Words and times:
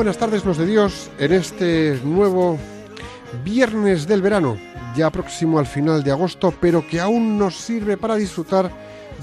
buenas 0.00 0.16
tardes, 0.16 0.46
los 0.46 0.56
de 0.56 0.64
Dios, 0.64 1.10
en 1.18 1.30
este 1.30 2.00
nuevo 2.02 2.58
viernes 3.44 4.06
del 4.06 4.22
verano, 4.22 4.56
ya 4.96 5.10
próximo 5.10 5.58
al 5.58 5.66
final 5.66 6.02
de 6.02 6.10
agosto, 6.10 6.54
pero 6.58 6.88
que 6.88 7.00
aún 7.00 7.36
nos 7.36 7.56
sirve 7.56 7.98
para 7.98 8.16
disfrutar 8.16 8.70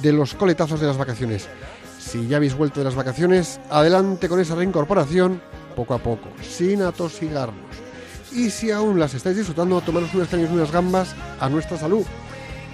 de 0.03 0.13
los 0.13 0.35
coletazos 0.35 0.79
de 0.79 0.85
las 0.85 0.95
vacaciones. 0.95 1.49
Si 1.97 2.27
ya 2.27 2.37
habéis 2.37 2.55
vuelto 2.55 2.79
de 2.79 2.83
las 2.83 2.93
vacaciones, 2.93 3.59
adelante 3.71 4.29
con 4.29 4.39
esa 4.39 4.53
reincorporación, 4.53 5.41
poco 5.75 5.95
a 5.95 5.97
poco, 5.97 6.29
sin 6.43 6.83
atosigarnos. 6.83 7.57
Y 8.31 8.51
si 8.51 8.69
aún 8.69 8.99
las 8.99 9.15
estáis 9.15 9.37
disfrutando, 9.37 9.81
tomaros 9.81 10.13
unas 10.13 10.27
cañas 10.27 10.51
y 10.51 10.53
unas 10.53 10.71
gambas 10.71 11.15
a 11.39 11.49
nuestra 11.49 11.79
salud. 11.79 12.05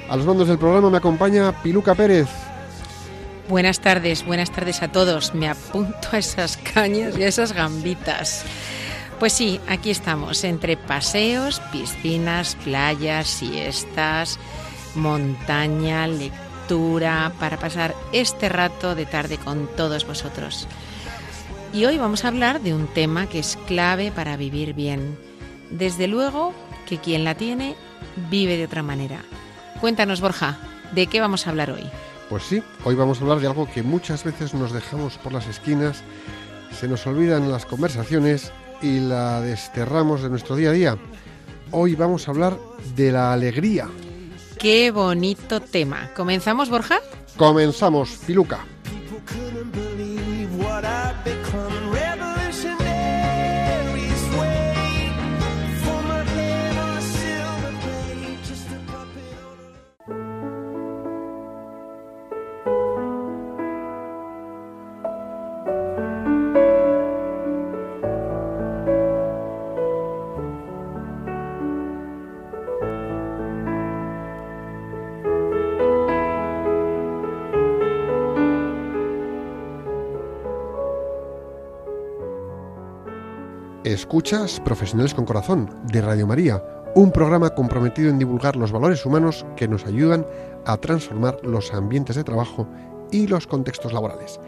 A 0.10 0.18
los 0.18 0.26
mandos 0.26 0.50
del 0.50 0.60
programa 0.60 0.90
me 0.90 0.98
acompaña 0.98 1.54
Piluca 1.64 1.96
Pérez. 1.96 2.28
Buenas 3.50 3.82
tardes, 3.82 4.26
buenas 4.26 4.52
tardes 4.52 4.82
a 4.82 4.88
todos. 4.88 5.36
Me 5.36 5.50
apunto 5.50 6.08
a 6.14 6.18
esas 6.18 6.56
cañas 6.56 7.18
y 7.18 7.24
a 7.24 7.28
esas 7.28 7.52
gambitas. 7.52 8.46
Pues 9.20 9.34
sí, 9.34 9.60
aquí 9.68 9.90
estamos, 9.90 10.46
entre 10.46 10.78
paseos, 10.78 11.60
piscinas, 11.72 12.56
playas, 12.64 13.28
siestas, 13.28 14.40
montaña, 14.96 16.08
lectura, 16.08 17.34
para 17.38 17.58
pasar 17.58 17.94
este 18.14 18.48
rato 18.48 18.96
de 18.96 19.06
tarde 19.06 19.38
con 19.38 19.68
todos 19.76 20.08
vosotros. 20.08 20.66
Y 21.74 21.84
hoy 21.84 21.98
vamos 21.98 22.24
a 22.24 22.30
hablar 22.30 22.62
de 22.62 22.74
un 22.74 22.88
tema 22.88 23.28
que 23.28 23.40
es 23.40 23.58
clave 23.68 24.12
para 24.12 24.38
vivir 24.38 24.74
bien. 24.74 25.18
Desde 25.70 26.08
luego 26.08 26.54
que 26.88 26.98
quien 26.98 27.26
la 27.26 27.36
tiene 27.36 27.76
vive 28.30 28.56
de 28.56 28.66
otra 28.66 28.84
manera. 28.84 29.20
Cuéntanos, 29.82 30.22
Borja, 30.22 30.58
¿de 30.94 31.08
qué 31.08 31.20
vamos 31.20 31.46
a 31.46 31.50
hablar 31.50 31.72
hoy? 31.72 31.84
Pues 32.30 32.44
sí, 32.44 32.64
hoy 32.84 32.96
vamos 32.96 33.20
a 33.20 33.22
hablar 33.22 33.40
de 33.40 33.48
algo 33.48 33.70
que 33.72 33.84
muchas 33.84 34.24
veces 34.24 34.54
nos 34.54 34.72
dejamos 34.72 35.18
por 35.18 35.34
las 35.34 35.48
esquinas, 35.48 36.04
se 36.72 36.88
nos 36.88 37.06
olvidan 37.06 37.52
las 37.52 37.66
conversaciones 37.66 38.52
y 38.82 39.00
la 39.00 39.42
desterramos 39.42 40.24
de 40.24 40.30
nuestro 40.30 40.56
día 40.56 40.70
a 40.70 40.74
día. 40.74 40.98
Hoy 41.72 41.96
vamos 41.96 42.28
a 42.28 42.32
hablar 42.32 42.58
de 42.96 43.12
la 43.12 43.34
alegría. 43.34 43.88
Qué 44.58 44.92
bonito 44.92 45.60
tema. 45.60 46.10
¿Comenzamos, 46.16 46.70
Borja? 46.70 47.00
Comenzamos, 47.38 48.10
Piluca. 48.26 48.66
Escuchas 83.94 84.60
Profesionales 84.60 85.14
con 85.14 85.26
Corazón 85.26 85.70
de 85.84 86.02
Radio 86.02 86.26
María, 86.26 86.64
un 86.96 87.12
programa 87.12 87.52
comprometido 87.52 88.10
en 88.10 88.18
divulgar 88.18 88.56
los 88.56 88.72
valores 88.72 89.06
humanos 89.06 89.46
que 89.56 89.68
nos 89.68 89.86
ayudan 89.86 90.26
a 90.66 90.78
transformar 90.78 91.38
los 91.44 91.72
ambientes 91.74 92.16
de 92.16 92.24
trabajo 92.24 92.68
y 93.12 93.28
los 93.28 93.46
contextos 93.46 93.94
laborales. 93.94 94.40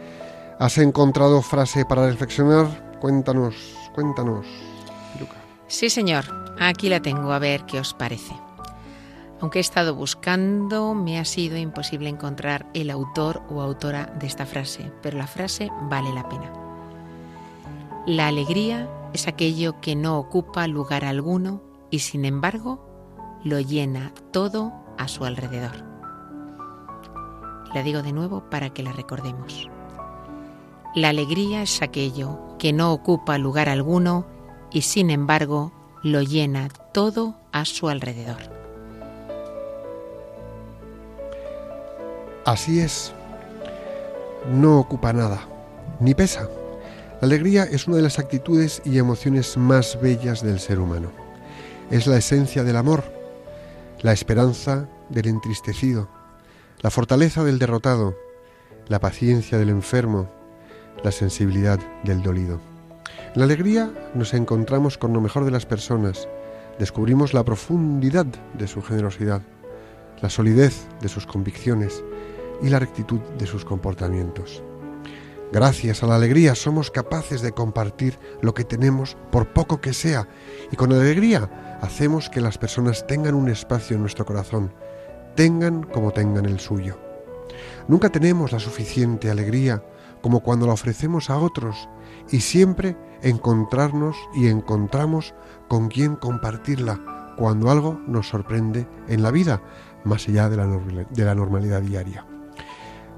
¿Has 0.58 0.78
encontrado 0.78 1.42
frase 1.42 1.84
para 1.84 2.06
reflexionar? 2.06 2.98
Cuéntanos, 3.00 3.54
cuéntanos, 3.94 4.46
Piluca. 5.14 5.36
Sí, 5.68 5.90
señor. 5.90 6.24
Aquí 6.58 6.88
la 6.88 7.00
tengo, 7.00 7.32
a 7.32 7.38
ver 7.38 7.64
qué 7.66 7.78
os 7.78 7.94
parece. 7.94 8.34
Aunque 9.40 9.58
he 9.58 9.60
estado 9.60 9.94
buscando, 9.94 10.92
me 10.94 11.20
ha 11.20 11.24
sido 11.24 11.56
imposible 11.56 12.08
encontrar 12.08 12.66
el 12.74 12.90
autor 12.90 13.42
o 13.48 13.60
autora 13.60 14.06
de 14.18 14.26
esta 14.26 14.44
frase, 14.44 14.90
pero 15.02 15.18
la 15.18 15.28
frase 15.28 15.70
vale 15.82 16.12
la 16.12 16.28
pena. 16.28 16.52
La 18.06 18.28
alegría 18.28 18.88
es 19.16 19.26
aquello 19.26 19.80
que 19.80 19.96
no 19.96 20.18
ocupa 20.18 20.68
lugar 20.68 21.06
alguno 21.06 21.62
y 21.90 22.00
sin 22.00 22.26
embargo 22.26 22.86
lo 23.44 23.60
llena 23.60 24.12
todo 24.30 24.74
a 24.98 25.08
su 25.08 25.24
alrededor. 25.24 25.72
La 27.74 27.82
digo 27.82 28.02
de 28.02 28.12
nuevo 28.12 28.50
para 28.50 28.70
que 28.70 28.82
la 28.82 28.92
recordemos. 28.92 29.70
La 30.94 31.08
alegría 31.08 31.62
es 31.62 31.80
aquello 31.80 32.38
que 32.58 32.74
no 32.74 32.92
ocupa 32.92 33.38
lugar 33.38 33.70
alguno 33.70 34.26
y 34.70 34.82
sin 34.82 35.08
embargo 35.08 35.72
lo 36.02 36.20
llena 36.20 36.68
todo 36.92 37.36
a 37.52 37.64
su 37.64 37.88
alrededor. 37.88 38.42
Así 42.44 42.80
es. 42.80 43.14
No 44.52 44.78
ocupa 44.78 45.14
nada, 45.14 45.40
ni 46.00 46.14
pesa. 46.14 46.50
La 47.26 47.34
alegría 47.34 47.64
es 47.64 47.88
una 47.88 47.96
de 47.96 48.04
las 48.04 48.20
actitudes 48.20 48.80
y 48.84 48.98
emociones 48.98 49.56
más 49.56 49.98
bellas 50.00 50.44
del 50.44 50.60
ser 50.60 50.78
humano. 50.78 51.10
Es 51.90 52.06
la 52.06 52.18
esencia 52.18 52.62
del 52.62 52.76
amor, 52.76 53.02
la 54.00 54.12
esperanza 54.12 54.88
del 55.08 55.26
entristecido, 55.26 56.08
la 56.82 56.90
fortaleza 56.92 57.42
del 57.42 57.58
derrotado, 57.58 58.16
la 58.86 59.00
paciencia 59.00 59.58
del 59.58 59.70
enfermo, 59.70 60.30
la 61.02 61.10
sensibilidad 61.10 61.80
del 62.04 62.22
dolido. 62.22 62.60
En 63.34 63.40
la 63.40 63.46
alegría 63.46 63.90
nos 64.14 64.32
encontramos 64.32 64.96
con 64.96 65.12
lo 65.12 65.20
mejor 65.20 65.44
de 65.44 65.50
las 65.50 65.66
personas, 65.66 66.28
descubrimos 66.78 67.34
la 67.34 67.44
profundidad 67.44 68.26
de 68.54 68.68
su 68.68 68.82
generosidad, 68.82 69.42
la 70.22 70.30
solidez 70.30 70.86
de 71.00 71.08
sus 71.08 71.26
convicciones 71.26 72.04
y 72.62 72.68
la 72.68 72.78
rectitud 72.78 73.18
de 73.36 73.48
sus 73.48 73.64
comportamientos. 73.64 74.62
Gracias 75.52 76.02
a 76.02 76.06
la 76.06 76.16
alegría 76.16 76.56
somos 76.56 76.90
capaces 76.90 77.40
de 77.40 77.52
compartir 77.52 78.18
lo 78.42 78.52
que 78.52 78.64
tenemos 78.64 79.16
por 79.30 79.52
poco 79.52 79.80
que 79.80 79.92
sea 79.92 80.28
y 80.72 80.76
con 80.76 80.92
alegría 80.92 81.78
hacemos 81.80 82.28
que 82.28 82.40
las 82.40 82.58
personas 82.58 83.06
tengan 83.06 83.34
un 83.34 83.48
espacio 83.48 83.94
en 83.94 84.02
nuestro 84.02 84.26
corazón, 84.26 84.72
tengan 85.36 85.84
como 85.84 86.10
tengan 86.10 86.46
el 86.46 86.58
suyo. 86.58 86.98
Nunca 87.86 88.10
tenemos 88.10 88.50
la 88.50 88.58
suficiente 88.58 89.30
alegría 89.30 89.84
como 90.20 90.40
cuando 90.40 90.66
la 90.66 90.72
ofrecemos 90.72 91.30
a 91.30 91.38
otros 91.38 91.88
y 92.32 92.40
siempre 92.40 92.96
encontrarnos 93.22 94.16
y 94.34 94.48
encontramos 94.48 95.32
con 95.68 95.86
quien 95.88 96.16
compartirla 96.16 97.34
cuando 97.36 97.70
algo 97.70 98.00
nos 98.08 98.28
sorprende 98.28 98.88
en 99.06 99.22
la 99.22 99.30
vida, 99.30 99.62
más 100.04 100.26
allá 100.28 100.48
de 100.48 100.56
la, 100.56 100.66
de 100.66 101.24
la 101.24 101.34
normalidad 101.36 101.82
diaria. 101.82 102.26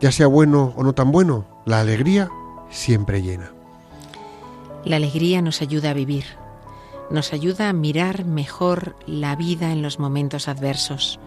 Ya 0.01 0.13
sea 0.13 0.29
bueno 0.29 0.73
o 0.77 0.85
no 0.85 0.93
tan 0.93 1.11
bueno, 1.11 1.45
la 1.67 1.81
alegría 1.81 2.31
siempre 2.71 3.21
llena. 3.21 3.51
La 4.85 4.97
alegría 4.97 5.43
nos 5.43 5.61
ayuda 5.61 5.91
a 5.91 5.95
vivir, 5.95 6.25
nos 7.11 7.33
ayuda 7.33 7.69
a 7.69 7.73
mirar 7.73 8.25
mejor 8.25 8.95
la 9.07 9.35
vida 9.35 9.73
en 9.73 9.83
los 9.83 9.99
momentos 9.99 10.47
adversos, 10.47 11.19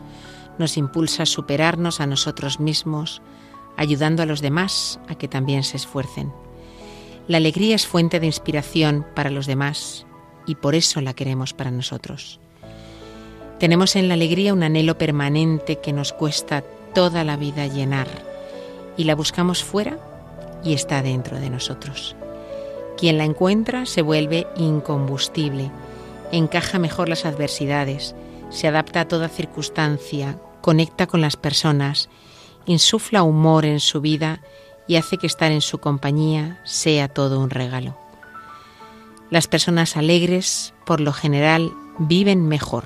nos 0.58 0.78
impulsa 0.78 1.24
a 1.24 1.26
superarnos 1.26 2.00
a 2.00 2.08
nosotros 2.08 2.62
mismos, 2.62 3.22
ayudando 3.76 4.24
a 4.24 4.26
los 4.26 4.40
demás 4.40 5.02
a 5.10 5.16
que 5.16 5.28
también 5.28 5.64
se 5.64 5.76
esfuercen. 5.76 6.32
La 7.28 7.38
alegría 7.38 7.76
es 7.76 7.86
fuente 7.86 8.22
de 8.22 8.26
inspiración 8.26 9.06
para 9.16 9.30
los 9.30 9.48
demás 9.48 10.06
y 10.48 10.56
por 10.56 10.76
eso 10.76 11.02
la 11.02 11.14
queremos 11.14 11.54
para 11.54 11.72
nosotros. 11.72 12.40
Tenemos 13.60 13.98
en 13.98 14.08
la 14.08 14.14
alegría 14.14 14.54
un 14.54 14.64
anhelo 14.64 14.98
permanente 14.98 15.80
que 15.80 15.94
nos 15.94 16.14
cuesta 16.14 16.64
toda 16.94 17.24
la 17.26 17.36
vida 17.36 17.68
llenar 17.68 18.31
y 19.02 19.04
la 19.04 19.16
buscamos 19.16 19.64
fuera 19.64 19.98
y 20.64 20.74
está 20.74 21.02
dentro 21.02 21.40
de 21.40 21.50
nosotros. 21.50 22.16
Quien 23.00 23.18
la 23.18 23.24
encuentra 23.24 23.88
se 23.88 24.04
vuelve 24.04 24.46
incombustible, 24.56 25.72
encaja 26.32 26.78
mejor 26.78 27.10
las 27.10 27.26
adversidades, 27.26 28.14
se 28.52 28.68
adapta 28.68 29.02
a 29.02 29.08
toda 29.08 29.28
circunstancia, 29.28 30.38
conecta 30.62 31.08
con 31.08 31.20
las 31.20 31.36
personas, 31.36 32.10
insufla 32.68 33.24
humor 33.24 33.66
en 33.66 33.80
su 33.80 34.02
vida 34.02 34.42
y 34.88 34.98
hace 34.98 35.18
que 35.18 35.26
estar 35.26 35.52
en 35.52 35.62
su 35.62 35.80
compañía 35.80 36.62
sea 36.64 37.08
todo 37.08 37.40
un 37.40 37.50
regalo. 37.50 37.98
Las 39.32 39.48
personas 39.48 39.98
alegres, 39.98 40.76
por 40.86 41.02
lo 41.02 41.12
general, 41.12 41.72
viven 41.98 42.48
mejor, 42.48 42.84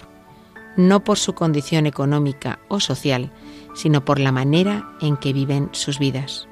no 0.77 1.03
por 1.03 1.17
su 1.17 1.33
condición 1.33 1.87
económica 1.87 2.59
o 2.69 2.79
social, 2.79 3.31
sino 3.75 4.03
por 4.03 4.19
la 4.19 4.31
manera 4.31 4.89
en 5.01 5.17
que 5.17 5.33
viven 5.33 5.69
sus 5.73 5.99
vidas. 5.99 6.47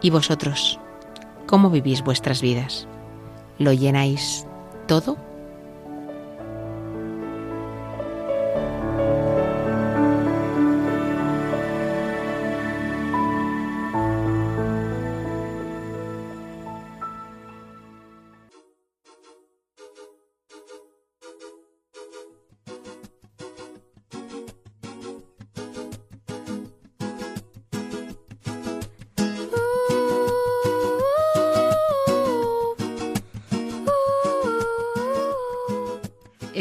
¿Y 0.00 0.10
vosotros? 0.10 0.80
¿Cómo 1.46 1.70
vivís 1.70 2.02
vuestras 2.02 2.40
vidas? 2.40 2.88
¿Lo 3.58 3.72
llenáis 3.72 4.46
todo? 4.86 5.16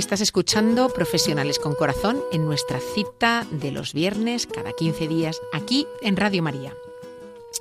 Estás 0.04 0.20
escuchando 0.20 0.90
Profesionales 0.90 1.60
con 1.60 1.76
Corazón 1.76 2.22
en 2.34 2.46
nuestra 2.46 2.82
cita 2.82 3.48
de 3.52 3.72
los 3.72 3.94
viernes 3.94 4.46
cada 4.46 4.74
15 4.74 5.08
días 5.08 5.40
aquí 5.54 5.88
en 6.02 6.18
Radio 6.18 6.44
María. 6.44 6.74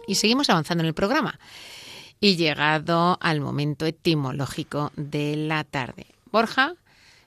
Y 0.08 0.16
seguimos 0.16 0.50
avanzando 0.50 0.82
en 0.82 0.88
el 0.88 0.92
programa. 0.92 1.38
Y 2.18 2.34
llegado 2.34 3.16
al 3.20 3.40
momento 3.40 3.86
etimológico 3.86 4.90
de 4.96 5.36
la 5.36 5.62
tarde. 5.62 6.06
Borja, 6.32 6.74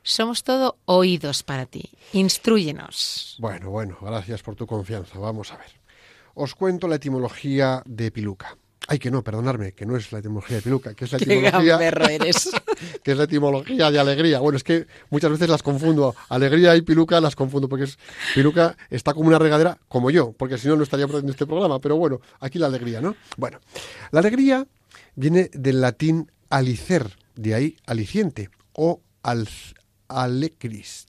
somos 0.03 0.43
todo 0.43 0.75
oídos 0.83 1.43
para 1.43 1.65
ti. 1.65 1.89
Instruyenos. 2.11 3.37
Bueno, 3.39 3.69
bueno, 3.69 3.97
gracias 4.01 4.43
por 4.43 4.55
tu 4.55 4.67
confianza. 4.67 5.17
Vamos 5.17 5.53
a 5.53 5.57
ver. 5.57 5.71
Os 6.33 6.55
cuento 6.55 6.89
la 6.89 6.97
etimología 6.97 7.81
de 7.85 8.11
piluca. 8.11 8.57
Ay, 8.87 8.99
que 8.99 9.09
no, 9.09 9.23
perdonadme, 9.23 9.71
que 9.73 9.85
no 9.85 9.97
es 9.97 10.11
la 10.11 10.19
etimología 10.19 10.57
de 10.57 10.61
piluca, 10.61 10.93
que 10.93 11.05
es 11.05 11.11
la 11.11 11.17
etimología, 11.17 11.79
eres. 12.11 12.51
que 13.03 13.11
es 13.11 13.17
la 13.17 13.23
etimología 13.23 13.89
de 13.89 13.99
alegría. 13.99 14.39
Bueno, 14.39 14.57
es 14.57 14.63
que 14.63 14.85
muchas 15.09 15.31
veces 15.31 15.49
las 15.49 15.63
confundo. 15.63 16.15
Alegría 16.29 16.75
y 16.75 16.81
piluca 16.81 17.19
las 17.19 17.35
confundo 17.35 17.67
porque 17.67 17.85
es, 17.85 17.97
piluca 18.35 18.77
está 18.89 19.13
como 19.13 19.27
una 19.27 19.39
regadera 19.39 19.77
como 19.87 20.11
yo, 20.11 20.33
porque 20.33 20.57
si 20.57 20.67
no, 20.67 20.75
no 20.75 20.83
estaría 20.83 21.05
en 21.05 21.29
este 21.29 21.47
programa. 21.47 21.79
Pero 21.79 21.97
bueno, 21.97 22.21
aquí 22.39 22.59
la 22.59 22.67
alegría, 22.67 23.01
¿no? 23.01 23.15
Bueno, 23.37 23.59
la 24.11 24.19
alegría 24.19 24.67
viene 25.15 25.49
del 25.53 25.81
latín 25.81 26.31
alicer, 26.49 27.17
de 27.35 27.55
ahí 27.55 27.77
aliciente, 27.87 28.49
o 28.73 29.01
al, 29.23 29.47
alecris. 30.07 31.07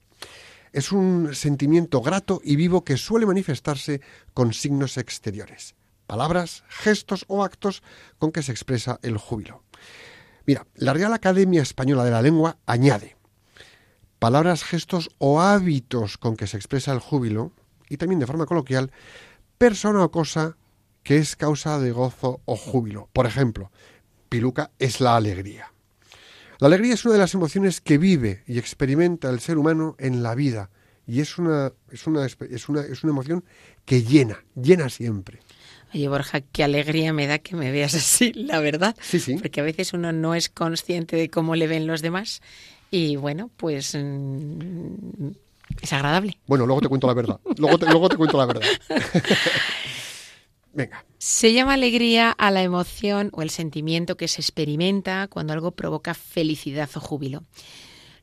Es 0.73 0.91
un 0.91 1.33
sentimiento 1.33 2.01
grato 2.01 2.41
y 2.43 2.55
vivo 2.55 2.83
que 2.83 2.97
suele 2.97 3.25
manifestarse 3.25 4.01
con 4.33 4.53
signos 4.53 4.97
exteriores, 4.97 5.75
palabras, 6.07 6.63
gestos 6.69 7.25
o 7.27 7.43
actos 7.43 7.83
con 8.17 8.31
que 8.31 8.41
se 8.41 8.51
expresa 8.51 8.99
el 9.03 9.17
júbilo. 9.17 9.63
Mira, 10.45 10.65
la 10.75 10.93
Real 10.93 11.13
Academia 11.13 11.61
Española 11.61 12.05
de 12.05 12.11
la 12.11 12.21
Lengua 12.21 12.57
añade 12.65 13.17
palabras, 14.19 14.63
gestos 14.63 15.09
o 15.17 15.41
hábitos 15.41 16.17
con 16.17 16.35
que 16.35 16.47
se 16.47 16.57
expresa 16.57 16.91
el 16.91 16.99
júbilo, 16.99 17.51
y 17.89 17.97
también 17.97 18.19
de 18.19 18.27
forma 18.27 18.45
coloquial, 18.45 18.91
persona 19.57 20.03
o 20.03 20.11
cosa 20.11 20.57
que 21.03 21.17
es 21.17 21.35
causa 21.35 21.79
de 21.79 21.91
gozo 21.91 22.41
o 22.45 22.55
júbilo. 22.57 23.09
Por 23.13 23.25
ejemplo, 23.25 23.71
piluca 24.29 24.71
es 24.79 24.99
la 24.99 25.15
alegría. 25.15 25.71
La 26.59 26.67
alegría 26.67 26.95
es 26.95 27.05
una 27.05 27.13
de 27.13 27.19
las 27.19 27.33
emociones 27.33 27.81
que 27.81 27.97
vive 27.97 28.43
y 28.47 28.57
experimenta 28.57 29.29
el 29.29 29.39
ser 29.39 29.57
humano 29.57 29.95
en 29.99 30.23
la 30.23 30.35
vida 30.35 30.69
y 31.05 31.21
es 31.21 31.37
una, 31.37 31.71
es 31.91 32.07
una, 32.07 32.25
es 32.25 32.67
una, 32.67 32.81
es 32.81 33.03
una 33.03 33.11
emoción 33.11 33.45
que 33.85 34.03
llena, 34.03 34.43
llena 34.55 34.89
siempre. 34.89 35.39
Oye, 35.93 36.07
Borja, 36.07 36.41
qué 36.41 36.63
alegría 36.63 37.13
me 37.13 37.27
da 37.27 37.39
que 37.39 37.55
me 37.55 37.71
veas 37.71 37.93
así, 37.95 38.33
la 38.33 38.59
verdad. 38.59 38.95
Sí, 39.01 39.19
sí. 39.19 39.35
Porque 39.35 39.61
a 39.61 39.63
veces 39.63 39.93
uno 39.93 40.11
no 40.11 40.35
es 40.35 40.49
consciente 40.49 41.15
de 41.15 41.29
cómo 41.29 41.55
le 41.55 41.67
ven 41.67 41.87
los 41.87 42.01
demás 42.01 42.41
y 42.91 43.15
bueno, 43.15 43.49
pues 43.57 43.95
mm, 43.95 45.29
es 45.81 45.93
agradable. 45.93 46.37
Bueno, 46.47 46.65
luego 46.65 46.81
te 46.81 46.87
cuento 46.87 47.07
la 47.07 47.13
verdad. 47.13 47.39
Luego 47.57 47.77
te, 47.77 47.85
luego 47.85 48.09
te 48.09 48.17
cuento 48.17 48.37
la 48.37 48.45
verdad. 48.45 48.63
Venga. 50.73 51.05
Se 51.17 51.53
llama 51.53 51.73
alegría 51.73 52.31
a 52.31 52.51
la 52.51 52.61
emoción 52.61 53.29
o 53.33 53.41
el 53.41 53.49
sentimiento 53.49 54.15
que 54.15 54.27
se 54.27 54.41
experimenta 54.41 55.27
cuando 55.27 55.53
algo 55.53 55.71
provoca 55.71 56.13
felicidad 56.13 56.89
o 56.95 56.99
júbilo. 56.99 57.43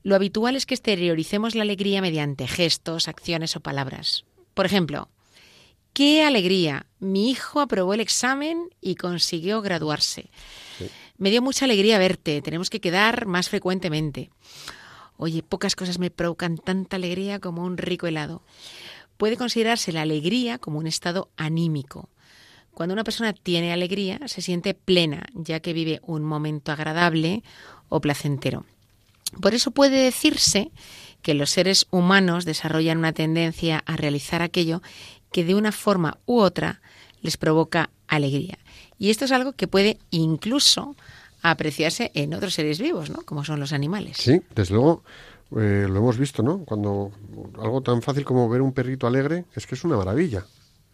Lo 0.04 0.14
habitual 0.14 0.54
es 0.54 0.66
que 0.66 0.74
exterioricemos 0.74 1.54
la 1.54 1.62
alegría 1.62 2.00
mediante 2.00 2.46
gestos, 2.46 3.08
acciones 3.08 3.56
o 3.56 3.60
palabras. 3.60 4.24
Por 4.52 4.66
ejemplo, 4.66 5.08
¡qué 5.94 6.22
alegría! 6.22 6.86
Mi 6.98 7.30
hijo 7.30 7.60
aprobó 7.60 7.94
el 7.94 8.00
examen 8.00 8.68
y 8.82 8.96
consiguió 8.96 9.62
graduarse. 9.62 10.28
Me 11.16 11.30
dio 11.30 11.40
mucha 11.40 11.64
alegría 11.64 11.98
verte, 11.98 12.42
tenemos 12.42 12.68
que 12.68 12.80
quedar 12.80 13.24
más 13.24 13.48
frecuentemente. 13.48 14.30
Oye, 15.16 15.42
pocas 15.42 15.76
cosas 15.76 15.98
me 15.98 16.10
provocan 16.10 16.58
tanta 16.58 16.96
alegría 16.96 17.38
como 17.38 17.64
un 17.64 17.78
rico 17.78 18.06
helado. 18.06 18.42
Puede 19.16 19.36
considerarse 19.36 19.92
la 19.92 20.02
alegría 20.02 20.58
como 20.58 20.78
un 20.78 20.88
estado 20.88 21.30
anímico. 21.36 22.10
Cuando 22.72 22.92
una 22.92 23.04
persona 23.04 23.32
tiene 23.32 23.72
alegría, 23.72 24.18
se 24.26 24.42
siente 24.42 24.74
plena, 24.74 25.24
ya 25.34 25.60
que 25.60 25.72
vive 25.72 26.00
un 26.02 26.24
momento 26.24 26.72
agradable 26.72 27.44
o 27.88 28.00
placentero. 28.00 28.66
Por 29.40 29.54
eso 29.54 29.70
puede 29.70 30.02
decirse 30.02 30.72
que 31.22 31.34
los 31.34 31.50
seres 31.50 31.86
humanos 31.90 32.44
desarrollan 32.44 32.98
una 32.98 33.12
tendencia 33.12 33.82
a 33.86 33.96
realizar 33.96 34.42
aquello 34.42 34.82
que 35.34 35.44
de 35.44 35.56
una 35.56 35.72
forma 35.72 36.18
u 36.26 36.38
otra 36.38 36.80
les 37.20 37.36
provoca 37.36 37.90
alegría. 38.06 38.56
Y 39.00 39.10
esto 39.10 39.24
es 39.24 39.32
algo 39.32 39.54
que 39.54 39.66
puede 39.66 39.98
incluso 40.12 40.94
apreciarse 41.42 42.12
en 42.14 42.34
otros 42.34 42.54
seres 42.54 42.78
vivos, 42.78 43.10
¿no? 43.10 43.22
Como 43.22 43.44
son 43.44 43.58
los 43.58 43.72
animales. 43.72 44.16
Sí, 44.16 44.40
desde 44.54 44.74
luego 44.74 45.02
eh, 45.58 45.86
lo 45.90 45.96
hemos 45.98 46.18
visto, 46.18 46.44
¿no? 46.44 46.60
Cuando 46.64 47.10
algo 47.60 47.82
tan 47.82 48.00
fácil 48.00 48.24
como 48.24 48.48
ver 48.48 48.62
un 48.62 48.72
perrito 48.72 49.08
alegre 49.08 49.44
es 49.56 49.66
que 49.66 49.74
es 49.74 49.82
una 49.82 49.96
maravilla. 49.96 50.46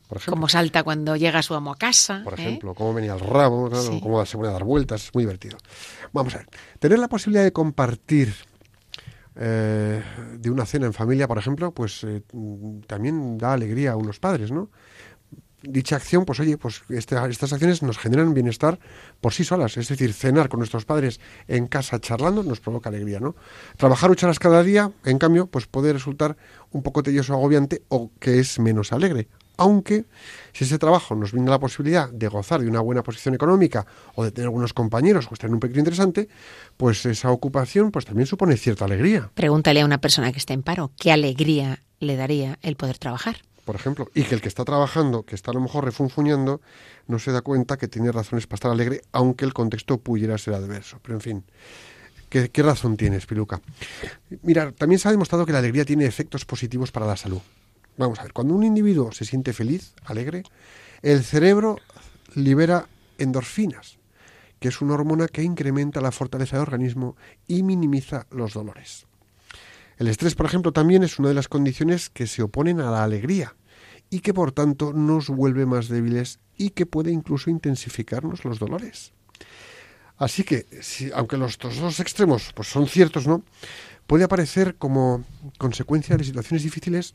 por 0.09 0.17
ejemplo. 0.17 0.33
Como 0.37 0.49
salta 0.49 0.83
cuando 0.85 1.17
llega 1.17 1.43
su 1.43 1.55
amo 1.55 1.73
a 1.73 1.77
casa. 1.77 2.23
Por 2.25 2.33
¿eh? 2.33 2.43
ejemplo, 2.43 2.75
cómo 2.75 2.95
venía 2.95 3.13
el 3.13 3.21
rabo, 3.21 3.69
Sí. 3.79 4.01
cómo 4.03 4.25
se 4.25 4.39
pone 4.39 4.49
a 4.49 4.53
dar 4.53 4.65
vueltas, 4.65 5.05
es 5.05 5.15
muy 5.15 5.25
divertido. 5.25 5.59
Vamos 6.15 6.35
a 6.35 6.39
ver, 6.39 6.49
tener 6.79 6.99
la 6.99 7.09
posibilidad 7.09 7.45
de 7.45 7.53
compartir 7.53 8.35
eh, 9.37 10.03
de 10.39 10.51
una 10.51 10.67
cena 10.67 10.87
en 10.87 10.93
familia, 10.93 11.29
por 11.29 11.39
ejemplo, 11.39 11.73
pues 11.73 12.05
eh, 12.05 12.23
también 12.87 13.39
da 13.39 13.53
alegría 13.53 13.93
a 13.93 13.97
unos 13.97 14.19
padres, 14.19 14.51
¿no? 14.51 14.71
Dicha 15.63 15.97
acción, 15.97 16.25
pues 16.25 16.41
oye, 16.41 16.57
pues 16.57 16.83
este- 16.89 17.17
estas 17.29 17.53
acciones 17.53 17.83
nos 17.83 17.99
generan 17.99 18.33
bienestar 18.33 18.79
por 19.21 19.35
sí 19.35 19.45
solas. 19.45 19.77
Es 19.77 19.89
decir, 19.89 20.15
cenar 20.15 20.49
con 20.49 20.59
nuestros 20.59 20.87
padres 20.87 21.21
en 21.49 21.67
casa 21.67 22.01
charlando 22.01 22.43
nos 22.43 22.61
provoca 22.61 22.89
alegría, 22.89 23.21
¿no? 23.21 23.37
Trabajar 23.77 24.11
ocho 24.11 24.25
horas 24.27 24.39
cada 24.39 24.63
día, 24.63 24.91
en 25.05 25.19
cambio, 25.19 25.49
pues 25.49 25.67
puede 25.67 25.93
resultar 25.93 26.39
un 26.71 26.83
poco 26.83 27.03
tedioso 27.03 27.35
agobiante 27.35 27.83
o 27.89 28.11
que 28.19 28.39
es 28.39 28.59
menos 28.59 28.93
alegre. 28.93 29.29
Aunque 29.61 30.07
si 30.55 30.65
ese 30.65 30.79
trabajo 30.79 31.15
nos 31.15 31.33
brinda 31.33 31.51
la 31.51 31.59
posibilidad 31.61 32.09
de 32.09 32.29
gozar 32.29 32.63
de 32.63 32.67
una 32.69 32.81
buena 32.81 33.03
posición 33.03 33.35
económica 33.35 33.87
o 34.15 34.25
de 34.25 34.31
tener 34.31 34.47
algunos 34.47 34.73
compañeros 34.73 35.27
o 35.31 35.35
estar 35.35 35.49
en 35.49 35.55
un 35.55 35.61
pequeño 35.61 35.81
interesante, 35.81 36.29
pues 36.79 37.05
esa 37.05 37.31
ocupación 37.31 37.91
pues 37.91 38.07
también 38.07 38.27
supone 38.27 38.57
cierta 38.57 38.87
alegría. 38.87 39.31
Pregúntale 39.35 39.83
a 39.83 39.85
una 39.85 39.99
persona 39.99 40.33
que 40.33 40.39
esté 40.39 40.55
en 40.55 40.63
paro 40.63 40.93
qué 40.99 41.13
alegría 41.13 41.81
le 42.01 42.17
daría 42.17 42.59
el 42.63 42.77
poder 42.77 42.97
trabajar. 42.97 43.37
por 43.67 43.77
ejemplo, 43.77 44.09
y 44.15 44.25
que 44.25 44.35
el 44.35 44.41
que 44.41 44.49
está 44.49 44.65
trabajando, 44.65 45.25
que 45.25 45.35
está 45.35 45.51
a 45.51 45.55
lo 45.55 45.61
mejor 45.61 45.85
refunfuñando, 45.85 46.63
no 47.07 47.19
se 47.19 47.31
da 47.31 47.43
cuenta 47.43 47.77
que 47.77 47.87
tiene 47.87 48.11
razones 48.11 48.47
para 48.47 48.57
estar 48.57 48.71
alegre, 48.73 49.03
aunque 49.13 49.45
el 49.45 49.53
contexto 49.53 49.99
pudiera 49.99 50.37
ser 50.39 50.55
adverso. 50.55 50.99
Pero 51.03 51.17
en 51.17 51.21
fin, 51.21 51.45
¿qué, 52.31 52.49
qué 52.49 52.63
razón 52.63 52.97
tienes, 52.97 53.27
Piluca? 53.27 53.61
Mira, 54.43 54.73
también 54.73 54.99
se 54.99 55.07
ha 55.09 55.11
demostrado 55.13 55.45
que 55.45 55.53
la 55.53 55.59
alegría 55.59 55.85
tiene 55.85 56.07
efectos 56.07 56.47
positivos 56.47 56.91
para 56.91 57.07
la 57.07 57.17
salud. 57.17 57.43
Vamos 57.97 58.19
a 58.19 58.23
ver, 58.23 58.33
cuando 58.33 58.55
un 58.55 58.65
individuo 58.65 59.13
se 59.13 59.25
siente 59.25 59.53
feliz, 59.53 59.95
alegre, 60.05 60.43
el 61.03 61.23
cerebro 61.23 61.79
libera 62.35 62.89
endorfinas, 63.19 63.99
que 64.59 64.69
es 64.69 64.81
una 64.81 64.95
hormona 64.95 65.29
que 65.29 65.43
incrementa 65.43 66.01
la 66.01 66.13
fortaleza 66.13 66.57
del 66.57 66.63
organismo 66.63 67.17
y 67.47 67.63
minimiza 67.63 68.27
los 68.31 68.55
dolores. 68.55 69.07
El 69.99 70.09
estrés, 70.09 70.35
por 70.35 70.47
ejemplo, 70.47 70.73
también 70.73 71.03
es 71.03 71.19
una 71.19 71.29
de 71.29 71.35
las 71.35 71.49
condiciones 71.49 72.09
que 72.09 72.27
se 72.27 72.43
oponen 72.43 72.81
a 72.81 72.91
la 72.91 73.05
alegría 73.05 73.55
y 74.09 74.21
que 74.21 74.35
por 74.35 74.53
tanto 74.53 74.93
nos 74.93 75.29
vuelve 75.29 75.67
más 75.67 75.89
débiles 75.89 76.41
y 76.57 76.71
que 76.71 76.87
puede 76.87 77.11
incluso 77.11 77.51
intensificarnos 77.51 78.45
los 78.45 78.59
dolores. 78.59 79.13
Así 80.17 80.45
que, 80.45 80.67
aunque 81.15 81.39
los 81.39 81.59
dos 81.59 82.01
extremos 82.01 82.53
pues, 82.55 82.69
son 82.69 82.87
ciertos, 82.87 83.27
¿no? 83.27 83.43
Puede 84.07 84.25
aparecer 84.25 84.75
como 84.75 85.25
consecuencia 85.57 86.17
de 86.17 86.25
situaciones 86.25 86.63
difíciles 86.63 87.15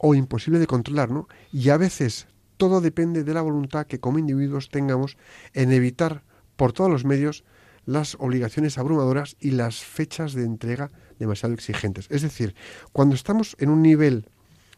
o 0.00 0.14
imposible 0.14 0.58
de 0.58 0.66
controlar, 0.66 1.10
¿no? 1.10 1.28
Y 1.52 1.70
a 1.70 1.76
veces 1.76 2.26
todo 2.56 2.80
depende 2.80 3.24
de 3.24 3.34
la 3.34 3.42
voluntad 3.42 3.86
que 3.86 4.00
como 4.00 4.18
individuos 4.18 4.68
tengamos 4.68 5.16
en 5.54 5.72
evitar 5.72 6.22
por 6.56 6.72
todos 6.72 6.90
los 6.90 7.04
medios 7.04 7.44
las 7.86 8.16
obligaciones 8.20 8.76
abrumadoras 8.76 9.36
y 9.40 9.52
las 9.52 9.76
fechas 9.76 10.34
de 10.34 10.44
entrega 10.44 10.90
demasiado 11.18 11.54
exigentes. 11.54 12.06
Es 12.10 12.22
decir, 12.22 12.54
cuando 12.92 13.14
estamos 13.14 13.56
en 13.58 13.70
un 13.70 13.82
nivel 13.82 14.28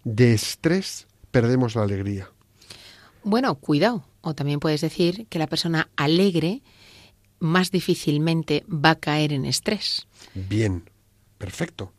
de 0.05 0.33
estrés, 0.33 1.09
perdemos 1.31 1.75
la 1.75 1.83
alegría. 1.83 2.31
Bueno, 3.25 3.57
cuidado. 3.57 4.05
O 4.23 4.35
también 4.35 4.61
puedes 4.61 4.83
decir 4.83 5.27
que 5.29 5.39
la 5.39 5.47
persona 5.47 5.89
alegre 5.97 6.63
más 7.39 7.71
difícilmente 7.71 8.65
va 8.69 8.91
a 8.91 9.01
caer 9.01 9.33
en 9.33 9.47
estrés. 9.47 10.07
Bien, 10.35 10.89
perfecto. 11.39 11.93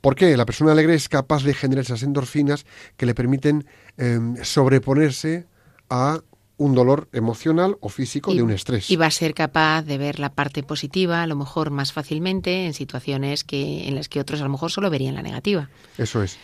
¿Por 0.00 0.14
qué? 0.14 0.36
La 0.36 0.46
persona 0.46 0.72
alegre 0.72 0.94
es 0.94 1.08
capaz 1.08 1.42
de 1.42 1.54
generar 1.54 1.84
esas 1.84 2.02
endorfinas 2.02 2.66
que 2.96 3.06
le 3.06 3.14
permiten 3.14 3.66
eh, 3.96 4.18
sobreponerse 4.42 5.46
a 5.90 6.20
un 6.58 6.74
dolor 6.74 7.08
emocional 7.12 7.76
o 7.80 7.88
físico 7.88 8.34
de 8.34 8.42
un 8.42 8.50
estrés. 8.50 8.90
Y 8.90 8.96
va 8.96 9.06
a 9.06 9.10
ser 9.10 9.32
capaz 9.32 9.82
de 9.82 9.96
ver 9.96 10.18
la 10.18 10.32
parte 10.32 10.62
positiva, 10.62 11.22
a 11.22 11.26
lo 11.26 11.36
mejor 11.36 11.70
más 11.70 11.92
fácilmente, 11.92 12.66
en 12.66 12.74
situaciones 12.74 13.44
que, 13.44 13.86
en 13.88 13.94
las 13.94 14.08
que 14.08 14.20
otros 14.20 14.40
a 14.40 14.44
lo 14.44 14.50
mejor 14.50 14.70
solo 14.70 14.90
verían 14.90 15.14
la 15.14 15.22
negativa. 15.22 15.70
Eso 15.96 16.22
es. 16.22 16.36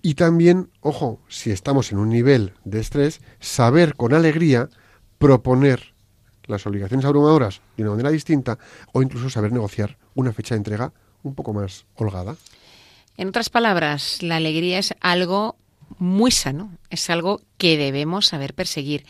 Y 0.00 0.14
también, 0.14 0.70
ojo, 0.80 1.20
si 1.28 1.50
estamos 1.50 1.92
en 1.92 1.98
un 1.98 2.08
nivel 2.08 2.54
de 2.64 2.80
estrés, 2.80 3.20
saber 3.40 3.94
con 3.94 4.14
alegría 4.14 4.68
proponer 5.18 5.92
las 6.46 6.66
obligaciones 6.66 7.04
abrumadoras 7.04 7.60
de 7.76 7.82
una 7.82 7.92
manera 7.92 8.10
distinta 8.10 8.58
o 8.92 9.02
incluso 9.02 9.28
saber 9.28 9.52
negociar 9.52 9.98
una 10.14 10.32
fecha 10.32 10.54
de 10.54 10.58
entrega 10.58 10.92
un 11.22 11.34
poco 11.34 11.52
más 11.52 11.86
holgada. 11.94 12.36
En 13.16 13.28
otras 13.28 13.50
palabras, 13.50 14.22
la 14.22 14.36
alegría 14.36 14.78
es 14.78 14.94
algo 15.00 15.56
muy 15.98 16.30
sano, 16.30 16.76
es 16.90 17.10
algo 17.10 17.40
que 17.58 17.76
debemos 17.76 18.26
saber 18.26 18.54
perseguir, 18.54 19.04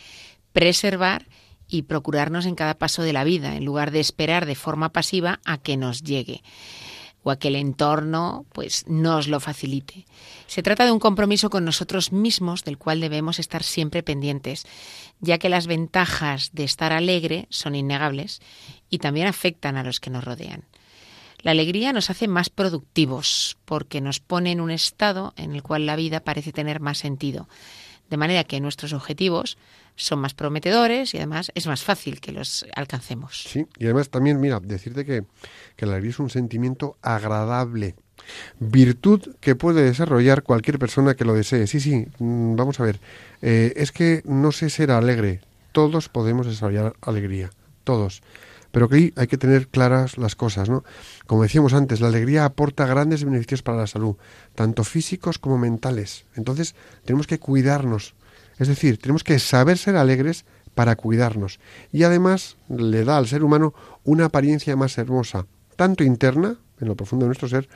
preservar 0.51 1.27
y 1.67 1.83
procurarnos 1.83 2.45
en 2.45 2.55
cada 2.55 2.75
paso 2.75 3.01
de 3.01 3.13
la 3.13 3.23
vida, 3.23 3.55
en 3.55 3.65
lugar 3.65 3.91
de 3.91 3.99
esperar 3.99 4.45
de 4.45 4.55
forma 4.55 4.89
pasiva 4.89 5.39
a 5.45 5.57
que 5.57 5.77
nos 5.77 6.03
llegue 6.03 6.43
o 7.23 7.31
a 7.31 7.39
que 7.39 7.47
el 7.47 7.55
entorno 7.55 8.45
pues 8.51 8.85
nos 8.87 9.27
lo 9.27 9.39
facilite. 9.39 10.05
Se 10.47 10.61
trata 10.61 10.85
de 10.85 10.91
un 10.91 10.99
compromiso 10.99 11.49
con 11.49 11.65
nosotros 11.65 12.11
mismos 12.11 12.63
del 12.63 12.77
cual 12.77 12.99
debemos 12.99 13.39
estar 13.39 13.63
siempre 13.63 14.03
pendientes, 14.03 14.65
ya 15.21 15.37
que 15.37 15.49
las 15.49 15.67
ventajas 15.67 16.51
de 16.53 16.65
estar 16.65 16.91
alegre 16.91 17.47
son 17.49 17.75
innegables 17.75 18.41
y 18.89 18.99
también 18.99 19.27
afectan 19.27 19.77
a 19.77 19.83
los 19.83 19.99
que 19.99 20.09
nos 20.09 20.23
rodean. 20.23 20.65
La 21.43 21.51
alegría 21.51 21.91
nos 21.91 22.09
hace 22.09 22.29
más 22.29 22.49
productivos 22.49 23.57
porque 23.65 23.99
nos 23.99 24.21
pone 24.21 24.53
en 24.53 24.61
un 24.61 24.71
estado 24.71 25.33
en 25.35 25.53
el 25.53 25.61
cual 25.61 25.85
la 25.85 25.97
vida 25.97 26.21
parece 26.21 26.53
tener 26.53 26.79
más 26.79 26.97
sentido, 26.97 27.49
de 28.09 28.15
manera 28.15 28.45
que 28.45 28.61
nuestros 28.61 28.93
objetivos 28.93 29.57
son 29.97 30.19
más 30.19 30.33
prometedores 30.33 31.13
y 31.13 31.17
además 31.17 31.51
es 31.53 31.67
más 31.67 31.83
fácil 31.83 32.21
que 32.21 32.31
los 32.31 32.65
alcancemos. 32.73 33.43
Sí, 33.45 33.65
y 33.77 33.85
además 33.85 34.09
también, 34.09 34.39
mira, 34.39 34.61
decirte 34.61 35.03
que, 35.03 35.25
que 35.75 35.85
la 35.85 35.93
alegría 35.93 36.11
es 36.11 36.19
un 36.19 36.29
sentimiento 36.29 36.97
agradable, 37.01 37.95
virtud 38.59 39.35
que 39.41 39.55
puede 39.55 39.83
desarrollar 39.83 40.43
cualquier 40.43 40.79
persona 40.79 41.15
que 41.15 41.25
lo 41.25 41.33
desee. 41.33 41.67
Sí, 41.67 41.81
sí, 41.81 42.07
mm, 42.19 42.55
vamos 42.55 42.79
a 42.79 42.83
ver, 42.83 43.01
eh, 43.41 43.73
es 43.75 43.91
que 43.91 44.21
no 44.23 44.53
sé 44.53 44.69
ser 44.69 44.91
alegre, 44.91 45.41
todos 45.73 46.07
podemos 46.07 46.47
desarrollar 46.47 46.93
alegría, 47.01 47.49
todos. 47.83 48.21
Pero 48.73 48.89
que 48.89 48.95
ahí 48.95 49.13
hay 49.17 49.27
que 49.27 49.37
tener 49.37 49.67
claras 49.67 50.17
las 50.17 50.35
cosas, 50.35 50.67
¿no? 50.67 50.83
Como 51.27 51.43
decíamos 51.43 51.73
antes, 51.73 52.01
la 52.01 52.07
alegría 52.07 52.43
aporta 52.43 52.87
grandes 52.87 53.23
beneficios 53.23 53.61
para 53.61 53.77
la 53.77 53.85
salud, 53.85 54.15
tanto 54.55 54.83
físicos 54.83 55.37
como 55.37 55.59
mentales. 55.59 56.25
Entonces, 56.35 56.73
tenemos 57.05 57.27
que 57.27 57.37
cuidarnos. 57.37 58.15
Es 58.57 58.67
decir, 58.67 58.97
tenemos 58.97 59.23
que 59.23 59.37
saber 59.37 59.77
ser 59.77 59.95
alegres 59.95 60.45
para 60.73 60.95
cuidarnos. 60.95 61.59
Y 61.91 62.01
además 62.01 62.57
le 62.67 63.05
da 63.05 63.17
al 63.17 63.27
ser 63.27 63.43
humano 63.43 63.75
una 64.03 64.25
apariencia 64.25 64.75
más 64.75 64.97
hermosa, 64.97 65.45
tanto 65.75 66.03
interna, 66.03 66.57
en 66.81 66.87
lo 66.87 66.95
profundo 66.95 67.25
de 67.25 67.27
nuestro 67.27 67.47
ser, 67.47 67.69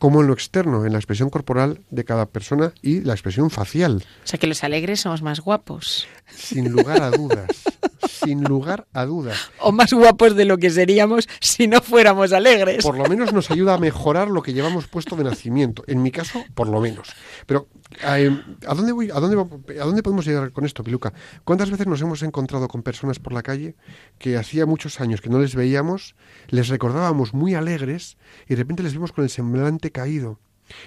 como 0.00 0.20
en 0.20 0.26
lo 0.26 0.32
externo, 0.32 0.84
en 0.84 0.92
la 0.92 0.98
expresión 0.98 1.30
corporal 1.30 1.82
de 1.90 2.04
cada 2.04 2.26
persona 2.26 2.72
y 2.82 3.02
la 3.02 3.12
expresión 3.12 3.50
facial. 3.50 4.04
O 4.24 4.26
sea 4.26 4.40
que 4.40 4.48
los 4.48 4.64
alegres 4.64 4.98
somos 4.98 5.22
más 5.22 5.38
guapos. 5.38 6.08
Sin 6.34 6.72
lugar 6.72 7.04
a 7.04 7.10
dudas. 7.12 7.46
sin 8.24 8.44
lugar 8.44 8.86
a 8.92 9.04
dudas. 9.04 9.50
O 9.58 9.72
más 9.72 9.92
guapos 9.92 10.36
de 10.36 10.44
lo 10.44 10.58
que 10.58 10.70
seríamos 10.70 11.28
si 11.40 11.66
no 11.66 11.80
fuéramos 11.80 12.32
alegres. 12.32 12.84
Por 12.84 12.96
lo 12.96 13.08
menos 13.08 13.32
nos 13.32 13.50
ayuda 13.50 13.74
a 13.74 13.78
mejorar 13.78 14.28
lo 14.28 14.42
que 14.42 14.52
llevamos 14.52 14.86
puesto 14.86 15.16
de 15.16 15.24
nacimiento. 15.24 15.82
En 15.86 16.02
mi 16.02 16.10
caso, 16.10 16.44
por 16.54 16.68
lo 16.68 16.80
menos. 16.80 17.08
Pero, 17.46 17.68
eh, 18.06 18.30
¿a 18.66 18.74
dónde 18.74 18.92
voy? 18.92 19.10
¿A 19.10 19.20
dónde, 19.20 19.36
¿A 19.80 19.84
dónde 19.84 20.02
podemos 20.02 20.24
llegar 20.26 20.52
con 20.52 20.64
esto, 20.64 20.84
Piluca? 20.84 21.12
¿Cuántas 21.44 21.70
veces 21.70 21.86
nos 21.86 22.00
hemos 22.00 22.22
encontrado 22.22 22.68
con 22.68 22.82
personas 22.82 23.18
por 23.18 23.32
la 23.32 23.42
calle 23.42 23.76
que 24.18 24.36
hacía 24.36 24.66
muchos 24.66 25.00
años 25.00 25.20
que 25.20 25.30
no 25.30 25.40
les 25.40 25.54
veíamos, 25.54 26.14
les 26.48 26.68
recordábamos 26.68 27.34
muy 27.34 27.54
alegres 27.54 28.16
y 28.46 28.54
de 28.54 28.56
repente 28.56 28.82
les 28.82 28.92
vimos 28.92 29.12
con 29.12 29.24
el 29.24 29.30
semblante 29.30 29.90
caído? 29.90 30.38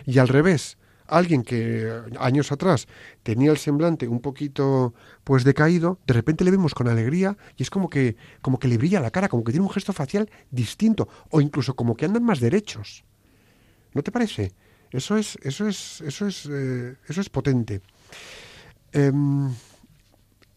Y 0.06 0.20
al 0.20 0.28
revés, 0.28 0.78
alguien 1.08 1.44
que 1.44 1.92
años 2.20 2.52
atrás 2.52 2.88
tenía 3.24 3.52
el 3.52 3.58
semblante 3.58 4.08
un 4.08 4.22
poquito 4.22 4.94
pues 5.24 5.44
decaído, 5.44 6.00
de 6.08 6.14
repente 6.14 6.44
le 6.44 6.52
vemos 6.52 6.74
con 6.74 6.88
alegría 6.88 7.38
y 7.58 7.64
es 7.64 7.70
como 7.70 7.90
que 7.90 8.16
como 8.42 8.60
que 8.60 8.68
le 8.68 8.78
brilla 8.78 9.00
la 9.00 9.12
cara, 9.12 9.30
como 9.30 9.44
que 9.44 9.52
tiene 9.52 9.66
un 9.66 9.72
gesto 9.72 9.94
facial 9.94 10.30
distinto 10.52 11.08
o 11.30 11.42
incluso 11.42 11.76
como 11.76 11.96
que 11.96 12.06
andan 12.06 12.24
más 12.24 12.40
derechos. 12.40 13.04
¿No 13.94 14.02
te 14.02 14.12
parece? 14.12 14.54
Eso 14.92 15.18
es 15.18 15.38
eso 15.42 15.68
es 15.68 16.02
eso 16.02 16.28
es 16.28 16.48
eh, 16.50 16.96
eso 17.08 17.22
es 17.22 17.30
potente. 17.30 17.82
Em, 18.92 19.52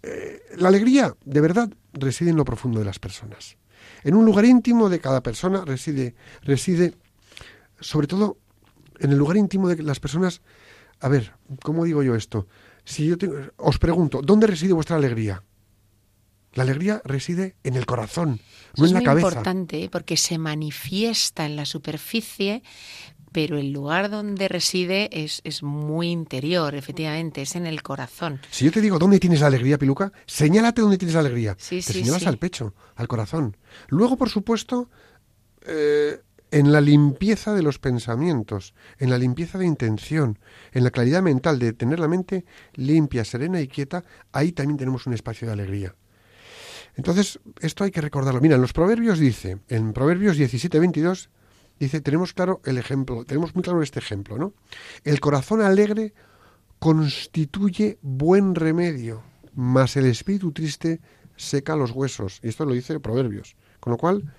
eh, 0.02 0.42
la 0.56 0.68
alegría 0.68 1.14
de 1.24 1.40
verdad 1.40 1.70
reside 1.92 2.30
en 2.30 2.36
lo 2.36 2.44
profundo 2.44 2.78
de 2.78 2.84
las 2.84 2.98
personas. 2.98 3.56
En 4.04 4.14
un 4.14 4.24
lugar 4.24 4.44
íntimo 4.44 4.88
de 4.88 5.00
cada 5.00 5.22
persona 5.22 5.64
reside 5.64 6.14
reside 6.42 6.94
sobre 7.80 8.06
todo 8.06 8.38
en 9.00 9.12
el 9.12 9.18
lugar 9.18 9.36
íntimo 9.36 9.68
de 9.68 9.82
las 9.82 10.00
personas, 10.00 10.40
a 11.00 11.08
ver, 11.08 11.32
¿cómo 11.62 11.84
digo 11.84 12.02
yo 12.02 12.14
esto? 12.14 12.46
Si 12.84 13.06
yo 13.06 13.18
tengo- 13.18 13.36
os 13.56 13.78
pregunto, 13.78 14.22
¿dónde 14.22 14.46
reside 14.46 14.72
vuestra 14.72 14.96
alegría? 14.96 15.42
La 16.54 16.62
alegría 16.62 17.02
reside 17.04 17.56
en 17.64 17.74
el 17.76 17.84
corazón, 17.84 18.40
no 18.78 18.84
es 18.86 18.90
en 18.90 18.94
la 18.94 19.00
muy 19.00 19.04
cabeza. 19.04 19.26
importante 19.28 19.84
¿eh? 19.84 19.88
porque 19.90 20.16
se 20.16 20.38
manifiesta 20.38 21.44
en 21.44 21.54
la 21.56 21.66
superficie, 21.66 22.62
pero 23.30 23.58
el 23.58 23.72
lugar 23.72 24.08
donde 24.08 24.48
reside 24.48 25.10
es, 25.12 25.42
es 25.44 25.62
muy 25.62 26.08
interior, 26.10 26.74
efectivamente, 26.74 27.42
es 27.42 27.56
en 27.56 27.66
el 27.66 27.82
corazón. 27.82 28.40
Si 28.50 28.64
yo 28.64 28.72
te 28.72 28.80
digo 28.80 28.98
dónde 28.98 29.18
tienes 29.20 29.40
la 29.42 29.48
alegría, 29.48 29.76
Piluca, 29.76 30.10
señálate 30.24 30.80
dónde 30.80 30.96
tienes 30.96 31.12
la 31.12 31.20
alegría. 31.20 31.54
Sí, 31.58 31.82
te 31.82 31.92
sí, 31.92 31.98
señalas 32.00 32.22
sí. 32.22 32.28
al 32.28 32.38
pecho, 32.38 32.72
al 32.94 33.06
corazón. 33.08 33.58
Luego, 33.88 34.16
por 34.16 34.30
supuesto, 34.30 34.88
eh, 35.66 36.22
en 36.50 36.72
la 36.72 36.80
limpieza 36.80 37.54
de 37.54 37.62
los 37.62 37.78
pensamientos, 37.78 38.74
en 38.98 39.10
la 39.10 39.18
limpieza 39.18 39.58
de 39.58 39.66
intención, 39.66 40.38
en 40.72 40.84
la 40.84 40.90
claridad 40.90 41.22
mental 41.22 41.58
de 41.58 41.72
tener 41.72 41.98
la 41.98 42.08
mente 42.08 42.44
limpia, 42.74 43.24
serena 43.24 43.60
y 43.60 43.68
quieta, 43.68 44.04
ahí 44.32 44.52
también 44.52 44.78
tenemos 44.78 45.06
un 45.06 45.12
espacio 45.12 45.46
de 45.46 45.54
alegría. 45.54 45.94
Entonces, 46.96 47.40
esto 47.60 47.84
hay 47.84 47.90
que 47.90 48.00
recordarlo. 48.00 48.40
Mira, 48.40 48.54
en 48.54 48.62
los 48.62 48.72
Proverbios 48.72 49.18
dice, 49.18 49.58
en 49.68 49.92
Proverbios 49.92 50.36
17, 50.36 50.78
22, 50.78 51.28
dice, 51.78 52.00
tenemos 52.00 52.32
claro 52.32 52.60
el 52.64 52.78
ejemplo, 52.78 53.24
tenemos 53.24 53.54
muy 53.54 53.62
claro 53.62 53.82
este 53.82 53.98
ejemplo, 53.98 54.38
¿no? 54.38 54.54
El 55.04 55.20
corazón 55.20 55.60
alegre 55.60 56.14
constituye 56.78 57.98
buen 58.00 58.54
remedio, 58.54 59.22
mas 59.54 59.96
el 59.96 60.06
espíritu 60.06 60.52
triste 60.52 61.00
seca 61.36 61.76
los 61.76 61.90
huesos. 61.90 62.40
Y 62.42 62.48
esto 62.48 62.64
lo 62.64 62.72
dice 62.72 62.98
Proverbios. 62.98 63.56
Con 63.80 63.92
lo 63.92 63.98
cual, 63.98 64.32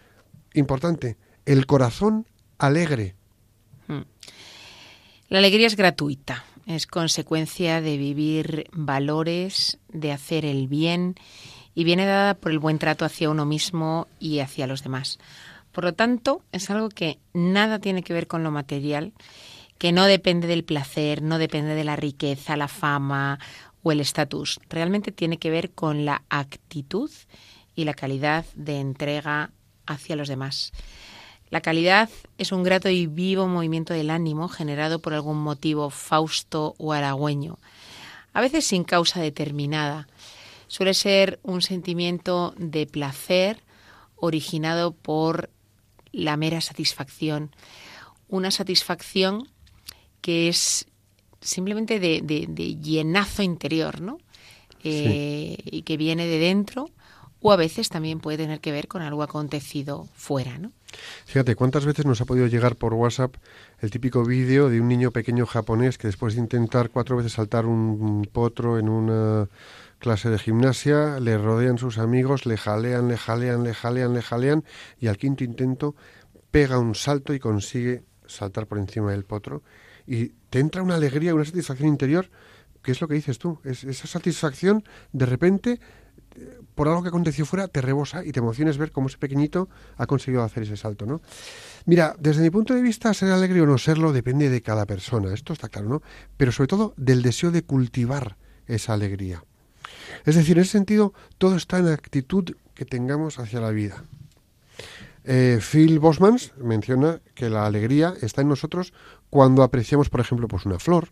importante, 0.53 1.17
el 1.47 1.65
corazón 1.65 2.27
alegre. 2.57 3.15
La 5.29 5.39
alegría 5.39 5.67
es 5.67 5.77
gratuita, 5.77 6.43
es 6.65 6.87
consecuencia 6.87 7.79
de 7.79 7.97
vivir 7.97 8.69
valores, 8.73 9.79
de 9.87 10.11
hacer 10.11 10.43
el 10.43 10.67
bien 10.67 11.15
y 11.73 11.85
viene 11.85 12.05
dada 12.05 12.33
por 12.33 12.51
el 12.51 12.59
buen 12.59 12.79
trato 12.79 13.05
hacia 13.05 13.29
uno 13.29 13.45
mismo 13.45 14.07
y 14.19 14.39
hacia 14.39 14.67
los 14.67 14.83
demás. 14.83 15.19
Por 15.71 15.85
lo 15.85 15.93
tanto, 15.93 16.41
es 16.51 16.69
algo 16.69 16.89
que 16.89 17.17
nada 17.33 17.79
tiene 17.79 18.03
que 18.03 18.13
ver 18.13 18.27
con 18.27 18.43
lo 18.43 18.51
material, 18.51 19.13
que 19.77 19.93
no 19.93 20.03
depende 20.03 20.47
del 20.47 20.65
placer, 20.65 21.21
no 21.21 21.37
depende 21.37 21.75
de 21.75 21.83
la 21.85 21.95
riqueza, 21.95 22.57
la 22.57 22.67
fama 22.67 23.39
o 23.83 23.93
el 23.93 24.01
estatus. 24.01 24.59
Realmente 24.69 25.13
tiene 25.13 25.37
que 25.37 25.49
ver 25.49 25.71
con 25.71 26.03
la 26.03 26.23
actitud 26.29 27.11
y 27.73 27.85
la 27.85 27.93
calidad 27.93 28.45
de 28.55 28.79
entrega 28.79 29.51
hacia 29.85 30.17
los 30.17 30.27
demás. 30.27 30.73
La 31.49 31.61
calidad 31.61 32.09
es 32.37 32.51
un 32.51 32.63
grato 32.63 32.89
y 32.89 33.07
vivo 33.07 33.47
movimiento 33.47 33.93
del 33.93 34.09
ánimo 34.09 34.49
generado 34.49 34.99
por 34.99 35.13
algún 35.13 35.37
motivo 35.37 35.89
fausto 35.89 36.75
o 36.77 36.91
halagüeño, 36.93 37.57
a 38.33 38.41
veces 38.41 38.65
sin 38.65 38.83
causa 38.83 39.21
determinada. 39.21 40.07
Suele 40.67 40.93
ser 40.93 41.39
un 41.43 41.61
sentimiento 41.61 42.53
de 42.57 42.85
placer 42.85 43.63
originado 44.17 44.91
por 44.91 45.49
la 46.11 46.35
mera 46.35 46.59
satisfacción, 46.59 47.51
una 48.27 48.51
satisfacción 48.51 49.47
que 50.19 50.49
es 50.49 50.87
simplemente 51.39 51.99
de, 52.01 52.21
de- 52.21 52.47
de 52.49 52.75
llenazo 52.75 53.43
interior, 53.43 54.01
¿no? 54.01 54.17
Eh, 54.83 55.57
Y 55.65 55.81
que 55.83 55.95
viene 55.97 56.25
de 56.27 56.39
dentro 56.39 56.89
o 57.41 57.51
a 57.51 57.55
veces 57.55 57.87
también 57.89 58.19
puede 58.19 58.37
tener 58.37 58.59
que 58.59 58.71
ver 58.71 58.87
con 58.87 59.01
algo 59.01 59.23
acontecido 59.23 60.07
fuera, 60.13 60.57
¿no? 60.57 60.71
Fíjate, 61.25 61.55
¿cuántas 61.55 61.85
veces 61.85 62.05
nos 62.05 62.21
ha 62.21 62.25
podido 62.25 62.47
llegar 62.47 62.75
por 62.75 62.93
WhatsApp 62.93 63.35
el 63.79 63.91
típico 63.91 64.23
vídeo 64.23 64.69
de 64.69 64.79
un 64.81 64.87
niño 64.87 65.11
pequeño 65.11 65.45
japonés 65.45 65.97
que 65.97 66.07
después 66.07 66.35
de 66.35 66.41
intentar 66.41 66.89
cuatro 66.89 67.17
veces 67.17 67.33
saltar 67.33 67.65
un 67.65 68.27
potro 68.31 68.79
en 68.79 68.89
una 68.89 69.47
clase 69.99 70.29
de 70.29 70.39
gimnasia, 70.39 71.19
le 71.19 71.37
rodean 71.37 71.77
sus 71.77 71.97
amigos, 71.97 72.45
le 72.45 72.57
jalean, 72.57 73.07
le 73.07 73.17
jalean, 73.17 73.63
le 73.63 73.73
jalean, 73.73 74.13
le 74.13 74.21
jalean 74.21 74.63
y 74.99 75.07
al 75.07 75.17
quinto 75.17 75.43
intento 75.43 75.95
pega 76.51 76.79
un 76.79 76.95
salto 76.95 77.33
y 77.33 77.39
consigue 77.39 78.03
saltar 78.25 78.67
por 78.67 78.77
encima 78.77 79.11
del 79.11 79.25
potro 79.25 79.63
y 80.05 80.29
te 80.49 80.59
entra 80.59 80.81
una 80.81 80.95
alegría, 80.95 81.35
una 81.35 81.45
satisfacción 81.45 81.89
interior, 81.89 82.29
que 82.81 82.91
es 82.91 83.01
lo 83.01 83.07
que 83.07 83.15
dices 83.15 83.39
tú, 83.39 83.59
es 83.63 83.83
esa 83.83 84.07
satisfacción 84.07 84.83
de 85.11 85.25
repente 85.25 85.79
por 86.75 86.87
algo 86.87 87.01
que 87.01 87.09
aconteció 87.09 87.45
fuera 87.45 87.67
te 87.67 87.81
rebosa 87.81 88.23
y 88.23 88.31
te 88.31 88.39
emociones 88.39 88.77
ver 88.77 88.91
cómo 88.91 89.07
ese 89.07 89.17
pequeñito 89.17 89.67
ha 89.97 90.05
conseguido 90.05 90.43
hacer 90.43 90.63
ese 90.63 90.77
salto, 90.77 91.05
¿no? 91.05 91.21
Mira, 91.85 92.15
desde 92.19 92.43
mi 92.43 92.49
punto 92.49 92.73
de 92.73 92.81
vista, 92.81 93.13
ser 93.13 93.31
alegre 93.31 93.61
o 93.61 93.65
no 93.65 93.77
serlo 93.77 94.13
depende 94.13 94.49
de 94.49 94.61
cada 94.61 94.85
persona, 94.85 95.33
esto 95.33 95.53
está 95.53 95.69
claro, 95.69 95.89
¿no? 95.89 96.01
Pero 96.37 96.51
sobre 96.51 96.67
todo 96.67 96.93
del 96.97 97.23
deseo 97.23 97.51
de 97.51 97.63
cultivar 97.63 98.37
esa 98.67 98.93
alegría. 98.93 99.43
Es 100.25 100.35
decir, 100.35 100.57
en 100.57 100.63
ese 100.63 100.73
sentido, 100.73 101.13
todo 101.37 101.55
está 101.55 101.79
en 101.79 101.85
la 101.85 101.93
actitud 101.93 102.55
que 102.75 102.85
tengamos 102.85 103.39
hacia 103.39 103.59
la 103.59 103.71
vida. 103.71 104.03
Eh, 105.23 105.59
Phil 105.61 105.99
Bosmans 105.99 106.53
menciona 106.57 107.21
que 107.35 107.49
la 107.49 107.65
alegría 107.65 108.13
está 108.21 108.41
en 108.41 108.49
nosotros 108.49 108.93
cuando 109.29 109.63
apreciamos, 109.63 110.09
por 110.09 110.21
ejemplo, 110.21 110.47
pues 110.47 110.65
una 110.65 110.79
flor, 110.79 111.09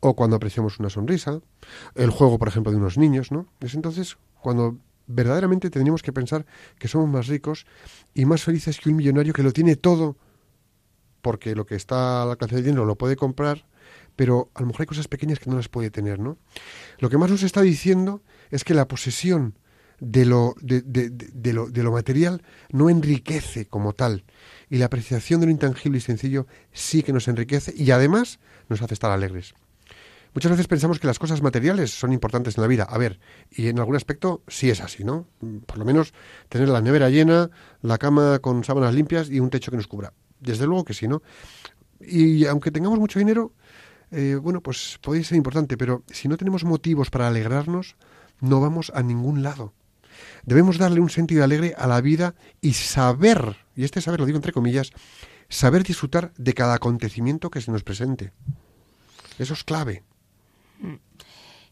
o 0.00 0.14
cuando 0.14 0.36
apreciamos 0.36 0.78
una 0.78 0.90
sonrisa, 0.90 1.40
el 1.94 2.10
juego, 2.10 2.38
por 2.38 2.48
ejemplo, 2.48 2.70
de 2.72 2.78
unos 2.78 2.98
niños, 2.98 3.32
¿no? 3.32 3.46
Es 3.60 3.74
entonces 3.74 4.16
cuando 4.40 4.78
verdaderamente 5.06 5.70
tendríamos 5.70 6.02
que 6.02 6.12
pensar 6.12 6.46
que 6.78 6.86
somos 6.88 7.08
más 7.08 7.26
ricos 7.26 7.66
y 8.14 8.24
más 8.26 8.42
felices 8.44 8.78
que 8.78 8.90
un 8.90 8.96
millonario 8.96 9.32
que 9.32 9.42
lo 9.42 9.52
tiene 9.52 9.74
todo, 9.76 10.16
porque 11.22 11.54
lo 11.54 11.66
que 11.66 11.74
está 11.74 12.22
al 12.22 12.30
alcance 12.30 12.54
del 12.56 12.64
dinero 12.64 12.84
lo 12.84 12.96
puede 12.96 13.16
comprar, 13.16 13.66
pero 14.16 14.50
a 14.54 14.60
lo 14.60 14.66
mejor 14.66 14.82
hay 14.82 14.86
cosas 14.86 15.08
pequeñas 15.08 15.38
que 15.38 15.50
no 15.50 15.56
las 15.56 15.68
puede 15.68 15.90
tener, 15.90 16.18
¿no? 16.18 16.38
Lo 16.98 17.10
que 17.10 17.18
más 17.18 17.30
nos 17.30 17.42
está 17.42 17.62
diciendo 17.62 18.22
es 18.50 18.64
que 18.64 18.74
la 18.74 18.86
posesión 18.88 19.58
de 20.00 20.24
lo, 20.26 20.54
de, 20.60 20.82
de- 20.82 21.10
de- 21.10 21.30
de 21.32 21.52
lo, 21.52 21.68
de 21.70 21.82
lo 21.82 21.90
material 21.90 22.42
no 22.70 22.88
enriquece 22.88 23.66
como 23.66 23.94
tal, 23.94 24.24
y 24.70 24.76
la 24.78 24.86
apreciación 24.86 25.40
de 25.40 25.46
lo 25.46 25.52
intangible 25.52 25.98
y 25.98 26.00
sencillo 26.02 26.46
sí 26.72 27.02
que 27.02 27.12
nos 27.12 27.26
enriquece 27.26 27.74
y 27.76 27.90
además 27.90 28.38
nos 28.68 28.80
hace 28.82 28.94
estar 28.94 29.10
alegres. 29.10 29.54
Muchas 30.38 30.52
veces 30.52 30.68
pensamos 30.68 31.00
que 31.00 31.08
las 31.08 31.18
cosas 31.18 31.42
materiales 31.42 31.90
son 31.90 32.12
importantes 32.12 32.56
en 32.56 32.62
la 32.62 32.68
vida. 32.68 32.84
A 32.84 32.96
ver, 32.96 33.18
y 33.50 33.66
en 33.66 33.80
algún 33.80 33.96
aspecto 33.96 34.44
sí 34.46 34.70
es 34.70 34.80
así, 34.80 35.02
¿no? 35.02 35.26
Mm, 35.40 35.56
Por 35.66 35.78
lo 35.78 35.84
menos 35.84 36.14
tener 36.48 36.68
la 36.68 36.80
nevera 36.80 37.10
llena, 37.10 37.50
la 37.82 37.98
cama 37.98 38.38
con 38.38 38.62
sábanas 38.62 38.94
limpias 38.94 39.30
y 39.30 39.40
un 39.40 39.50
techo 39.50 39.72
que 39.72 39.76
nos 39.76 39.88
cubra. 39.88 40.12
Desde 40.38 40.64
luego 40.64 40.84
que 40.84 40.94
sí, 40.94 41.08
¿no? 41.08 41.22
Y 42.00 42.46
aunque 42.46 42.70
tengamos 42.70 43.00
mucho 43.00 43.18
dinero, 43.18 43.52
eh, 44.12 44.36
bueno, 44.40 44.60
pues 44.60 45.00
puede 45.02 45.24
ser 45.24 45.36
importante, 45.36 45.76
pero 45.76 46.04
si 46.06 46.28
no 46.28 46.36
tenemos 46.36 46.62
motivos 46.62 47.10
para 47.10 47.26
alegrarnos, 47.26 47.96
no 48.38 48.60
vamos 48.60 48.92
a 48.94 49.02
ningún 49.02 49.42
lado. 49.42 49.74
Debemos 50.44 50.78
darle 50.78 51.00
un 51.00 51.10
sentido 51.10 51.42
alegre 51.42 51.74
a 51.76 51.88
la 51.88 52.00
vida 52.00 52.36
y 52.60 52.74
saber, 52.74 53.56
y 53.74 53.82
este 53.82 54.00
saber 54.00 54.20
lo 54.20 54.26
digo 54.26 54.38
entre 54.38 54.52
comillas, 54.52 54.92
saber 55.48 55.82
disfrutar 55.82 56.32
de 56.38 56.54
cada 56.54 56.74
acontecimiento 56.74 57.50
que 57.50 57.60
se 57.60 57.72
nos 57.72 57.82
presente. 57.82 58.30
Eso 59.40 59.54
es 59.54 59.64
clave. 59.64 60.04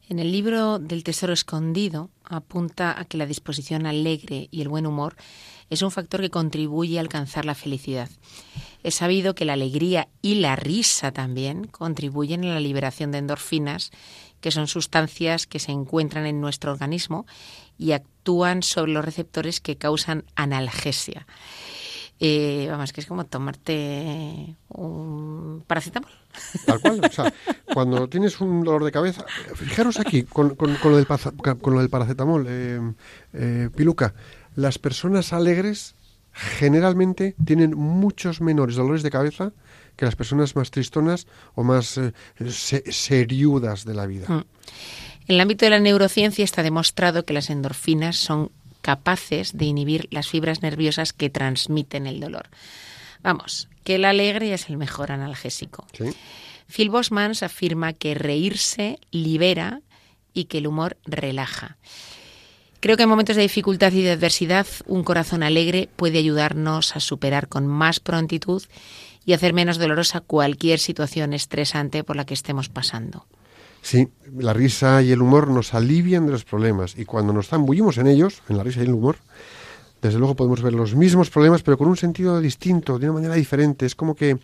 En 0.09 0.19
el 0.21 0.31
libro 0.31 0.79
del 0.79 1.03
Tesoro 1.03 1.33
Escondido 1.33 2.11
apunta 2.25 2.99
a 2.99 3.05
que 3.07 3.17
la 3.17 3.27
disposición 3.27 3.87
alegre 3.87 4.49
y 4.53 4.63
el 4.63 4.69
buen 4.69 4.87
humor 4.87 5.17
es 5.69 5.83
un 5.83 5.91
factor 5.91 6.21
que 6.21 6.31
contribuye 6.31 6.99
a 6.99 7.01
alcanzar 7.01 7.45
la 7.45 7.57
felicidad. 7.57 8.09
Es 8.85 8.95
sabido 8.95 9.35
que 9.35 9.45
la 9.45 9.55
alegría 9.55 10.07
y 10.23 10.37
la 10.37 10.55
risa 10.55 11.11
también 11.11 11.67
contribuyen 11.67 12.45
a 12.45 12.55
la 12.55 12.61
liberación 12.61 13.11
de 13.11 13.19
endorfinas, 13.19 13.91
que 14.41 14.53
son 14.53 14.69
sustancias 14.69 15.49
que 15.49 15.59
se 15.59 15.73
encuentran 15.73 16.25
en 16.25 16.41
nuestro 16.41 16.71
organismo 16.71 17.27
y 17.77 17.93
actúan 17.93 18.63
sobre 18.63 18.93
los 18.93 19.05
receptores 19.05 19.61
que 19.61 19.77
causan 19.77 20.25
analgesia. 20.37 21.27
Eh, 22.19 22.67
vamos, 22.71 22.93
que 22.95 23.01
es 23.03 23.07
como 23.07 23.25
tomarte 23.27 24.57
un 24.69 25.63
paracetamol. 25.67 26.11
Tal 26.65 26.81
cual. 26.81 27.01
O 27.05 27.13
sea, 27.13 27.33
cuando 27.75 28.09
tienes 28.09 28.41
un 28.41 28.65
dolor 28.65 28.85
de 28.85 28.93
cabeza, 28.93 29.25
fijaros 29.55 30.01
aquí, 30.01 30.23
con, 30.23 30.55
con- 30.55 30.77
con 30.77 30.93
lo, 30.93 30.97
del 30.97 31.07
con 31.07 31.75
lo 31.75 31.81
del 31.81 31.91
paracetamol, 31.91 32.47
eh, 32.49 32.81
eh, 33.35 33.69
Piluca, 33.75 34.15
las 34.55 34.79
personas 34.79 35.33
alegres 35.35 35.95
generalmente 36.33 37.35
tienen 37.45 37.77
muchos 37.77 38.41
menores 38.41 38.77
dolores 38.77 39.03
de 39.03 39.11
cabeza 39.11 39.53
que 39.97 40.05
las 40.05 40.17
personas 40.17 40.55
más 40.57 40.71
tristonas 40.71 41.27
o 41.55 41.65
más 41.65 41.97
eh, 41.99 42.13
se- 42.51 42.91
seriudas 42.93 43.85
de 43.85 43.95
la 43.95 44.07
vida. 44.07 44.27
Mm. 44.29 44.45
En 45.29 45.35
el 45.35 45.41
ámbito 45.41 45.65
de 45.67 45.71
la 45.71 45.81
neurociencia 45.81 46.45
está 46.45 46.63
demostrado 46.63 47.25
que 47.25 47.33
las 47.35 47.51
endorfinas 47.51 48.17
son 48.17 48.53
capaces 48.87 49.57
de 49.59 49.65
inhibir 49.65 50.07
las 50.13 50.29
fibras 50.29 50.63
nerviosas 50.63 51.13
que 51.13 51.29
transmiten 51.29 52.07
el 52.07 52.21
dolor. 52.21 52.49
Vamos, 53.21 53.69
que 53.83 53.99
la 53.99 54.11
alegre 54.11 54.55
es 54.55 54.69
el 54.69 54.77
mejor 54.77 55.11
analgésico. 55.11 55.89
¿sí? 55.93 56.05
Phil 56.69 56.89
Bosmans 56.89 57.43
afirma 57.43 57.95
que 57.95 58.15
reírse 58.15 59.01
libera 59.11 59.81
y 60.33 60.45
que 60.45 60.59
el 60.59 60.69
humor 60.69 60.99
relaja. 61.05 61.79
Creo 62.79 62.97
que 62.97 63.03
en 63.03 63.09
momentos 63.09 63.35
de 63.35 63.43
dificultad 63.43 63.93
y 63.93 64.03
de 64.03 64.13
adversidad 64.13 64.69
un 64.87 65.03
corazón 65.03 65.43
alegre 65.43 65.89
puede 65.97 66.19
ayudarnos 66.19 66.95
a 66.95 67.01
superar 67.01 67.49
con 67.49 67.67
más 67.67 67.99
prontitud 67.99 68.63
y 69.25 69.33
hacer 69.33 69.53
menos 69.53 69.79
dolorosa 69.79 70.21
cualquier 70.21 70.79
situación 70.79 71.33
estresante 71.33 72.05
por 72.05 72.15
la 72.15 72.25
que 72.25 72.35
estemos 72.35 72.69
pasando. 72.69 73.27
Sí, 73.87 74.09
la 74.37 74.53
risa 74.53 75.01
y 75.01 75.13
el 75.13 75.23
humor 75.23 75.47
nos 75.47 75.73
alivian 75.73 76.27
de 76.27 76.33
los 76.33 76.45
problemas 76.45 76.99
y 76.99 77.05
cuando 77.05 77.33
nos 77.33 77.47
zambullimos 77.47 77.99
en 77.99 78.09
ellos, 78.09 78.43
en 78.49 78.57
la 78.57 78.65
risa 78.65 78.81
y 78.81 78.87
el 78.87 78.95
humor, 78.95 79.15
de 79.15 80.09
desde 80.09 80.19
luego 80.19 80.35
podemos 80.35 80.61
ver 80.61 80.73
los 80.73 80.97
mismos 80.97 81.31
problemas, 81.31 81.63
pero 81.63 81.79
con 81.79 81.87
un 81.87 81.97
sentido 81.97 82.41
distinto, 82.41 82.99
de 82.99 83.07
una 83.07 83.21
manera 83.21 83.35
diferente. 83.37 83.87
Es 83.87 83.95
como 83.95 84.17
que 84.17 84.39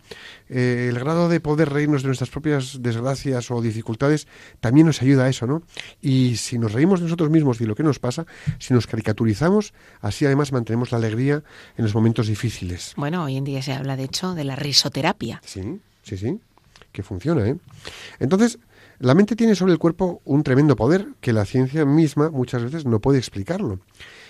eh, 0.47 0.87
el 0.89 0.97
grado 0.97 1.27
de 1.27 1.41
poder 1.41 1.71
reírnos 1.71 2.03
de 2.03 2.07
nuestras 2.07 2.29
propias 2.29 2.81
desgracias 2.81 3.51
o 3.51 3.61
dificultades 3.61 4.29
también 4.61 4.87
nos 4.87 5.01
ayuda 5.01 5.25
a 5.25 5.29
eso, 5.29 5.45
¿no? 5.45 5.61
Y 6.01 6.37
si 6.37 6.57
nos 6.57 6.71
reímos 6.71 7.01
de 7.01 7.07
nosotros 7.07 7.29
mismos 7.29 7.59
y 7.59 7.65
lo 7.65 7.75
que 7.75 7.83
nos 7.83 7.99
pasa, 7.99 8.25
si 8.59 8.73
nos 8.73 8.87
caricaturizamos, 8.87 9.73
así 9.99 10.25
además 10.25 10.53
mantenemos 10.53 10.93
la 10.93 10.99
alegría 10.99 11.43
en 11.75 11.83
los 11.83 11.93
momentos 11.93 12.27
difíciles. 12.27 12.93
Bueno, 12.95 13.25
hoy 13.25 13.35
en 13.35 13.43
día 13.43 13.61
se 13.61 13.73
habla, 13.73 13.97
de 13.97 14.05
hecho, 14.05 14.35
de 14.35 14.45
la 14.45 14.55
risoterapia. 14.55 15.41
Sí, 15.43 15.81
sí, 16.01 16.15
sí, 16.15 16.39
que 16.93 17.03
funciona, 17.03 17.45
¿eh? 17.45 17.57
Entonces, 18.21 18.57
la 18.99 19.15
mente 19.15 19.35
tiene 19.35 19.55
sobre 19.55 19.73
el 19.73 19.79
cuerpo 19.79 20.21
un 20.25 20.43
tremendo 20.43 20.75
poder 20.75 21.07
que 21.19 21.33
la 21.33 21.45
ciencia 21.45 21.85
misma 21.85 22.29
muchas 22.29 22.63
veces 22.63 22.85
no 22.85 22.99
puede 22.99 23.17
explicarlo. 23.17 23.79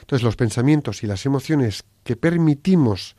Entonces, 0.01 0.23
los 0.23 0.35
pensamientos 0.35 1.03
y 1.03 1.07
las 1.07 1.25
emociones 1.25 1.83
que 2.03 2.15
permitimos 2.15 3.15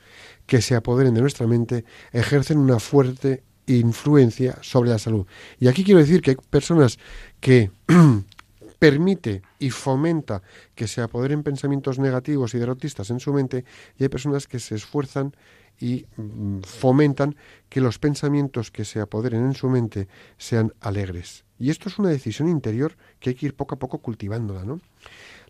que 0.47 0.61
se 0.61 0.75
apoderen 0.75 1.15
de 1.15 1.23
nuestra 1.23 1.47
mente 1.47 1.85
ejercen 2.13 2.59
una 2.59 2.79
fuerte 2.79 3.43
influencia 3.67 4.59
sobre 4.61 4.91
la 4.91 4.99
salud. 4.99 5.27
Y 5.59 5.69
aquí 5.69 5.85
quiero 5.85 6.01
decir 6.01 6.21
que 6.21 6.33
hay 6.33 6.37
personas 6.51 6.99
que 7.41 7.71
permite 8.79 9.43
y 9.59 9.71
fomenta 9.71 10.43
que 10.75 10.87
se 10.87 11.01
apoderen 11.01 11.43
pensamientos 11.43 11.99
negativos 11.99 12.55
y 12.55 12.59
derrotistas 12.59 13.09
en 13.09 13.21
su 13.21 13.33
mente 13.33 13.65
y 13.99 14.03
hay 14.03 14.09
personas 14.11 14.47
que 14.47 14.59
se 14.59 14.75
esfuerzan 14.75 15.35
y 15.81 16.07
mm, 16.17 16.61
fomentan 16.61 17.37
que 17.69 17.81
los 17.81 17.99
pensamientos 17.99 18.71
que 18.71 18.85
se 18.85 19.01
apoderen 19.01 19.45
en 19.45 19.55
su 19.55 19.69
mente 19.69 20.09
sean 20.39 20.73
alegres. 20.81 21.45
Y 21.59 21.71
esto 21.71 21.89
es 21.89 21.99
una 21.99 22.09
decisión 22.09 22.49
interior 22.49 22.97
que 23.21 23.31
hay 23.31 23.37
que 23.37 23.47
ir 23.47 23.55
poco 23.55 23.75
a 23.75 23.79
poco 23.79 23.99
cultivándola, 23.99 24.65
¿no? 24.65 24.81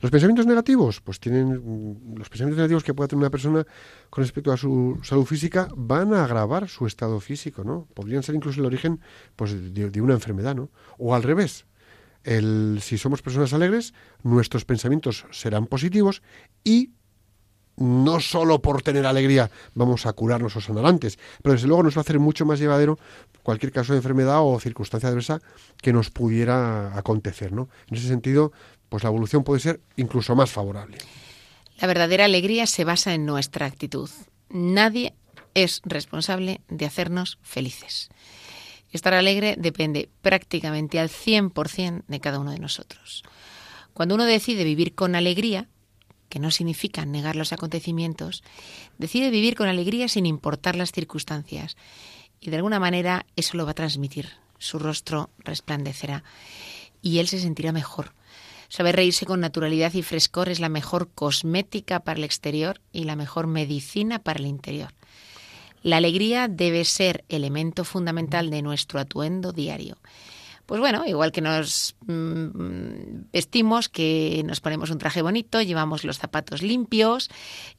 Los 0.00 0.10
pensamientos 0.10 0.46
negativos, 0.46 1.00
pues 1.00 1.18
tienen 1.20 1.48
mm, 1.48 2.16
los 2.16 2.28
pensamientos 2.28 2.58
negativos 2.58 2.84
que 2.84 2.94
pueda 2.94 3.08
tener 3.08 3.22
una 3.22 3.30
persona 3.30 3.66
con 4.10 4.22
respecto 4.22 4.52
a 4.52 4.56
su 4.56 4.98
salud 5.02 5.24
física 5.24 5.68
van 5.76 6.12
a 6.12 6.24
agravar 6.24 6.68
su 6.68 6.86
estado 6.86 7.20
físico, 7.20 7.64
¿no? 7.64 7.86
Podrían 7.94 8.22
ser 8.22 8.34
incluso 8.34 8.60
el 8.60 8.66
origen 8.66 9.00
pues, 9.36 9.74
de, 9.74 9.90
de 9.90 10.00
una 10.00 10.14
enfermedad, 10.14 10.54
¿no? 10.54 10.70
O 10.98 11.14
al 11.14 11.22
revés, 11.22 11.66
el, 12.24 12.78
si 12.80 12.98
somos 12.98 13.22
personas 13.22 13.52
alegres, 13.52 13.94
nuestros 14.22 14.64
pensamientos 14.64 15.26
serán 15.30 15.66
positivos 15.66 16.22
y 16.64 16.90
no 17.76 18.20
solo 18.20 18.60
por 18.60 18.82
tener 18.82 19.06
alegría 19.06 19.50
vamos 19.74 20.06
a 20.06 20.12
curarnos 20.12 20.56
o 20.56 20.60
sanar 20.60 20.86
antes, 20.86 21.18
pero 21.42 21.54
desde 21.54 21.66
luego 21.66 21.82
nos 21.82 21.96
va 21.96 22.00
a 22.00 22.02
hacer 22.02 22.18
mucho 22.18 22.44
más 22.46 22.58
llevadero 22.58 22.98
cualquier 23.42 23.72
caso 23.72 23.92
de 23.92 23.98
enfermedad 23.98 24.40
o 24.42 24.58
circunstancia 24.60 25.08
adversa 25.08 25.40
que 25.80 25.92
nos 25.92 26.10
pudiera 26.10 26.96
acontecer, 26.96 27.52
¿no? 27.52 27.68
En 27.88 27.96
ese 27.96 28.08
sentido, 28.08 28.52
pues 28.88 29.02
la 29.02 29.10
evolución 29.10 29.44
puede 29.44 29.60
ser 29.60 29.80
incluso 29.96 30.34
más 30.34 30.50
favorable. 30.50 30.98
La 31.78 31.86
verdadera 31.86 32.24
alegría 32.24 32.66
se 32.66 32.84
basa 32.84 33.14
en 33.14 33.26
nuestra 33.26 33.66
actitud. 33.66 34.08
Nadie 34.48 35.14
es 35.54 35.82
responsable 35.84 36.60
de 36.68 36.86
hacernos 36.86 37.38
felices. 37.42 38.08
Estar 38.92 39.14
alegre 39.14 39.56
depende 39.58 40.08
prácticamente 40.22 41.00
al 41.00 41.08
100% 41.08 42.04
de 42.06 42.20
cada 42.20 42.38
uno 42.38 42.52
de 42.52 42.60
nosotros. 42.60 43.24
Cuando 43.92 44.14
uno 44.14 44.24
decide 44.24 44.64
vivir 44.64 44.94
con 44.94 45.16
alegría, 45.16 45.68
que 46.28 46.38
no 46.38 46.50
significa 46.50 47.04
negar 47.04 47.36
los 47.36 47.52
acontecimientos, 47.52 48.42
decide 48.98 49.30
vivir 49.30 49.54
con 49.54 49.68
alegría 49.68 50.08
sin 50.08 50.26
importar 50.26 50.76
las 50.76 50.92
circunstancias. 50.92 51.76
Y 52.40 52.50
de 52.50 52.56
alguna 52.56 52.80
manera 52.80 53.26
eso 53.36 53.56
lo 53.56 53.64
va 53.64 53.72
a 53.72 53.74
transmitir. 53.74 54.30
Su 54.58 54.78
rostro 54.78 55.30
resplandecerá 55.38 56.24
y 57.02 57.18
él 57.18 57.28
se 57.28 57.40
sentirá 57.40 57.72
mejor. 57.72 58.14
Saber 58.68 58.96
reírse 58.96 59.26
con 59.26 59.40
naturalidad 59.40 59.92
y 59.94 60.02
frescor 60.02 60.48
es 60.48 60.58
la 60.58 60.68
mejor 60.68 61.08
cosmética 61.14 62.00
para 62.00 62.18
el 62.18 62.24
exterior 62.24 62.80
y 62.92 63.04
la 63.04 63.14
mejor 63.14 63.46
medicina 63.46 64.18
para 64.18 64.40
el 64.40 64.46
interior. 64.46 64.92
La 65.82 65.98
alegría 65.98 66.48
debe 66.48 66.84
ser 66.86 67.24
elemento 67.28 67.84
fundamental 67.84 68.48
de 68.48 68.62
nuestro 68.62 68.98
atuendo 69.00 69.52
diario. 69.52 69.98
Pues 70.66 70.80
bueno, 70.80 71.04
igual 71.06 71.30
que 71.30 71.42
nos 71.42 71.94
mm, 72.06 73.30
vestimos, 73.32 73.90
que 73.90 74.42
nos 74.46 74.60
ponemos 74.60 74.90
un 74.90 74.98
traje 74.98 75.20
bonito, 75.20 75.60
llevamos 75.60 76.04
los 76.04 76.18
zapatos 76.18 76.62
limpios, 76.62 77.30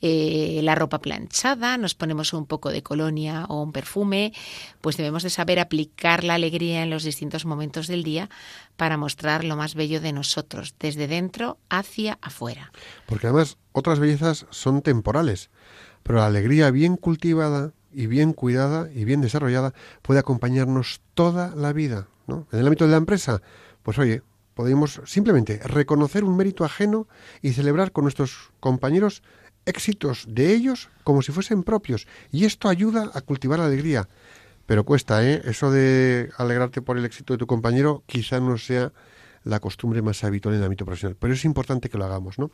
eh, 0.01 0.59
la 0.63 0.75
ropa 0.75 0.99
planchada, 0.99 1.77
nos 1.77 1.95
ponemos 1.95 2.33
un 2.33 2.45
poco 2.45 2.69
de 2.69 2.83
colonia 2.83 3.45
o 3.49 3.63
un 3.63 3.71
perfume, 3.71 4.33
pues 4.81 4.97
debemos 4.97 5.23
de 5.23 5.31
saber 5.31 5.59
aplicar 5.59 6.23
la 6.23 6.35
alegría 6.35 6.83
en 6.83 6.91
los 6.91 7.03
distintos 7.03 7.45
momentos 7.45 7.87
del 7.87 8.03
día 8.03 8.29
para 8.77 8.97
mostrar 8.97 9.43
lo 9.43 9.55
más 9.55 9.73
bello 9.73 9.99
de 9.99 10.13
nosotros, 10.13 10.75
desde 10.79 11.07
dentro 11.07 11.57
hacia 11.69 12.19
afuera. 12.21 12.71
Porque 13.07 13.27
además 13.27 13.57
otras 13.71 13.99
bellezas 13.99 14.45
son 14.51 14.83
temporales, 14.83 15.49
pero 16.03 16.19
la 16.19 16.27
alegría 16.27 16.69
bien 16.69 16.97
cultivada 16.97 17.73
y 17.91 18.05
bien 18.05 18.33
cuidada 18.33 18.91
y 18.93 19.05
bien 19.05 19.21
desarrollada 19.21 19.73
puede 20.03 20.19
acompañarnos 20.19 21.01
toda 21.15 21.55
la 21.55 21.73
vida. 21.73 22.09
En 22.27 22.59
el 22.59 22.65
ámbito 22.65 22.85
de 22.85 22.91
la 22.91 22.97
empresa, 22.97 23.41
pues 23.83 23.97
oye, 23.99 24.21
podemos 24.53 25.01
simplemente 25.05 25.59
reconocer 25.63 26.23
un 26.23 26.35
mérito 26.35 26.63
ajeno 26.63 27.07
y 27.41 27.53
celebrar 27.53 27.91
con 27.91 28.05
nuestros 28.05 28.51
compañeros 28.59 29.21
éxitos 29.65 30.25
de 30.27 30.53
ellos 30.53 30.89
como 31.03 31.21
si 31.21 31.31
fuesen 31.31 31.63
propios. 31.63 32.07
Y 32.31 32.45
esto 32.45 32.69
ayuda 32.69 33.11
a 33.13 33.21
cultivar 33.21 33.59
la 33.59 33.65
alegría. 33.65 34.07
Pero 34.65 34.83
cuesta, 34.83 35.23
¿eh? 35.27 35.41
Eso 35.45 35.71
de 35.71 36.31
alegrarte 36.37 36.81
por 36.81 36.97
el 36.97 37.05
éxito 37.05 37.33
de 37.33 37.37
tu 37.37 37.47
compañero 37.47 38.03
quizá 38.07 38.39
no 38.39 38.57
sea 38.57 38.93
la 39.43 39.59
costumbre 39.59 40.01
más 40.01 40.23
habitual 40.23 40.55
en 40.55 40.61
el 40.61 40.65
ámbito 40.65 40.85
profesional. 40.85 41.15
Pero 41.19 41.33
es 41.33 41.45
importante 41.45 41.89
que 41.89 41.97
lo 41.97 42.05
hagamos, 42.05 42.39
¿no? 42.39 42.49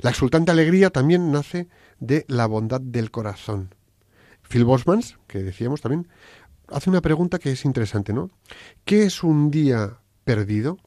La 0.00 0.10
exultante 0.10 0.52
alegría 0.52 0.90
también 0.90 1.32
nace 1.32 1.68
de 1.98 2.24
la 2.28 2.46
bondad 2.46 2.80
del 2.80 3.10
corazón. 3.10 3.74
Phil 4.48 4.64
Bosmans, 4.64 5.18
que 5.26 5.42
decíamos 5.42 5.80
también, 5.80 6.06
hace 6.68 6.90
una 6.90 7.00
pregunta 7.00 7.38
que 7.38 7.52
es 7.52 7.64
interesante, 7.64 8.12
¿no? 8.12 8.30
¿Qué 8.84 9.04
es 9.04 9.22
un 9.22 9.50
día 9.50 9.98
perdido? 10.24 10.78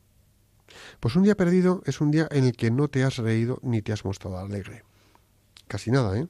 Pues 1.00 1.15
un 1.15 1.24
día 1.24 1.36
perdido 1.36 1.82
es 1.86 2.02
un 2.02 2.12
día 2.12 2.28
en 2.32 2.46
el 2.46 2.54
que 2.54 2.72
no 2.72 2.88
te 2.88 3.04
has 3.04 3.18
reído 3.18 3.60
ni 3.62 3.82
te 3.82 3.92
has 3.92 4.06
mostrado 4.06 4.38
alegre. 4.38 4.84
Casi 5.68 5.92
nada, 5.92 6.18
¿eh? 6.18 6.28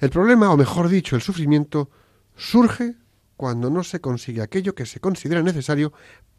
El 0.00 0.10
problema, 0.10 0.50
o 0.50 0.56
mejor 0.56 0.88
dicho, 0.88 1.16
el 1.16 1.22
sufrimiento, 1.22 1.90
surge 2.36 2.94
cuando 3.36 3.70
no 3.70 3.84
se 3.84 4.00
consigue 4.00 4.42
aquello 4.42 4.74
que 4.74 4.86
se 4.86 5.00
considera 5.00 5.42
necesario 5.42 5.92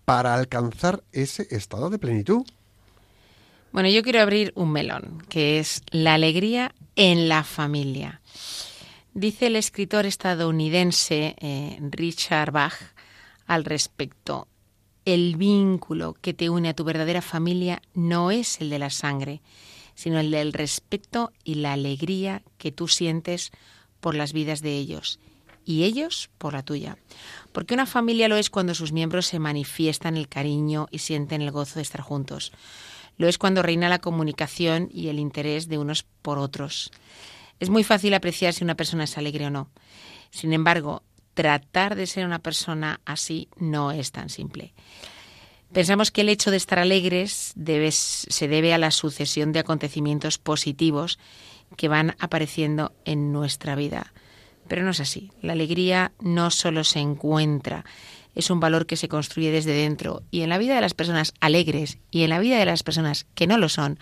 para 0.05 0.35
alcanzar 0.35 1.03
ese 1.11 1.47
estado 1.51 1.89
de 1.89 1.99
plenitud. 1.99 2.45
Bueno, 3.71 3.89
yo 3.89 4.01
quiero 4.01 4.21
abrir 4.21 4.51
un 4.55 4.71
melón, 4.71 5.23
que 5.29 5.59
es 5.59 5.83
la 5.91 6.15
alegría 6.15 6.73
en 6.95 7.29
la 7.29 7.43
familia. 7.43 8.21
Dice 9.13 9.47
el 9.47 9.55
escritor 9.55 10.05
estadounidense 10.05 11.35
eh, 11.39 11.79
Richard 11.81 12.51
Bach 12.51 12.75
al 13.47 13.65
respecto, 13.65 14.47
el 15.03 15.35
vínculo 15.35 16.15
que 16.21 16.33
te 16.33 16.49
une 16.49 16.69
a 16.69 16.75
tu 16.75 16.83
verdadera 16.83 17.21
familia 17.21 17.81
no 17.93 18.29
es 18.29 18.61
el 18.61 18.69
de 18.69 18.79
la 18.79 18.91
sangre, 18.91 19.41
sino 19.95 20.19
el 20.19 20.29
del 20.31 20.53
respeto 20.53 21.31
y 21.43 21.55
la 21.55 21.73
alegría 21.73 22.43
que 22.57 22.71
tú 22.71 22.87
sientes 22.87 23.51
por 23.99 24.15
las 24.15 24.31
vidas 24.31 24.61
de 24.61 24.77
ellos 24.77 25.19
y 25.65 25.83
ellos 25.83 26.29
por 26.37 26.53
la 26.53 26.63
tuya. 26.63 26.97
Porque 27.51 27.73
una 27.73 27.85
familia 27.85 28.27
lo 28.27 28.37
es 28.37 28.49
cuando 28.49 28.73
sus 28.73 28.91
miembros 28.91 29.25
se 29.25 29.39
manifiestan 29.39 30.17
el 30.17 30.27
cariño 30.27 30.87
y 30.91 30.99
sienten 30.99 31.41
el 31.41 31.51
gozo 31.51 31.75
de 31.75 31.83
estar 31.83 32.01
juntos. 32.01 32.51
Lo 33.17 33.27
es 33.27 33.37
cuando 33.37 33.61
reina 33.61 33.89
la 33.89 33.99
comunicación 33.99 34.89
y 34.91 35.09
el 35.09 35.19
interés 35.19 35.67
de 35.67 35.77
unos 35.77 36.03
por 36.21 36.39
otros. 36.39 36.91
Es 37.59 37.69
muy 37.69 37.83
fácil 37.83 38.13
apreciar 38.13 38.53
si 38.53 38.63
una 38.63 38.75
persona 38.75 39.03
es 39.03 39.17
alegre 39.17 39.47
o 39.47 39.49
no. 39.49 39.69
Sin 40.31 40.53
embargo, 40.53 41.03
tratar 41.33 41.95
de 41.95 42.07
ser 42.07 42.25
una 42.25 42.39
persona 42.39 43.01
así 43.05 43.49
no 43.57 43.91
es 43.91 44.11
tan 44.11 44.29
simple. 44.29 44.73
Pensamos 45.71 46.09
que 46.09 46.21
el 46.21 46.29
hecho 46.29 46.51
de 46.51 46.57
estar 46.57 46.79
alegres 46.79 47.53
se 47.57 48.47
debe 48.47 48.73
a 48.73 48.79
la 48.79 48.91
sucesión 48.91 49.51
de 49.51 49.59
acontecimientos 49.59 50.37
positivos 50.37 51.19
que 51.77 51.87
van 51.87 52.15
apareciendo 52.19 52.93
en 53.05 53.31
nuestra 53.31 53.75
vida. 53.75 54.13
Pero 54.67 54.83
no 54.83 54.91
es 54.91 54.99
así. 54.99 55.31
La 55.41 55.53
alegría 55.53 56.11
no 56.19 56.49
solo 56.49 56.83
se 56.83 56.99
encuentra, 56.99 57.85
es 58.35 58.49
un 58.49 58.59
valor 58.59 58.85
que 58.85 58.95
se 58.95 59.09
construye 59.09 59.51
desde 59.51 59.73
dentro. 59.73 60.23
Y 60.31 60.41
en 60.41 60.49
la 60.49 60.57
vida 60.57 60.75
de 60.75 60.81
las 60.81 60.93
personas 60.93 61.33
alegres 61.39 61.99
y 62.09 62.23
en 62.23 62.29
la 62.29 62.39
vida 62.39 62.57
de 62.57 62.65
las 62.65 62.83
personas 62.83 63.25
que 63.35 63.47
no 63.47 63.57
lo 63.57 63.69
son, 63.69 63.99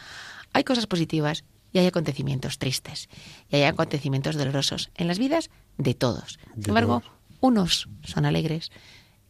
hay 0.54 0.64
cosas 0.64 0.88
positivas 0.88 1.44
y 1.72 1.80
hay 1.80 1.88
acontecimientos 1.88 2.60
tristes 2.60 3.10
y 3.50 3.58
hay 3.58 3.64
acontecimientos 3.64 4.36
dolorosos 4.36 4.92
en 4.96 5.08
las 5.08 5.20
vidas 5.20 5.50
de 5.78 5.94
todos. 5.94 6.40
De 6.56 6.64
Sin 6.64 6.70
embargo, 6.70 7.02
todos. 7.02 7.14
unos 7.42 7.90
son 8.04 8.26
alegres 8.26 8.72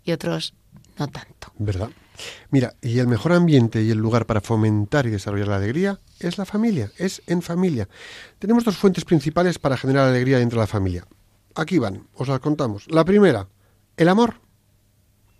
y 0.04 0.12
otros 0.12 0.54
no 0.97 1.08
tanto. 1.08 1.52
¿Verdad? 1.60 1.89
Mira, 2.50 2.73
y 2.82 3.00
el 3.00 3.08
mejor 3.08 3.34
ambiente 3.34 3.84
y 3.84 3.91
el 3.91 4.00
lugar 4.00 4.26
para 4.26 4.41
fomentar 4.41 5.06
y 5.06 5.12
desarrollar 5.12 5.50
la 5.50 5.58
alegría 5.58 6.00
es 6.19 6.38
la 6.38 6.45
familia, 6.45 6.91
es 6.97 7.21
en 7.28 7.41
familia. 7.41 7.88
Tenemos 8.39 8.63
dos 8.63 8.78
fuentes 8.78 9.06
principales 9.06 9.60
para 9.60 9.78
generar 9.78 10.08
alegría 10.08 10.39
dentro 10.39 10.60
de 10.60 10.63
la 10.63 10.67
familia. 10.67 11.06
Aquí 11.54 11.78
van, 11.78 12.08
os 12.15 12.28
las 12.28 12.39
contamos. 12.39 12.89
La 12.89 13.06
primera, 13.06 13.47
el 13.97 14.10
amor. 14.10 14.41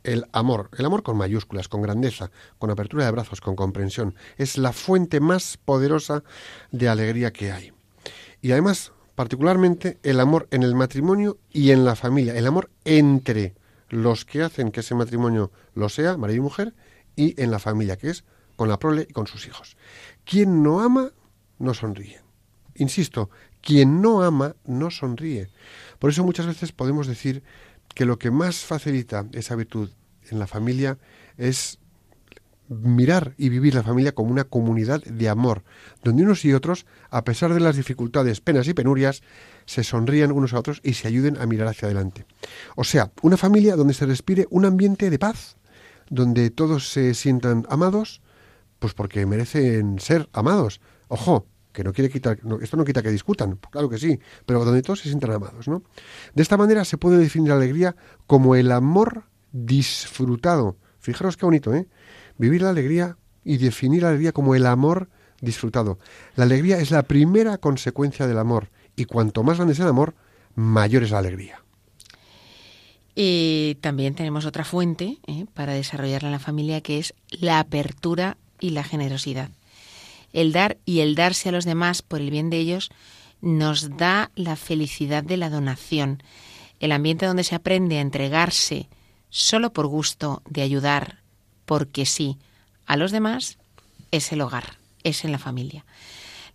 El 0.08 0.26
amor, 0.32 0.70
el 0.78 0.86
amor 0.86 1.04
con 1.04 1.18
mayúsculas, 1.18 1.68
con 1.68 1.82
grandeza, 1.82 2.32
con 2.60 2.72
apertura 2.72 3.04
de 3.04 3.12
brazos, 3.12 3.42
con 3.42 3.58
comprensión, 3.58 4.16
es 4.38 4.58
la 4.58 4.72
fuente 4.72 5.20
más 5.20 5.58
poderosa 5.58 6.24
de 6.72 6.88
alegría 6.88 7.34
que 7.34 7.52
hay. 7.52 7.74
Y 8.42 8.54
además, 8.54 8.94
particularmente, 9.16 10.00
el 10.04 10.22
amor 10.22 10.48
en 10.52 10.64
el 10.64 10.76
matrimonio 10.76 11.40
y 11.52 11.72
en 11.72 11.84
la 11.84 11.98
familia. 11.98 12.38
El 12.38 12.48
amor 12.48 12.70
entre 12.86 13.56
los 13.90 14.24
que 14.24 14.44
hacen 14.44 14.72
que 14.72 14.80
ese 14.80 14.96
matrimonio 14.96 15.52
lo 15.74 15.90
sea, 15.90 16.16
marido 16.16 16.38
y 16.38 16.42
mujer, 16.42 16.74
y 17.18 17.42
en 17.44 17.52
la 17.52 17.60
familia, 17.60 17.98
que 17.98 18.12
es 18.12 18.24
con 18.56 18.70
la 18.70 18.80
prole 18.80 19.08
y 19.10 19.12
con 19.12 19.28
sus 19.28 19.46
hijos. 19.46 19.76
Quien 20.24 20.64
no 20.64 20.80
ama, 20.80 21.12
no 21.60 21.74
sonríe. 21.74 22.22
Insisto, 22.76 23.30
quien 23.62 24.02
no 24.02 24.24
ama, 24.24 24.56
no 24.64 24.90
sonríe. 24.90 25.50
Por 26.00 26.12
eso 26.12 26.24
muchas 26.24 26.46
veces 26.46 26.72
podemos 26.72 27.08
decir 27.08 27.44
que 27.98 28.06
lo 28.06 28.20
que 28.20 28.30
más 28.30 28.58
facilita 28.58 29.26
esa 29.32 29.56
virtud 29.56 29.90
en 30.30 30.38
la 30.38 30.46
familia 30.46 31.00
es 31.36 31.80
mirar 32.70 33.34
y 33.40 33.50
vivir 33.50 33.74
la 33.74 33.82
familia 33.82 34.14
como 34.14 34.30
una 34.30 34.44
comunidad 34.44 35.04
de 35.04 35.28
amor, 35.30 35.64
donde 36.04 36.22
unos 36.22 36.46
y 36.46 36.54
otros, 36.54 36.86
a 37.10 37.24
pesar 37.24 37.56
de 37.56 37.60
las 37.60 37.76
dificultades, 37.76 38.40
penas 38.40 38.68
y 38.68 38.76
penurias, 38.76 39.24
se 39.66 39.84
sonrían 39.84 40.32
unos 40.32 40.54
a 40.54 40.60
otros 40.60 40.80
y 40.84 40.94
se 40.94 41.08
ayuden 41.08 41.38
a 41.38 41.48
mirar 41.48 41.70
hacia 41.70 41.88
adelante. 41.88 42.28
O 42.76 42.84
sea, 42.84 43.12
una 43.24 43.36
familia 43.36 43.76
donde 43.76 43.96
se 43.96 44.06
respire 44.06 44.46
un 44.52 44.66
ambiente 44.66 45.10
de 45.10 45.18
paz, 45.18 45.58
donde 46.08 46.52
todos 46.52 46.92
se 46.92 47.16
sientan 47.16 47.66
amados, 47.68 48.22
pues 48.78 48.94
porque 48.94 49.26
merecen 49.26 49.98
ser 49.98 50.30
amados. 50.34 50.82
Ojo, 51.08 51.48
que 51.78 51.84
no 51.84 51.94
quiere 51.94 52.10
quitar, 52.10 52.40
esto 52.60 52.76
no 52.76 52.84
quita 52.84 53.04
que 53.04 53.12
discutan, 53.12 53.60
claro 53.70 53.88
que 53.88 54.00
sí, 54.00 54.20
pero 54.48 54.66
donde 54.66 54.82
todos 54.82 55.02
se 55.02 55.10
sientan 55.10 55.30
amados, 55.34 55.68
¿no? 55.68 55.84
De 56.34 56.42
esta 56.42 56.58
manera 56.58 56.84
se 56.86 56.98
puede 56.98 57.20
definir 57.20 57.50
la 57.50 57.56
alegría 57.56 57.96
como 58.26 58.56
el 58.56 58.72
amor 58.72 59.26
disfrutado. 59.52 60.76
Fijaros 60.98 61.38
qué 61.38 61.46
bonito, 61.46 61.76
¿eh? 61.76 61.88
Vivir 62.40 62.64
la 62.64 62.72
alegría 62.72 63.18
y 63.44 63.58
definir 63.58 64.02
la 64.02 64.10
alegría 64.10 64.32
como 64.32 64.56
el 64.56 64.66
amor 64.66 65.10
disfrutado. 65.40 66.00
La 66.36 66.46
alegría 66.46 66.80
es 66.80 66.90
la 66.90 67.04
primera 67.04 67.60
consecuencia 67.60 68.26
del 68.26 68.40
amor 68.40 68.72
y 68.96 69.06
cuanto 69.06 69.44
más 69.44 69.58
grande 69.58 69.74
es 69.74 69.80
el 69.80 69.88
amor, 69.88 70.16
mayor 70.56 71.04
es 71.04 71.12
la 71.12 71.20
alegría. 71.20 71.62
Y 73.14 73.78
también 73.82 74.16
tenemos 74.16 74.48
otra 74.48 74.66
fuente 74.66 75.20
¿eh? 75.28 75.46
para 75.54 75.74
desarrollarla 75.74 76.30
en 76.30 76.34
la 76.34 76.40
familia 76.40 76.82
que 76.82 76.98
es 76.98 77.14
la 77.30 77.60
apertura 77.60 78.38
y 78.60 78.72
la 78.72 78.84
generosidad. 78.84 79.52
El 80.34 80.52
dar 80.52 80.78
y 80.86 81.00
el 81.00 81.16
darse 81.16 81.50
a 81.50 81.52
los 81.52 81.66
demás 81.66 82.02
por 82.02 82.22
el 82.22 82.32
bien 82.32 82.50
de 82.50 82.58
ellos 82.58 82.90
nos 83.42 83.98
da 83.98 84.32
la 84.36 84.56
felicidad 84.56 85.24
de 85.24 85.38
la 85.38 85.50
donación, 85.50 86.24
el 86.80 86.92
ambiente 86.92 87.26
donde 87.26 87.44
se 87.44 87.56
aprende 87.56 87.98
a 87.98 88.02
entregarse 88.02 88.90
solo 89.30 89.74
por 89.74 89.88
gusto 89.88 90.42
de 90.46 90.62
ayudar, 90.62 91.20
porque 91.66 92.06
sí, 92.06 92.38
a 92.86 92.98
los 92.98 93.12
demás 93.12 93.58
es 94.12 94.32
el 94.32 94.42
hogar, 94.42 94.78
es 95.04 95.24
en 95.26 95.32
la 95.32 95.40
familia. 95.40 95.86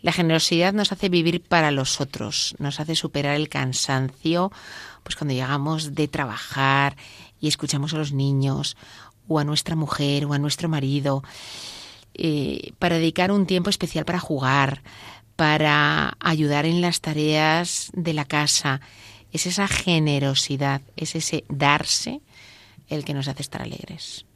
La 0.00 0.12
generosidad 0.12 0.72
nos 0.72 0.90
hace 0.90 1.08
vivir 1.08 1.42
para 1.42 1.70
los 1.70 2.00
otros, 2.00 2.56
nos 2.58 2.80
hace 2.80 2.96
superar 2.96 3.36
el 3.36 3.48
cansancio, 3.48 4.50
pues 5.04 5.14
cuando 5.14 5.34
llegamos 5.34 5.94
de 5.94 6.08
trabajar 6.08 6.96
y 7.40 7.46
escuchamos 7.46 7.94
a 7.94 7.98
los 7.98 8.12
niños 8.12 8.76
o 9.28 9.38
a 9.38 9.44
nuestra 9.44 9.76
mujer 9.76 10.24
o 10.24 10.32
a 10.32 10.38
nuestro 10.38 10.68
marido, 10.68 11.22
eh, 12.14 12.72
para 12.78 12.96
dedicar 12.96 13.30
un 13.30 13.46
tiempo 13.46 13.70
especial 13.70 14.04
para 14.04 14.18
jugar, 14.18 14.82
para 15.36 16.16
ayudar 16.20 16.66
en 16.66 16.80
las 16.80 17.00
tareas 17.00 17.90
de 17.94 18.12
la 18.12 18.24
casa. 18.24 18.80
Es 19.32 19.46
esa 19.46 19.66
generosidad, 19.66 20.82
es 20.96 21.14
ese 21.14 21.44
darse 21.48 22.20
el 22.88 23.04
que 23.04 23.14
nos 23.14 23.28
hace 23.28 23.42
estar 23.42 23.62
alegres. 23.62 24.26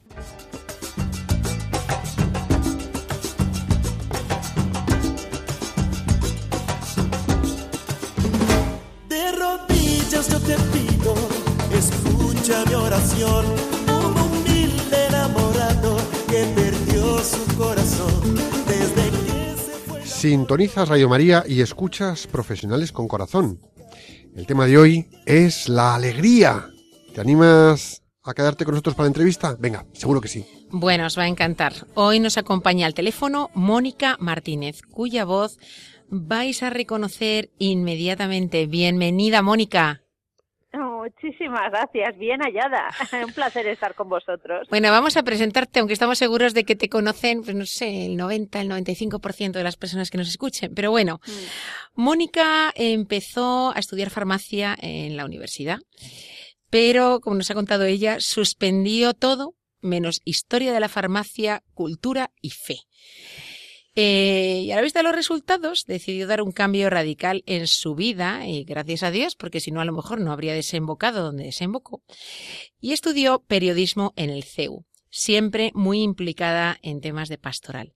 De 9.08 9.32
rodillas 9.32 10.28
yo 10.30 10.40
te 10.40 10.56
pido, 10.72 11.14
escucha 11.72 12.64
mi 12.66 12.74
oración. 12.74 13.44
Un 13.88 14.18
humilde 14.18 15.06
enamorado 15.08 15.98
que 16.28 16.44
perdió 16.54 16.65
su 17.26 17.58
corazón 17.58 18.36
desde 18.68 19.10
que 19.10 19.56
se 19.56 19.72
fue. 19.86 20.06
Sintonizas 20.06 20.88
Radio 20.88 21.08
María 21.08 21.44
y 21.46 21.60
escuchas 21.60 22.28
Profesionales 22.28 22.92
con 22.92 23.08
Corazón. 23.08 23.60
El 24.36 24.46
tema 24.46 24.66
de 24.66 24.78
hoy 24.78 25.08
es 25.24 25.68
la 25.68 25.96
alegría. 25.96 26.68
¿Te 27.14 27.20
animas 27.20 28.02
a 28.22 28.32
quedarte 28.32 28.64
con 28.64 28.74
nosotros 28.74 28.94
para 28.94 29.06
la 29.06 29.08
entrevista? 29.08 29.56
Venga, 29.58 29.86
seguro 29.92 30.20
que 30.20 30.28
sí. 30.28 30.46
Bueno, 30.70 31.06
os 31.06 31.18
va 31.18 31.24
a 31.24 31.28
encantar. 31.28 31.72
Hoy 31.94 32.20
nos 32.20 32.38
acompaña 32.38 32.86
al 32.86 32.94
teléfono 32.94 33.50
Mónica 33.54 34.16
Martínez, 34.20 34.82
cuya 34.82 35.24
voz 35.24 35.58
vais 36.08 36.62
a 36.62 36.70
reconocer 36.70 37.50
inmediatamente. 37.58 38.66
Bienvenida, 38.66 39.42
Mónica. 39.42 40.05
Muchísimas 41.06 41.70
gracias, 41.70 42.18
bien 42.18 42.40
hallada. 42.40 42.88
Un 43.24 43.32
placer 43.32 43.66
estar 43.68 43.94
con 43.94 44.08
vosotros. 44.08 44.66
Bueno, 44.70 44.90
vamos 44.90 45.16
a 45.16 45.22
presentarte, 45.22 45.78
aunque 45.78 45.92
estamos 45.92 46.18
seguros 46.18 46.52
de 46.52 46.64
que 46.64 46.74
te 46.74 46.88
conocen, 46.88 47.42
pues 47.42 47.54
no 47.54 47.64
sé, 47.64 48.06
el 48.06 48.16
90, 48.16 48.60
el 48.60 48.70
95% 48.70 49.52
de 49.52 49.62
las 49.62 49.76
personas 49.76 50.10
que 50.10 50.18
nos 50.18 50.28
escuchen. 50.28 50.74
Pero 50.74 50.90
bueno, 50.90 51.20
Mónica 51.94 52.72
empezó 52.74 53.72
a 53.74 53.78
estudiar 53.78 54.10
farmacia 54.10 54.76
en 54.80 55.16
la 55.16 55.24
universidad, 55.24 55.78
pero 56.70 57.20
como 57.20 57.36
nos 57.36 57.50
ha 57.52 57.54
contado 57.54 57.84
ella, 57.84 58.16
suspendió 58.18 59.14
todo 59.14 59.54
menos 59.80 60.20
historia 60.24 60.72
de 60.72 60.80
la 60.80 60.88
farmacia, 60.88 61.62
cultura 61.74 62.30
y 62.40 62.50
fe. 62.50 62.78
Eh, 63.98 64.60
y 64.66 64.70
a 64.72 64.76
la 64.76 64.82
vista 64.82 64.98
de 64.98 65.04
los 65.04 65.14
resultados, 65.14 65.86
decidió 65.86 66.26
dar 66.26 66.42
un 66.42 66.52
cambio 66.52 66.90
radical 66.90 67.42
en 67.46 67.66
su 67.66 67.94
vida, 67.94 68.46
y 68.46 68.64
gracias 68.64 69.02
a 69.02 69.10
Dios, 69.10 69.36
porque 69.36 69.58
si 69.58 69.70
no, 69.70 69.80
a 69.80 69.86
lo 69.86 69.94
mejor 69.94 70.20
no 70.20 70.32
habría 70.32 70.52
desembocado 70.52 71.22
donde 71.22 71.44
desembocó. 71.44 72.02
Y 72.78 72.92
estudió 72.92 73.42
periodismo 73.42 74.12
en 74.16 74.28
el 74.28 74.44
CEU, 74.44 74.84
siempre 75.08 75.72
muy 75.74 76.02
implicada 76.02 76.78
en 76.82 77.00
temas 77.00 77.30
de 77.30 77.38
pastoral. 77.38 77.94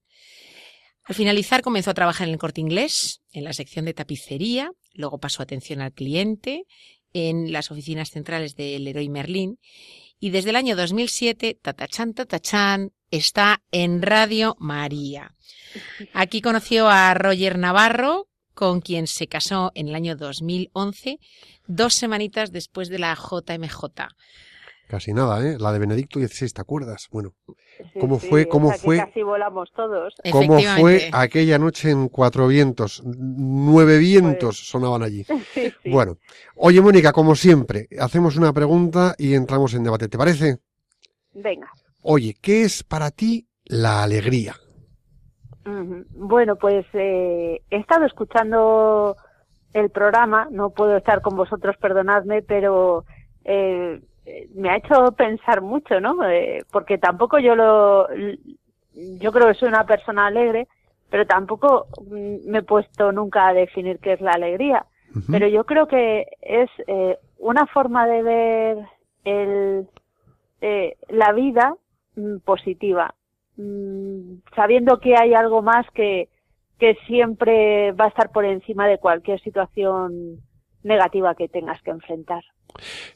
Al 1.05 1.15
finalizar 1.15 1.61
comenzó 1.61 1.91
a 1.91 1.95
trabajar 1.95 2.29
en 2.29 2.33
el 2.33 2.41
corte 2.41 2.63
inglés, 2.63 3.21
en 3.33 3.45
la 3.45 3.53
sección 3.53 3.85
de 3.85 3.93
tapicería, 3.93 4.73
luego 4.95 5.19
pasó 5.19 5.43
atención 5.43 5.83
al 5.83 5.93
cliente, 5.93 6.65
en 7.13 7.53
las 7.53 7.71
oficinas 7.71 8.09
centrales 8.11 8.55
del 8.55 8.85
Leroy 8.85 9.11
Merlin, 9.11 9.59
y 10.19 10.31
desde 10.31 10.51
el 10.51 10.57
año 10.57 10.77
2007, 10.77 11.59
tatachán, 11.61 12.15
tatachán, 12.15 12.93
está 13.11 13.63
en 13.71 14.03
Radio 14.03 14.57
María. 14.59 15.35
Aquí 16.15 16.41
conoció 16.41 16.89
a 16.89 17.15
Roger 17.15 17.59
Navarro, 17.59 18.27
con 18.55 18.81
quien 18.81 19.07
se 19.07 19.27
casó 19.27 19.71
en 19.75 19.89
el 19.89 19.95
año 19.95 20.17
2011, 20.17 21.19
dos 21.67 21.95
semanitas 21.95 22.51
después 22.53 22.89
de 22.89 22.99
la 22.99 23.15
JMJ. 23.15 24.09
Casi 24.89 25.13
nada, 25.13 25.41
¿eh? 25.47 25.57
La 25.61 25.71
de 25.73 25.79
Benedicto 25.79 26.19
XVI, 26.19 26.51
¿te 26.51 26.61
acuerdas? 26.61 27.07
Bueno, 27.13 27.33
¿Cómo 28.01 28.19
sí, 28.19 28.27
fue- 28.29 28.49
cómo 28.49 28.73
fue? 28.73 28.97
Casi 28.97 29.23
volamos 29.23 29.71
todos. 29.75 30.15
¿cómo 30.33 30.61
fue 30.61 31.09
aquella 31.13 31.59
noche 31.61 31.91
en 31.91 32.09
Cuatro 32.09 32.49
Vientos? 32.49 33.01
Nueve 33.05 33.99
vientos 33.99 34.69
sonaban 34.69 35.05
allí. 35.05 35.25
Sí, 35.55 35.73
sí. 35.83 35.91
Bueno, 35.91 36.19
oye 36.57 36.81
Mónica, 36.81 37.13
como 37.13 37.37
siempre, 37.37 37.87
hacemos 38.01 38.37
una 38.37 38.53
pregunta 38.53 39.15
y 39.17 39.35
entramos 39.35 39.75
en 39.75 39.85
debate, 39.85 40.09
¿te 40.09 40.19
parece? 40.19 40.59
Venga. 41.35 41.71
Oye, 42.03 42.35
¿qué 42.41 42.63
es 42.63 42.83
para 42.83 43.11
ti 43.11 43.47
la 43.65 44.03
alegría? 44.03 44.55
Bueno, 46.15 46.57
pues 46.57 46.87
eh, 46.95 47.63
he 47.71 47.77
estado 47.77 48.05
escuchando 48.07 49.17
el 49.73 49.91
programa, 49.91 50.49
no 50.51 50.71
puedo 50.71 50.97
estar 50.97 51.21
con 51.21 51.37
vosotros, 51.37 51.77
perdonadme, 51.77 52.43
pero 52.43 53.05
eh, 53.45 54.01
me 54.55 54.71
ha 54.71 54.77
hecho 54.77 55.13
pensar 55.13 55.61
mucho, 55.61 56.01
¿no? 56.01 56.25
Eh, 56.29 56.65
porque 56.71 56.99
tampoco 56.99 57.39
yo 57.39 57.55
lo, 57.55 58.09
yo 58.95 59.33
creo 59.33 59.49
que 59.49 59.55
soy 59.55 59.69
una 59.69 59.87
persona 59.87 60.27
alegre, 60.27 60.67
pero 61.11 61.27
tampoco 61.27 61.87
mm, 62.07 62.51
me 62.51 62.59
he 62.59 62.63
puesto 62.63 63.13
nunca 63.13 63.49
a 63.49 63.55
definir 63.55 63.99
qué 63.99 64.15
es 64.15 64.21
la 64.21 64.33
alegría. 64.33 64.87
Pero 65.29 65.49
yo 65.49 65.65
creo 65.65 65.89
que 65.89 66.29
es 66.41 66.71
eh, 66.87 67.19
una 67.39 67.67
forma 67.67 68.07
de 68.07 68.23
ver 68.23 68.79
el, 69.25 69.89
eh, 70.61 70.97
la 71.09 71.33
vida 71.33 71.75
positiva, 72.45 73.15
Mm, 73.57 74.41
sabiendo 74.57 75.01
que 75.01 75.15
hay 75.17 75.35
algo 75.35 75.61
más 75.61 75.85
que, 75.93 76.29
que 76.79 76.97
siempre 77.07 77.93
va 77.93 78.07
a 78.07 78.09
estar 78.09 78.31
por 78.33 78.45
encima 78.47 78.87
de 78.87 78.97
cualquier 78.99 79.39
situación 79.41 80.41
negativa 80.83 81.35
que 81.35 81.49
tengas 81.49 81.83
que 81.83 81.91
enfrentar. 81.91 82.43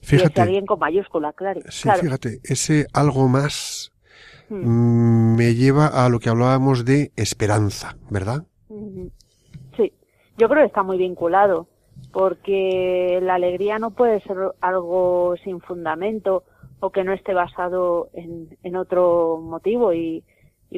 Y 0.03 0.07
Fíjate, 0.07 0.43
alguien 0.43 0.67
con 0.67 0.81
mayúscula, 0.81 1.33
claro. 1.33 1.61
sí, 1.69 1.85
claro. 1.85 2.03
fíjate, 2.03 2.40
ese 2.45 2.87
algo 2.93 3.29
más 3.29 3.90
Mm. 4.51 4.67
mm, 4.67 5.37
me 5.37 5.55
lleva 5.55 5.87
a 5.87 6.11
lo 6.11 6.19
que 6.21 6.29
hablábamos 6.29 6.85
de 6.85 7.12
esperanza, 7.17 7.97
¿verdad? 8.11 8.45
Sí, 9.77 9.93
yo 10.37 10.49
creo 10.49 10.61
que 10.62 10.67
está 10.67 10.83
muy 10.83 10.99
vinculado, 10.99 11.69
porque 12.12 13.19
la 13.23 13.37
alegría 13.37 13.79
no 13.79 13.93
puede 13.93 14.21
ser 14.21 14.37
algo 14.61 15.35
sin 15.43 15.61
fundamento 15.62 16.45
o 16.85 16.90
que 16.90 17.03
no 17.03 17.14
esté 17.14 17.33
basado 17.33 18.11
en, 18.12 18.77
otro 18.77 19.40
motivo 19.42 19.94
y, 19.94 20.23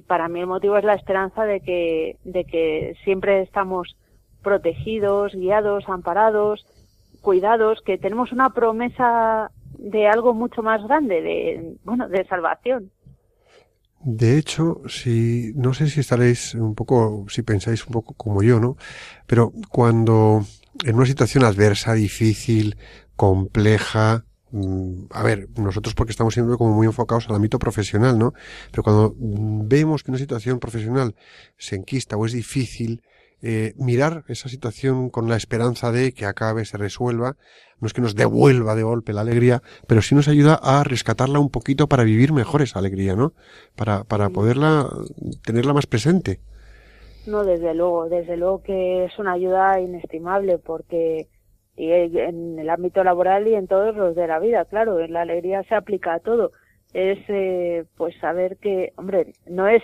para 0.06 0.28
mí 0.28 0.40
el 0.40 0.46
motivo 0.46 0.76
es 0.76 0.84
la 0.84 0.94
esperanza 0.94 1.44
de 1.44 1.60
que, 1.60 2.18
de 2.22 2.44
que 2.44 2.94
siempre 3.02 3.40
estamos 3.42 3.96
protegidos, 4.42 5.34
guiados, 5.34 5.88
amparados, 5.88 6.66
cuidados, 7.22 7.80
que 7.80 7.96
tenemos 7.96 8.30
una 8.30 8.50
promesa 8.50 9.50
de 9.78 10.06
algo 10.06 10.34
mucho 10.34 10.62
más 10.62 10.82
grande, 10.86 11.22
de, 11.22 11.76
bueno, 11.82 12.08
de 12.08 12.24
salvación. 12.26 12.92
De 14.00 14.38
hecho, 14.38 14.82
si 14.86 15.52
no 15.56 15.72
sé 15.72 15.88
si 15.88 16.00
estaréis 16.00 16.54
un 16.54 16.74
poco, 16.74 17.24
si 17.28 17.42
pensáis 17.42 17.86
un 17.86 17.94
poco 17.94 18.14
como 18.14 18.42
yo, 18.42 18.60
¿no? 18.60 18.76
Pero 19.26 19.52
cuando 19.70 20.42
en 20.84 20.94
una 20.94 21.06
situación 21.06 21.42
adversa, 21.42 21.94
difícil, 21.94 22.76
compleja, 23.16 24.24
a 25.10 25.22
ver, 25.22 25.48
nosotros 25.58 25.94
porque 25.94 26.12
estamos 26.12 26.34
siempre 26.34 26.56
como 26.56 26.74
muy 26.74 26.86
enfocados 26.86 27.28
al 27.28 27.34
ámbito 27.34 27.58
profesional, 27.58 28.18
¿no? 28.18 28.32
Pero 28.70 28.82
cuando 28.82 29.14
mm, 29.18 29.68
vemos 29.68 30.02
que 30.02 30.10
una 30.10 30.18
situación 30.18 30.60
profesional 30.60 31.14
se 31.58 31.76
enquista 31.76 32.16
o 32.16 32.26
es 32.26 32.32
difícil, 32.32 33.02
eh, 33.42 33.74
mirar 33.76 34.24
esa 34.28 34.48
situación 34.48 35.10
con 35.10 35.28
la 35.28 35.36
esperanza 35.36 35.92
de 35.92 36.12
que 36.12 36.24
acabe, 36.24 36.64
se 36.64 36.78
resuelva, 36.78 37.36
no 37.80 37.86
es 37.86 37.92
que 37.92 38.00
nos 38.00 38.14
devuelva 38.14 38.74
de 38.74 38.82
golpe 38.82 39.12
la 39.12 39.20
alegría, 39.20 39.62
pero 39.86 40.00
sí 40.00 40.14
nos 40.14 40.28
ayuda 40.28 40.58
a 40.62 40.82
rescatarla 40.84 41.38
un 41.38 41.50
poquito 41.50 41.86
para 41.86 42.04
vivir 42.04 42.32
mejor 42.32 42.62
esa 42.62 42.78
alegría, 42.78 43.14
¿no? 43.14 43.34
Para, 43.74 44.04
para 44.04 44.30
poderla, 44.30 44.88
tenerla 45.44 45.74
más 45.74 45.86
presente. 45.86 46.40
No, 47.26 47.44
desde 47.44 47.74
luego, 47.74 48.08
desde 48.08 48.36
luego 48.36 48.62
que 48.62 49.04
es 49.04 49.18
una 49.18 49.32
ayuda 49.32 49.80
inestimable 49.80 50.58
porque 50.58 51.28
y 51.76 51.92
en 51.92 52.58
el 52.58 52.70
ámbito 52.70 53.04
laboral 53.04 53.46
y 53.46 53.54
en 53.54 53.66
todos 53.66 53.94
los 53.94 54.16
de 54.16 54.26
la 54.26 54.38
vida, 54.38 54.64
claro, 54.64 54.98
en 55.00 55.12
la 55.12 55.22
alegría 55.22 55.62
se 55.64 55.74
aplica 55.74 56.14
a 56.14 56.20
todo. 56.20 56.52
Es 56.94 57.18
eh, 57.28 57.84
pues 57.96 58.16
saber 58.18 58.56
que, 58.56 58.92
hombre, 58.96 59.32
no 59.46 59.68
es 59.68 59.82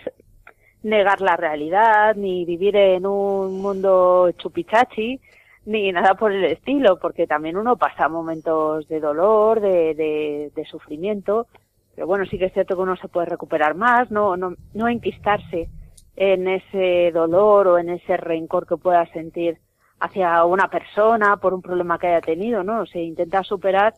negar 0.82 1.20
la 1.20 1.36
realidad 1.36 2.16
ni 2.16 2.44
vivir 2.44 2.76
en 2.76 3.06
un 3.06 3.60
mundo 3.60 4.30
chupichachi 4.38 5.20
ni 5.64 5.92
nada 5.92 6.14
por 6.14 6.32
el 6.32 6.44
estilo, 6.44 6.98
porque 6.98 7.26
también 7.26 7.56
uno 7.56 7.76
pasa 7.76 8.08
momentos 8.08 8.88
de 8.88 8.98
dolor, 8.98 9.60
de, 9.60 9.94
de, 9.94 10.50
de 10.54 10.64
sufrimiento, 10.64 11.46
pero 11.94 12.06
bueno, 12.06 12.24
sí 12.26 12.38
que 12.38 12.46
es 12.46 12.52
cierto 12.52 12.74
que 12.74 12.82
uno 12.82 12.96
se 12.96 13.08
puede 13.08 13.26
recuperar 13.26 13.74
más, 13.74 14.10
no, 14.10 14.36
no, 14.36 14.54
no 14.74 14.88
enquistarse 14.88 15.68
en 16.16 16.48
ese 16.48 17.12
dolor 17.12 17.68
o 17.68 17.78
en 17.78 17.90
ese 17.90 18.16
rencor 18.16 18.66
que 18.66 18.76
pueda 18.76 19.06
sentir 19.12 19.58
hacia 20.02 20.44
una 20.44 20.68
persona 20.68 21.36
por 21.36 21.54
un 21.54 21.62
problema 21.62 21.98
que 21.98 22.08
haya 22.08 22.20
tenido, 22.20 22.62
¿no? 22.64 22.84
Se 22.86 23.00
intenta 23.00 23.42
superar 23.44 23.94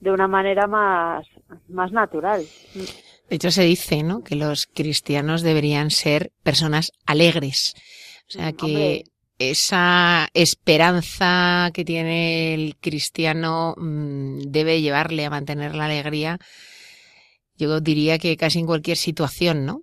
de 0.00 0.12
una 0.12 0.28
manera 0.28 0.66
más, 0.68 1.26
más 1.68 1.90
natural. 1.90 2.44
De 3.28 3.36
hecho, 3.36 3.50
se 3.50 3.64
dice, 3.64 4.02
¿no? 4.04 4.22
Que 4.22 4.36
los 4.36 4.66
cristianos 4.66 5.42
deberían 5.42 5.90
ser 5.90 6.30
personas 6.44 6.92
alegres. 7.06 7.74
O 8.28 8.30
sea, 8.30 8.52
que 8.52 8.66
Hombre. 8.66 9.04
esa 9.38 10.28
esperanza 10.32 11.70
que 11.74 11.84
tiene 11.84 12.54
el 12.54 12.76
cristiano 12.76 13.74
mm, 13.76 14.38
debe 14.46 14.80
llevarle 14.80 15.24
a 15.24 15.30
mantener 15.30 15.74
la 15.74 15.86
alegría. 15.86 16.38
Yo 17.56 17.80
diría 17.80 18.18
que 18.18 18.36
casi 18.36 18.60
en 18.60 18.66
cualquier 18.66 18.96
situación, 18.96 19.66
¿no? 19.66 19.82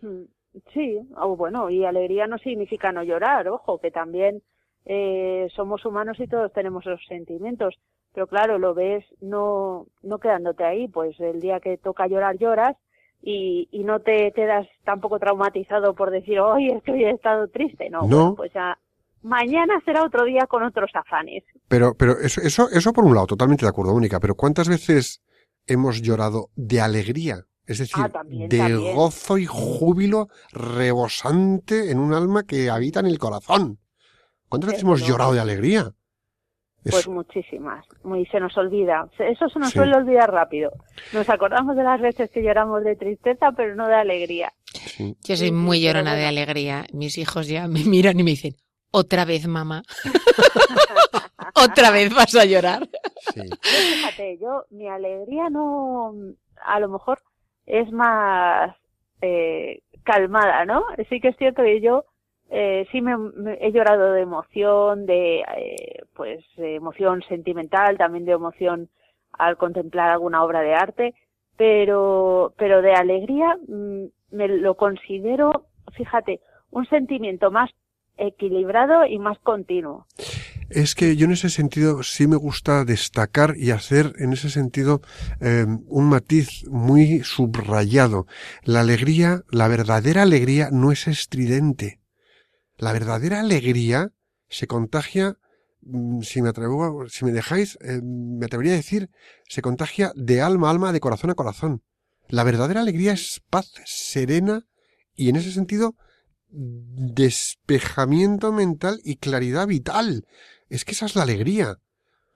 Mm, 0.00 0.24
Sí, 0.72 1.00
o 1.16 1.36
bueno, 1.36 1.68
y 1.68 1.84
alegría 1.84 2.28
no 2.28 2.38
significa 2.38 2.92
no 2.92 3.02
llorar, 3.02 3.48
ojo, 3.48 3.80
que 3.80 3.90
también 3.90 4.40
eh, 4.84 5.48
somos 5.54 5.84
humanos 5.84 6.18
y 6.20 6.26
todos 6.26 6.52
tenemos 6.52 6.86
esos 6.86 7.00
sentimientos, 7.08 7.74
pero 8.12 8.26
claro, 8.26 8.58
lo 8.58 8.74
ves 8.74 9.04
no, 9.20 9.86
no 10.02 10.18
quedándote 10.18 10.64
ahí, 10.64 10.88
pues 10.88 11.18
el 11.20 11.40
día 11.40 11.60
que 11.60 11.76
toca 11.78 12.06
llorar 12.06 12.36
lloras 12.38 12.76
y, 13.22 13.68
y 13.72 13.84
no 13.84 14.00
te 14.00 14.32
quedas 14.32 14.66
tampoco 14.84 15.18
traumatizado 15.18 15.94
por 15.94 16.10
decir, 16.10 16.38
hoy 16.40 16.68
es 16.70 16.82
que 16.82 16.92
hoy 16.92 17.04
he 17.04 17.10
estado 17.10 17.48
triste, 17.48 17.88
no, 17.90 18.02
No. 18.02 18.06
bueno, 18.06 18.34
pues 18.36 18.52
ya 18.52 18.78
mañana 19.22 19.80
será 19.86 20.04
otro 20.04 20.24
día 20.24 20.46
con 20.46 20.62
otros 20.62 20.90
afanes. 20.94 21.42
Pero, 21.68 21.94
pero 21.94 22.18
eso, 22.20 22.42
eso, 22.42 22.68
eso 22.70 22.92
por 22.92 23.04
un 23.04 23.14
lado, 23.14 23.26
totalmente 23.26 23.64
de 23.64 23.70
acuerdo, 23.70 23.94
Mónica, 23.94 24.20
pero 24.20 24.34
¿cuántas 24.34 24.68
veces 24.68 25.22
hemos 25.66 26.02
llorado 26.02 26.50
de 26.56 26.82
alegría? 26.82 27.44
Es 27.66 27.78
decir, 27.78 27.96
Ah, 28.04 28.10
también, 28.10 28.50
de 28.50 28.58
también. 28.58 28.94
gozo 28.94 29.38
y 29.38 29.46
júbilo 29.46 30.28
rebosante 30.52 31.90
en 31.90 31.98
un 31.98 32.12
alma 32.12 32.42
que 32.44 32.68
habita 32.68 33.00
en 33.00 33.06
el 33.06 33.18
corazón. 33.18 33.78
¿Cuántas 34.54 34.70
veces 34.70 34.82
hemos 34.84 35.06
llorado 35.06 35.32
de 35.34 35.40
alegría? 35.40 35.90
Es- 36.84 36.92
Pues 36.92 37.08
muchísimas, 37.08 37.84
muy 38.02 38.26
se 38.26 38.38
nos 38.40 38.56
olvida. 38.58 39.08
Eso 39.18 39.48
se 39.48 39.58
nos 39.58 39.70
Sí. 39.70 39.78
suele 39.78 39.96
olvidar 39.96 40.30
rápido. 40.30 40.70
Nos 41.12 41.28
acordamos 41.30 41.76
de 41.76 41.82
las 41.82 42.00
veces 42.00 42.30
que 42.30 42.42
lloramos 42.42 42.84
de 42.84 42.94
tristeza, 42.96 43.52
pero 43.56 43.74
no 43.74 43.88
de 43.88 43.94
alegría. 43.94 44.52
sí. 44.74 45.16
Yo 45.24 45.36
soy 45.36 45.50
muy 45.50 45.80
llorona 45.80 46.14
de 46.14 46.26
alegría. 46.26 46.84
Mis 46.92 47.16
hijos 47.18 47.48
ya 47.48 47.66
me 47.68 47.80
miran 47.84 48.18
y 48.20 48.22
me 48.22 48.30
dicen, 48.32 48.54
otra 48.90 49.24
vez, 49.24 49.46
mamá. 49.48 49.82
otra 51.54 51.90
vez 51.90 52.14
vas 52.14 52.34
a 52.34 52.44
llorar. 52.44 52.88
sí. 53.34 53.40
Yo, 53.48 53.56
fíjate, 53.96 54.38
yo, 54.40 54.64
mi 54.70 54.88
alegría 54.88 55.48
no, 55.50 56.14
a 56.64 56.80
lo 56.80 56.88
mejor 56.88 57.20
es 57.66 57.90
más 57.92 58.74
eh, 59.22 59.80
calmada, 60.04 60.64
¿no? 60.64 60.84
Sí 61.08 61.20
que 61.20 61.28
es 61.28 61.36
cierto 61.38 61.62
que 61.62 61.80
yo 61.80 62.04
eh, 62.56 62.86
sí 62.92 63.00
me, 63.00 63.16
he 63.60 63.72
llorado 63.72 64.12
de 64.12 64.20
emoción, 64.20 65.06
de 65.06 65.40
eh, 65.40 66.02
pues 66.14 66.44
emoción 66.56 67.20
sentimental, 67.28 67.98
también 67.98 68.24
de 68.24 68.30
emoción 68.30 68.88
al 69.32 69.56
contemplar 69.56 70.10
alguna 70.10 70.44
obra 70.44 70.60
de 70.60 70.72
arte, 70.72 71.14
pero 71.56 72.54
pero 72.56 72.80
de 72.80 72.92
alegría 72.92 73.56
mm, 73.66 74.04
me 74.30 74.46
lo 74.46 74.76
considero, 74.76 75.66
fíjate, 75.94 76.40
un 76.70 76.86
sentimiento 76.86 77.50
más 77.50 77.70
equilibrado 78.16 79.04
y 79.04 79.18
más 79.18 79.36
continuo. 79.40 80.06
Es 80.70 80.94
que 80.94 81.16
yo 81.16 81.26
en 81.26 81.32
ese 81.32 81.50
sentido 81.50 82.04
sí 82.04 82.28
me 82.28 82.36
gusta 82.36 82.84
destacar 82.84 83.54
y 83.56 83.72
hacer 83.72 84.12
en 84.18 84.32
ese 84.32 84.48
sentido 84.48 85.00
eh, 85.40 85.66
un 85.88 86.08
matiz 86.08 86.68
muy 86.68 87.24
subrayado. 87.24 88.26
La 88.62 88.80
alegría, 88.80 89.42
la 89.50 89.66
verdadera 89.66 90.22
alegría 90.22 90.68
no 90.70 90.92
es 90.92 91.08
estridente. 91.08 92.03
La 92.76 92.92
verdadera 92.92 93.40
alegría 93.40 94.12
se 94.48 94.66
contagia, 94.66 95.38
mm, 95.82 96.22
si 96.22 96.42
me 96.42 96.48
atrevo, 96.48 97.08
si 97.08 97.24
me 97.24 97.32
dejáis, 97.32 97.78
eh, 97.80 98.00
me 98.02 98.46
atrevería 98.46 98.72
a 98.72 98.76
decir, 98.76 99.10
se 99.48 99.62
contagia 99.62 100.12
de 100.16 100.40
alma 100.40 100.68
a 100.68 100.70
alma, 100.70 100.92
de 100.92 101.00
corazón 101.00 101.30
a 101.30 101.34
corazón. 101.34 101.82
La 102.28 102.44
verdadera 102.44 102.80
alegría 102.80 103.12
es 103.12 103.42
paz 103.50 103.72
serena 103.84 104.66
y 105.14 105.28
en 105.28 105.36
ese 105.36 105.52
sentido 105.52 105.94
despejamiento 106.48 108.52
mental 108.52 109.00
y 109.04 109.16
claridad 109.16 109.66
vital. 109.66 110.26
Es 110.68 110.84
que 110.84 110.92
esa 110.92 111.06
es 111.06 111.16
la 111.16 111.22
alegría. 111.22 111.78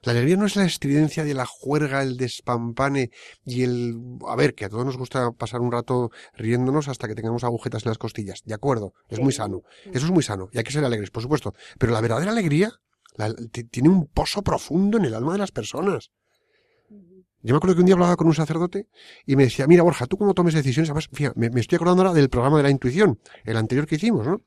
La 0.08 0.12
alegría 0.12 0.38
no 0.38 0.46
es 0.46 0.56
la 0.56 0.64
estridencia 0.64 1.22
de 1.22 1.34
la 1.34 1.44
juerga, 1.44 2.02
el 2.02 2.16
despampane 2.16 3.10
y 3.44 3.62
el... 3.62 3.94
A 4.26 4.36
ver, 4.36 4.54
que 4.54 4.64
a 4.64 4.70
todos 4.70 4.86
nos 4.86 4.96
gusta 4.96 5.32
pasar 5.32 5.60
un 5.60 5.70
rato 5.70 6.10
riéndonos 6.32 6.88
hasta 6.88 7.06
que 7.08 7.14
tengamos 7.14 7.44
agujetas 7.44 7.84
en 7.84 7.90
las 7.90 7.98
costillas. 7.98 8.40
De 8.46 8.54
acuerdo, 8.54 8.94
es 9.10 9.20
muy 9.20 9.34
sano. 9.34 9.64
Eso 9.92 10.06
es 10.06 10.10
muy 10.10 10.22
sano 10.22 10.48
y 10.50 10.56
hay 10.56 10.64
que 10.64 10.72
ser 10.72 10.82
alegres, 10.82 11.10
por 11.10 11.22
supuesto. 11.22 11.52
Pero 11.78 11.92
la 11.92 12.00
verdadera 12.00 12.30
alegría 12.32 12.72
la- 13.16 13.34
tiene 13.70 13.90
un 13.90 14.06
pozo 14.06 14.40
profundo 14.40 14.96
en 14.96 15.04
el 15.04 15.12
alma 15.12 15.32
de 15.32 15.40
las 15.40 15.52
personas. 15.52 16.10
Yo 17.42 17.52
me 17.52 17.58
acuerdo 17.58 17.76
que 17.76 17.80
un 17.80 17.86
día 17.86 17.94
hablaba 17.94 18.16
con 18.16 18.28
un 18.28 18.34
sacerdote 18.34 18.88
y 19.26 19.36
me 19.36 19.44
decía, 19.44 19.66
mira 19.66 19.82
Borja, 19.82 20.06
tú 20.06 20.16
cómo 20.16 20.32
tomes 20.32 20.54
decisiones, 20.54 20.88
además, 20.88 21.08
fíjate, 21.12 21.38
me, 21.38 21.50
me 21.50 21.60
estoy 21.60 21.76
acordando 21.76 22.02
ahora 22.02 22.14
del 22.14 22.30
programa 22.30 22.56
de 22.56 22.62
la 22.62 22.70
intuición, 22.70 23.20
el 23.44 23.58
anterior 23.58 23.86
que 23.86 23.96
hicimos, 23.96 24.26
¿no? 24.26 24.40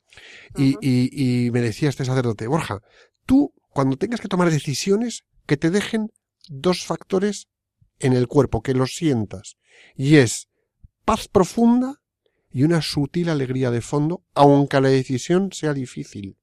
Y, 0.58 0.76
y, 0.82 1.45
y 1.45 1.52
me 1.52 1.62
decía 1.62 1.88
este 1.89 2.04
sacerdote, 2.04 2.47
Borja, 2.47 2.80
tú 3.28 3.54
cuando 3.69 3.95
tengas 3.95 4.19
que 4.19 4.28
tomar 4.28 4.50
decisiones, 4.50 5.24
que 5.45 5.58
te 5.58 5.69
dejen 5.69 6.12
dos 6.49 6.86
factores 6.86 7.47
en 7.99 8.13
el 8.13 8.27
cuerpo, 8.27 8.62
que 8.62 8.73
los 8.73 8.95
sientas. 8.95 9.58
Y 9.95 10.17
es 10.17 10.49
paz 11.06 11.27
profunda 11.27 12.01
y 12.51 12.63
una 12.63 12.82
sutil 12.82 13.30
alegría 13.30 13.71
de 13.71 13.82
fondo, 13.82 14.23
aunque 14.34 14.82
la 14.82 14.89
decisión 14.89 15.51
sea 15.51 15.73
difícil. 15.73 16.38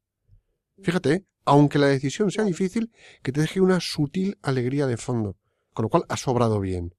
Fíjate, 0.82 1.12
¿eh? 1.12 1.24
aunque 1.44 1.78
la 1.78 1.87
decisión 1.87 2.30
sea 2.30 2.44
difícil, 2.44 2.92
que 3.22 3.32
te 3.32 3.40
deje 3.40 3.61
una 3.61 3.80
sutil 3.80 4.38
alegría 4.42 4.87
de 4.87 4.96
fondo. 4.96 5.37
Con 5.72 5.84
lo 5.84 5.88
cual 5.88 6.04
ha 6.08 6.16
sobrado 6.16 6.61
bien. 6.61 6.94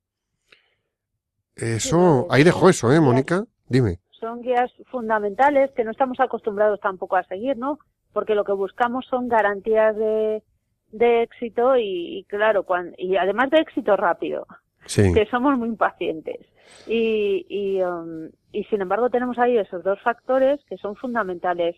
Eso, 1.55 2.27
ahí 2.29 2.43
dejo 2.43 2.69
eso, 2.69 2.91
¿eh, 2.93 2.99
Mónica? 2.99 3.45
Dime. 3.67 3.99
son 4.19 4.41
guías 4.41 4.71
fundamentales 4.89 5.71
que 5.75 5.83
no 5.83 5.91
estamos 5.91 6.19
acostumbrados 6.19 6.79
tampoco 6.79 7.15
a 7.15 7.23
seguir, 7.23 7.57
¿no? 7.57 7.79
Porque 8.13 8.33
lo 8.33 8.43
que 8.43 8.53
buscamos 8.53 9.05
son 9.05 9.27
garantías 9.27 9.95
de, 9.95 10.43
de 10.91 11.23
éxito 11.23 11.77
y, 11.77 12.19
y 12.19 12.23
claro, 12.25 12.65
y 12.97 13.15
además 13.17 13.49
de 13.51 13.59
éxito 13.59 13.95
rápido, 13.95 14.45
Sí. 14.85 15.13
que 15.13 15.25
somos 15.27 15.57
muy 15.57 15.67
impacientes. 15.69 16.39
Y, 16.87 17.45
y, 17.49 17.81
um, 17.83 18.29
y 18.51 18.63
sin 18.65 18.81
embargo 18.81 19.09
tenemos 19.09 19.37
ahí 19.37 19.57
esos 19.57 19.83
dos 19.83 19.99
factores 20.01 20.59
que 20.65 20.77
son 20.77 20.95
fundamentales 20.95 21.75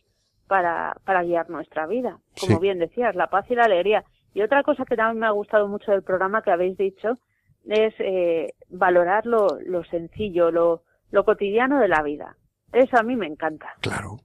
para, 0.48 0.96
para 1.06 1.24
guiar 1.24 1.50
nuestra 1.50 1.88
vida. 1.88 2.20
Como 2.40 2.56
Sí. 2.58 2.62
bien 2.62 2.80
decías, 2.80 3.16
la 3.16 3.28
paz 3.28 3.46
y 3.50 3.56
la 3.56 3.64
alegría. 3.64 4.04
Y 4.34 4.42
otra 4.42 4.64
cosa 4.64 4.86
que 4.86 4.96
también 4.96 5.20
me 5.20 5.28
ha 5.28 5.32
gustado 5.32 5.68
mucho 5.68 5.92
del 5.92 6.04
programa 6.04 6.42
que 6.42 6.52
habéis 6.52 6.78
dicho 6.78 7.18
es 7.68 7.94
eh, 8.00 8.54
valorar 8.70 9.26
lo, 9.26 9.48
lo 9.66 9.84
sencillo, 9.86 10.52
lo, 10.52 10.84
lo 11.12 11.26
cotidiano 11.26 11.80
de 11.80 11.88
la 11.88 12.02
vida. 12.04 12.36
Eso 12.74 12.98
a 12.98 13.04
mí 13.04 13.16
me 13.16 13.28
encanta. 13.28 13.74
Claro, 13.82 14.18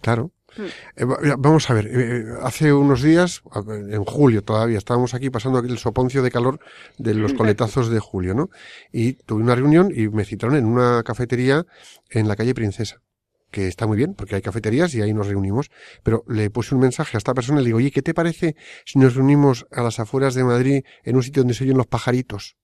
Claro. 0.00 0.32
Mm. 0.56 0.62
Eh, 0.96 1.34
vamos 1.38 1.70
a 1.70 1.74
ver, 1.74 1.86
eh, 1.86 2.24
hace 2.42 2.72
unos 2.72 3.02
días, 3.02 3.42
en 3.66 4.04
julio 4.04 4.42
todavía, 4.42 4.78
estábamos 4.78 5.14
aquí 5.14 5.30
pasando 5.30 5.58
aquí 5.58 5.68
el 5.68 5.78
soponcio 5.78 6.22
de 6.22 6.30
calor 6.30 6.58
de 6.98 7.14
los 7.14 7.34
coletazos 7.34 7.88
de 7.88 8.00
julio, 8.00 8.34
¿no? 8.34 8.50
Y 8.92 9.14
tuve 9.14 9.42
una 9.42 9.54
reunión 9.54 9.92
y 9.94 10.08
me 10.08 10.24
citaron 10.24 10.56
en 10.56 10.64
una 10.64 11.02
cafetería 11.04 11.66
en 12.10 12.26
la 12.26 12.34
calle 12.34 12.54
Princesa, 12.54 13.00
que 13.50 13.68
está 13.68 13.86
muy 13.86 13.96
bien, 13.96 14.14
porque 14.14 14.34
hay 14.34 14.42
cafeterías 14.42 14.94
y 14.94 15.02
ahí 15.02 15.12
nos 15.12 15.28
reunimos, 15.28 15.70
pero 16.02 16.24
le 16.26 16.50
puse 16.50 16.74
un 16.74 16.80
mensaje 16.80 17.16
a 17.16 17.18
esta 17.18 17.34
persona 17.34 17.60
y 17.60 17.64
le 17.64 17.68
digo, 17.68 17.78
oye, 17.78 17.92
¿qué 17.92 18.02
te 18.02 18.14
parece 18.14 18.56
si 18.84 18.98
nos 18.98 19.14
reunimos 19.14 19.66
a 19.70 19.82
las 19.82 20.00
afueras 20.00 20.34
de 20.34 20.44
Madrid 20.44 20.82
en 21.04 21.16
un 21.16 21.22
sitio 21.22 21.42
donde 21.42 21.54
se 21.54 21.64
oyen 21.64 21.76
los 21.76 21.86
pajaritos? 21.86 22.56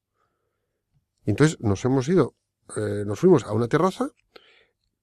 Y 1.24 1.30
entonces 1.30 1.58
nos 1.60 1.84
hemos 1.84 2.08
ido, 2.08 2.34
eh, 2.76 3.04
nos 3.06 3.18
fuimos 3.18 3.44
a 3.44 3.52
una 3.52 3.68
terraza, 3.68 4.10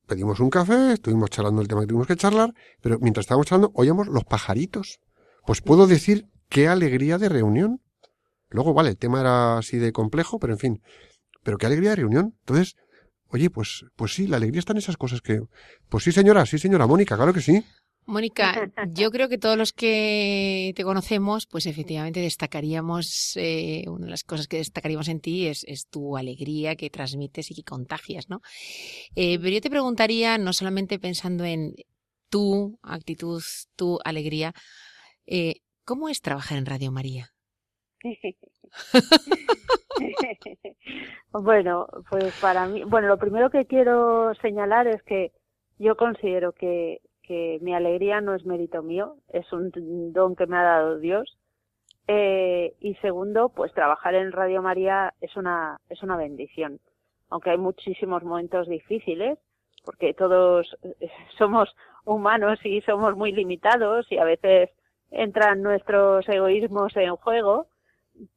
pedimos 0.08 0.40
un 0.40 0.50
café, 0.50 0.94
estuvimos 0.94 1.30
charlando 1.30 1.62
el 1.62 1.68
tema 1.68 1.82
que 1.82 1.88
tuvimos 1.88 2.08
que 2.08 2.16
charlar, 2.16 2.54
pero 2.82 3.00
mientras 3.00 3.24
estábamos 3.24 3.48
charlando 3.48 3.72
oíamos 3.76 4.08
los 4.08 4.24
pajaritos. 4.24 5.00
Pues 5.46 5.62
puedo 5.62 5.88
decir 5.88 6.28
qué 6.50 6.68
alegría 6.68 7.18
de 7.18 7.30
reunión. 7.30 7.82
Luego, 8.50 8.74
vale, 8.74 8.90
el 8.92 8.98
tema 8.98 9.22
era 9.22 9.58
así 9.58 9.78
de 9.78 9.92
complejo, 9.92 10.40
pero 10.40 10.54
en 10.54 10.60
fin, 10.60 10.82
pero 11.44 11.58
qué 11.58 11.66
alegría 11.66 11.92
de 11.92 11.96
reunión. 11.98 12.36
Entonces, 12.42 12.76
oye, 13.28 13.50
pues, 13.50 13.86
pues 13.96 14.14
sí, 14.14 14.28
la 14.28 14.38
alegría 14.38 14.60
está 14.60 14.74
en 14.74 14.78
esas 14.78 14.98
cosas 14.98 15.22
que, 15.22 15.42
pues 15.90 16.04
sí 16.04 16.12
señora, 16.12 16.46
sí 16.46 16.58
señora, 16.58 16.88
Mónica, 16.88 17.16
claro 17.16 17.34
que 17.34 17.42
sí. 17.42 17.66
Mónica, 18.06 18.54
yo 18.94 19.12
creo 19.12 19.30
que 19.30 19.38
todos 19.38 19.58
los 19.58 19.74
que 19.74 20.74
te 20.76 20.84
conocemos, 20.84 21.48
pues 21.48 21.66
efectivamente 21.66 22.20
destacaríamos, 22.20 23.36
eh, 23.38 23.86
una 23.88 24.06
de 24.06 24.12
las 24.12 24.24
cosas 24.24 24.48
que 24.48 24.58
destacaríamos 24.58 25.08
en 25.08 25.20
ti 25.20 25.48
es, 25.48 25.64
es 25.68 25.88
tu 25.88 26.18
alegría 26.18 26.76
que 26.76 26.90
transmites 26.90 27.52
y 27.52 27.56
que 27.56 27.64
contagias, 27.64 28.30
¿no? 28.30 28.42
Eh, 29.16 29.38
pero 29.40 29.50
yo 29.50 29.62
te 29.62 29.70
preguntaría, 29.70 30.38
no 30.38 30.54
solamente 30.54 31.00
pensando 31.00 31.46
en 31.46 31.74
tu 32.30 32.78
actitud, 32.82 33.42
tu 33.76 34.00
alegría, 34.04 34.54
eh, 35.28 35.56
¿cómo 35.86 36.10
es 36.10 36.22
trabajar 36.22 36.58
en 36.58 36.66
Radio 36.66 36.92
María? 36.92 37.30
bueno, 41.32 41.88
pues 42.10 42.38
para 42.42 42.68
mí, 42.68 42.84
bueno, 42.84 43.08
lo 43.08 43.18
primero 43.18 43.50
que 43.50 43.66
quiero 43.66 44.34
señalar 44.42 44.88
es 44.88 45.02
que 45.04 45.32
yo 45.80 45.96
considero 45.96 46.52
que, 46.54 47.00
que 47.24 47.60
mi 47.62 47.74
alegría 47.74 48.22
no 48.22 48.36
es 48.36 48.46
mérito 48.46 48.84
mío, 48.84 49.16
es 49.30 49.52
un 49.52 49.72
don 50.14 50.36
que 50.36 50.46
me 50.46 50.58
ha 50.58 50.64
dado 50.64 51.00
Dios. 51.00 51.38
Eh, 52.08 52.76
y 52.82 52.96
segundo, 52.96 53.50
pues 53.50 53.74
trabajar 53.74 54.14
en 54.16 54.32
Radio 54.32 54.62
María 54.62 55.14
es 55.22 55.36
una, 55.38 55.80
es 55.90 56.04
una 56.04 56.18
bendición. 56.18 56.80
Aunque 57.30 57.52
hay 57.52 57.58
muchísimos 57.58 58.24
momentos 58.24 58.68
difíciles, 58.68 59.40
porque 59.84 60.14
todos 60.14 60.78
eh, 60.84 61.10
somos 61.38 61.74
humanos 62.06 62.60
y 62.66 62.82
somos 62.82 63.16
muy 63.16 63.32
limitados 63.32 64.12
y 64.12 64.18
a 64.18 64.26
veces 64.26 64.70
entran 65.12 65.62
nuestros 65.62 66.28
egoísmos 66.28 66.96
en 66.98 67.16
juego, 67.16 67.68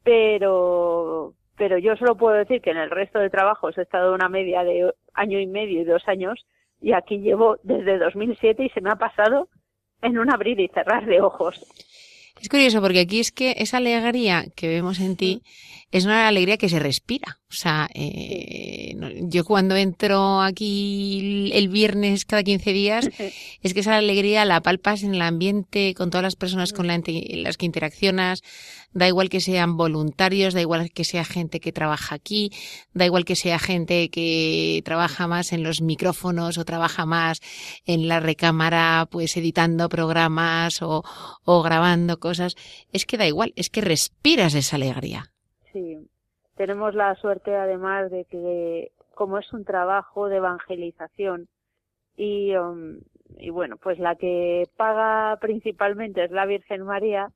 pero 0.04 1.34
pero 1.56 1.78
yo 1.78 1.96
solo 1.96 2.16
puedo 2.16 2.36
decir 2.36 2.60
que 2.60 2.70
en 2.70 2.76
el 2.76 2.90
resto 2.90 3.18
de 3.18 3.30
trabajos 3.30 3.78
he 3.78 3.82
estado 3.82 4.14
una 4.14 4.28
media 4.28 4.62
de 4.62 4.92
año 5.14 5.40
y 5.40 5.46
medio 5.46 5.80
y 5.80 5.84
dos 5.84 6.06
años 6.06 6.46
y 6.80 6.92
aquí 6.92 7.18
llevo 7.18 7.58
desde 7.62 7.98
2007 7.98 8.64
y 8.64 8.68
se 8.70 8.80
me 8.80 8.90
ha 8.90 8.96
pasado 8.96 9.48
en 10.02 10.18
un 10.18 10.30
abrir 10.30 10.60
y 10.60 10.68
cerrar 10.68 11.06
de 11.06 11.20
ojos. 11.20 11.64
Es 12.40 12.48
curioso 12.48 12.80
porque 12.80 13.00
aquí 13.00 13.20
es 13.20 13.32
que 13.32 13.54
esa 13.58 13.78
alegría 13.78 14.44
que 14.54 14.68
vemos 14.68 15.00
en 15.00 15.16
ti 15.16 15.42
es 15.92 16.04
una 16.04 16.28
alegría 16.28 16.56
que 16.56 16.68
se 16.68 16.78
respira. 16.78 17.38
O 17.48 17.54
sea, 17.54 17.88
eh, 17.94 18.96
yo 19.22 19.44
cuando 19.44 19.76
entro 19.76 20.40
aquí 20.42 21.50
el 21.54 21.68
viernes 21.68 22.24
cada 22.24 22.42
15 22.42 22.72
días, 22.72 23.08
es 23.62 23.72
que 23.72 23.80
esa 23.80 23.96
alegría 23.96 24.44
la 24.44 24.60
palpas 24.60 25.02
en 25.04 25.14
el 25.14 25.22
ambiente, 25.22 25.94
con 25.94 26.10
todas 26.10 26.24
las 26.24 26.36
personas 26.36 26.72
con 26.72 26.86
la 26.88 26.96
inte- 26.96 27.36
las 27.42 27.56
que 27.56 27.66
interaccionas, 27.66 28.42
da 28.92 29.06
igual 29.06 29.28
que 29.28 29.40
sean 29.40 29.76
voluntarios, 29.76 30.54
da 30.54 30.60
igual 30.60 30.90
que 30.90 31.04
sea 31.04 31.24
gente 31.24 31.60
que 31.60 31.72
trabaja 31.72 32.14
aquí, 32.16 32.50
da 32.92 33.06
igual 33.06 33.24
que 33.24 33.36
sea 33.36 33.58
gente 33.58 34.08
que 34.10 34.82
trabaja 34.84 35.26
más 35.28 35.52
en 35.52 35.62
los 35.62 35.82
micrófonos 35.82 36.58
o 36.58 36.64
trabaja 36.64 37.06
más 37.06 37.40
en 37.84 38.08
la 38.08 38.18
recámara, 38.20 39.06
pues 39.10 39.36
editando 39.36 39.88
programas 39.88 40.82
o, 40.82 41.04
o 41.44 41.62
grabando 41.62 42.18
cosas, 42.18 42.56
es 42.92 43.06
que 43.06 43.18
da 43.18 43.26
igual, 43.26 43.52
es 43.56 43.70
que 43.70 43.80
respiras 43.82 44.54
esa 44.54 44.76
alegría. 44.76 45.30
Sí, 45.76 45.98
tenemos 46.56 46.94
la 46.94 47.14
suerte 47.16 47.54
además 47.54 48.10
de 48.10 48.24
que 48.24 48.92
como 49.14 49.36
es 49.36 49.52
un 49.52 49.66
trabajo 49.66 50.30
de 50.30 50.36
evangelización 50.36 51.48
y, 52.16 52.56
um, 52.56 52.98
y 53.36 53.50
bueno, 53.50 53.76
pues 53.76 53.98
la 53.98 54.14
que 54.14 54.62
paga 54.78 55.36
principalmente 55.38 56.24
es 56.24 56.30
la 56.30 56.46
Virgen 56.46 56.84
María, 56.84 57.28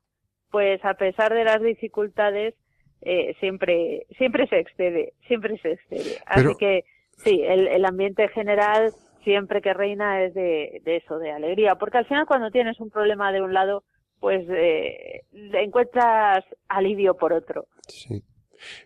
pues 0.50 0.82
a 0.86 0.94
pesar 0.94 1.34
de 1.34 1.44
las 1.44 1.60
dificultades 1.60 2.54
eh, 3.02 3.36
siempre 3.40 4.06
siempre 4.16 4.46
se 4.46 4.58
excede, 4.58 5.12
siempre 5.26 5.58
se 5.58 5.72
excede. 5.72 6.16
Así 6.24 6.54
que 6.58 6.84
sí, 7.18 7.42
el, 7.42 7.68
el 7.68 7.84
ambiente 7.84 8.26
general 8.28 8.90
siempre 9.22 9.60
que 9.60 9.74
reina 9.74 10.22
es 10.22 10.32
de, 10.32 10.80
de 10.82 10.96
eso, 10.96 11.18
de 11.18 11.30
alegría, 11.30 11.74
porque 11.74 11.98
al 11.98 12.06
final 12.06 12.24
cuando 12.24 12.50
tienes 12.50 12.80
un 12.80 12.88
problema 12.88 13.32
de 13.32 13.42
un 13.42 13.52
lado, 13.52 13.84
pues 14.18 14.48
eh, 14.48 15.24
encuentras 15.52 16.42
alivio 16.68 17.18
por 17.18 17.34
otro. 17.34 17.66
Sí. 17.86 18.22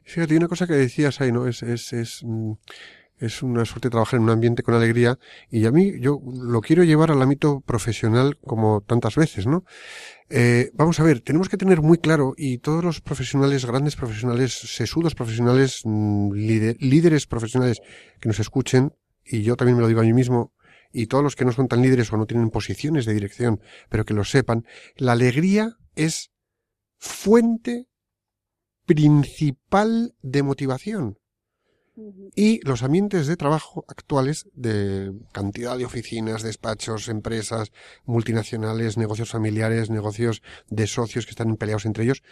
Fíjate, 0.05 0.37
una 0.37 0.49
cosa 0.49 0.67
que 0.67 0.75
decías 0.75 1.21
ahí, 1.21 1.33
¿no? 1.33 1.47
Es, 1.47 1.63
es, 1.63 1.93
es, 1.93 2.21
mm, 2.23 2.53
es 3.19 3.43
una 3.43 3.65
suerte 3.65 3.91
trabajar 3.91 4.19
en 4.19 4.25
un 4.25 4.31
ambiente 4.31 4.63
con 4.63 4.75
alegría 4.75 5.19
y 5.51 5.67
a 5.67 5.71
mí 5.71 5.93
yo 6.01 6.21
lo 6.43 6.61
quiero 6.61 6.83
llevar 6.83 7.11
al 7.11 7.23
ámbito 7.23 7.61
profesional 7.61 8.39
como 8.45 8.81
tantas 8.81 9.15
veces, 9.17 9.47
¿no? 9.47 9.65
Eh, 10.31 10.71
vamos 10.75 10.99
a 11.01 11.05
ver, 11.05 11.21
tenemos 11.21 11.49
que 11.49 11.57
tener 11.57 11.81
muy 11.81 11.99
claro 11.99 12.35
y 12.37 12.59
todos 12.59 12.83
los 12.83 13.01
profesionales, 13.01 13.67
grandes 13.67 13.95
profesionales, 13.97 14.53
sesudos 14.53 15.15
profesionales, 15.15 15.83
mm, 15.85 16.33
líder- 16.33 16.77
líderes 16.81 17.27
profesionales 17.27 17.81
que 18.21 18.29
nos 18.29 18.41
escuchen, 18.41 18.93
y 19.25 19.43
yo 19.43 19.57
también 19.57 19.77
me 19.77 19.83
lo 19.83 19.89
digo 19.89 20.01
a 20.01 20.05
mí 20.05 20.13
mismo, 20.13 20.53
y 20.93 21.07
todos 21.07 21.25
los 21.25 21.37
que 21.37 21.45
no 21.45 21.53
son 21.53 21.69
tan 21.69 21.83
líderes 21.83 22.13
o 22.13 22.17
no 22.17 22.27
tienen 22.27 22.51
posiciones 22.51 23.05
de 23.05 23.15
dirección, 23.15 23.61
pero 23.89 24.05
que 24.05 24.15
lo 24.15 24.25
sepan, 24.25 24.65
la 24.97 25.13
alegría 25.13 25.77
es 25.95 26.31
fuente 26.99 27.87
principal 28.87 30.15
de 30.23 30.43
motivación. 30.43 31.19
Y 32.35 32.59
los 32.67 32.83
ambientes 32.83 33.29
de 33.29 33.37
trabajo 33.37 33.85
actuales 33.87 34.49
de 34.53 35.13
cantidad 35.33 35.79
de 35.79 35.85
oficinas, 35.85 36.43
despachos, 36.43 37.09
empresas, 37.09 37.71
multinacionales, 38.05 38.97
negocios 38.97 39.31
familiares, 39.31 39.91
negocios 39.91 40.43
de 40.69 40.89
socios 40.89 41.25
que 41.25 41.31
están 41.31 41.57
peleados 41.57 41.87
entre 41.87 42.03
ellos, 42.03 42.25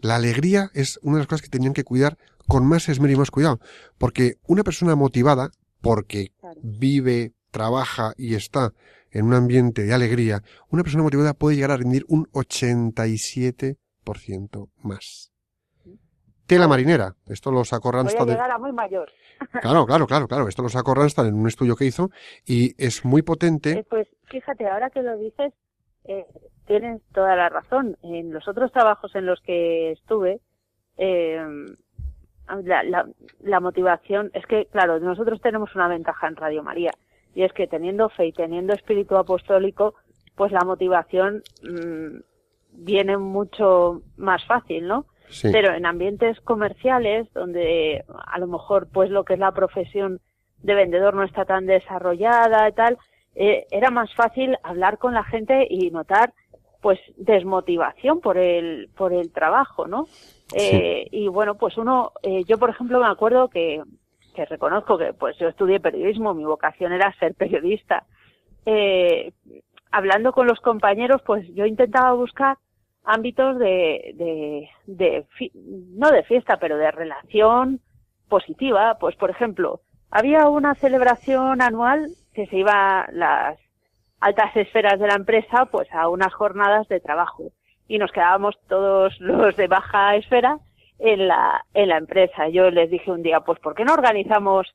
la 0.00 0.14
alegría 0.14 0.70
es 0.74 1.00
una 1.02 1.16
de 1.16 1.22
las 1.22 1.26
cosas 1.26 1.42
que 1.42 1.48
tenían 1.48 1.72
que 1.72 1.82
cuidar 1.82 2.18
con 2.46 2.64
más 2.66 2.88
esmero 2.88 3.14
y 3.14 3.16
más 3.16 3.32
cuidado. 3.32 3.58
Porque 3.98 4.36
una 4.46 4.62
persona 4.62 4.94
motivada, 4.94 5.50
porque 5.80 6.32
vive, 6.62 7.32
trabaja 7.50 8.14
y 8.16 8.36
está 8.36 8.72
en 9.10 9.26
un 9.26 9.34
ambiente 9.34 9.82
de 9.82 9.92
alegría, 9.92 10.44
una 10.68 10.84
persona 10.84 11.02
motivada 11.02 11.34
puede 11.34 11.56
llegar 11.56 11.72
a 11.72 11.76
rendir 11.76 12.04
un 12.06 12.26
87% 12.26 14.70
más. 14.82 15.29
Tela 16.50 16.68
marinera. 16.68 17.14
Esto 17.28 17.50
lo 17.50 17.64
sacó 17.64 17.90
Voy 17.90 18.00
a 18.00 18.02
Randstad. 18.02 18.26
llegar 18.26 18.50
a 18.50 18.58
muy 18.58 18.72
mayor. 18.72 19.08
Claro, 19.62 19.86
claro, 19.86 20.06
claro, 20.06 20.28
claro. 20.28 20.48
Esto 20.48 20.62
lo 20.62 20.68
sacó 20.68 20.94
Randstad 20.94 21.26
en 21.26 21.34
un 21.34 21.46
estudio 21.48 21.74
que 21.76 21.86
hizo 21.86 22.10
y 22.46 22.74
es 22.76 23.04
muy 23.04 23.20
Eh, 23.20 23.24
potente. 23.24 23.86
pues 23.88 24.06
fíjate, 24.26 24.68
ahora 24.68 24.90
que 24.90 25.00
lo 25.02 25.16
dices, 25.16 25.54
eh, 26.04 26.26
tienes 26.66 27.00
toda 27.14 27.34
la 27.36 27.48
razón. 27.48 27.96
En 28.02 28.32
los 28.32 28.46
otros 28.48 28.70
trabajos 28.72 29.14
en 29.14 29.24
los 29.26 29.40
que 29.40 29.92
estuve, 29.92 30.40
eh, 30.98 31.40
la, 32.64 32.82
la, 32.82 33.06
la 33.40 33.60
motivación 33.60 34.30
es 34.34 34.44
que, 34.46 34.66
claro, 34.66 34.98
nosotros 35.00 35.40
tenemos 35.40 35.74
una 35.74 35.88
ventaja 35.88 36.26
en 36.28 36.36
Radio 36.36 36.62
María 36.62 36.90
y 37.34 37.44
es 37.44 37.52
que 37.52 37.66
teniendo 37.68 38.08
fe 38.10 38.26
y 38.26 38.32
teniendo 38.32 38.74
espíritu 38.74 39.16
apostólico, 39.16 39.94
pues 40.34 40.50
la 40.52 40.64
motivación 40.64 41.42
mm, 41.62 42.18
viene 42.72 43.16
mucho 43.18 44.02
más 44.16 44.44
fácil, 44.46 44.86
¿no? 44.88 45.06
Sí. 45.30 45.48
pero 45.52 45.72
en 45.74 45.86
ambientes 45.86 46.40
comerciales 46.40 47.32
donde 47.32 48.04
a 48.26 48.38
lo 48.38 48.46
mejor 48.46 48.88
pues 48.92 49.10
lo 49.10 49.24
que 49.24 49.34
es 49.34 49.38
la 49.38 49.52
profesión 49.52 50.20
de 50.62 50.74
vendedor 50.74 51.14
no 51.14 51.22
está 51.22 51.44
tan 51.44 51.66
desarrollada 51.66 52.68
y 52.68 52.72
tal 52.72 52.98
eh, 53.34 53.66
era 53.70 53.90
más 53.90 54.12
fácil 54.14 54.56
hablar 54.62 54.98
con 54.98 55.14
la 55.14 55.24
gente 55.24 55.66
y 55.70 55.90
notar 55.90 56.32
pues 56.82 56.98
desmotivación 57.16 58.20
por 58.20 58.36
el 58.38 58.88
por 58.96 59.12
el 59.12 59.30
trabajo 59.32 59.86
no 59.86 60.06
Eh, 60.52 61.06
y 61.12 61.28
bueno 61.28 61.54
pues 61.54 61.76
uno 61.78 62.10
eh, 62.24 62.42
yo 62.44 62.58
por 62.58 62.70
ejemplo 62.70 62.98
me 62.98 63.06
acuerdo 63.06 63.48
que 63.48 63.80
que 64.34 64.44
reconozco 64.46 64.98
que 64.98 65.12
pues 65.12 65.36
yo 65.38 65.48
estudié 65.48 65.78
periodismo 65.80 66.34
mi 66.34 66.44
vocación 66.44 66.92
era 66.92 67.14
ser 67.20 67.34
periodista. 67.34 68.04
Eh, 68.66 69.32
hablando 69.92 70.32
con 70.32 70.46
los 70.46 70.60
compañeros 70.60 71.22
pues 71.24 71.46
yo 71.54 71.66
intentaba 71.66 72.12
buscar 72.14 72.56
ámbitos 73.04 73.58
de, 73.58 74.12
de, 74.14 74.68
de 74.86 75.26
no 75.96 76.10
de 76.10 76.22
fiesta, 76.24 76.58
pero 76.58 76.76
de 76.76 76.90
relación 76.90 77.80
positiva. 78.28 78.96
Pues, 78.98 79.16
por 79.16 79.30
ejemplo, 79.30 79.80
había 80.10 80.48
una 80.48 80.74
celebración 80.74 81.62
anual 81.62 82.08
que 82.34 82.46
se 82.46 82.58
iba 82.58 83.08
las, 83.12 83.58
altas 84.20 84.54
esferas 84.56 84.98
de 85.00 85.06
la 85.06 85.14
empresa 85.14 85.66
pues 85.66 85.88
a 85.92 86.08
unas 86.08 86.32
jornadas 86.34 86.86
de 86.88 87.00
trabajo 87.00 87.44
y 87.88 87.98
nos 87.98 88.12
quedábamos 88.12 88.54
todos 88.68 89.16
los 89.20 89.56
de 89.56 89.66
baja 89.66 90.14
esfera 90.16 90.58
en 90.98 91.26
la, 91.28 91.64
en 91.74 91.88
la 91.88 91.96
empresa. 91.96 92.48
Yo 92.48 92.70
les 92.70 92.90
dije 92.90 93.10
un 93.10 93.22
día, 93.22 93.40
pues 93.40 93.58
¿por 93.60 93.74
qué 93.74 93.84
no 93.84 93.94
organizamos 93.94 94.68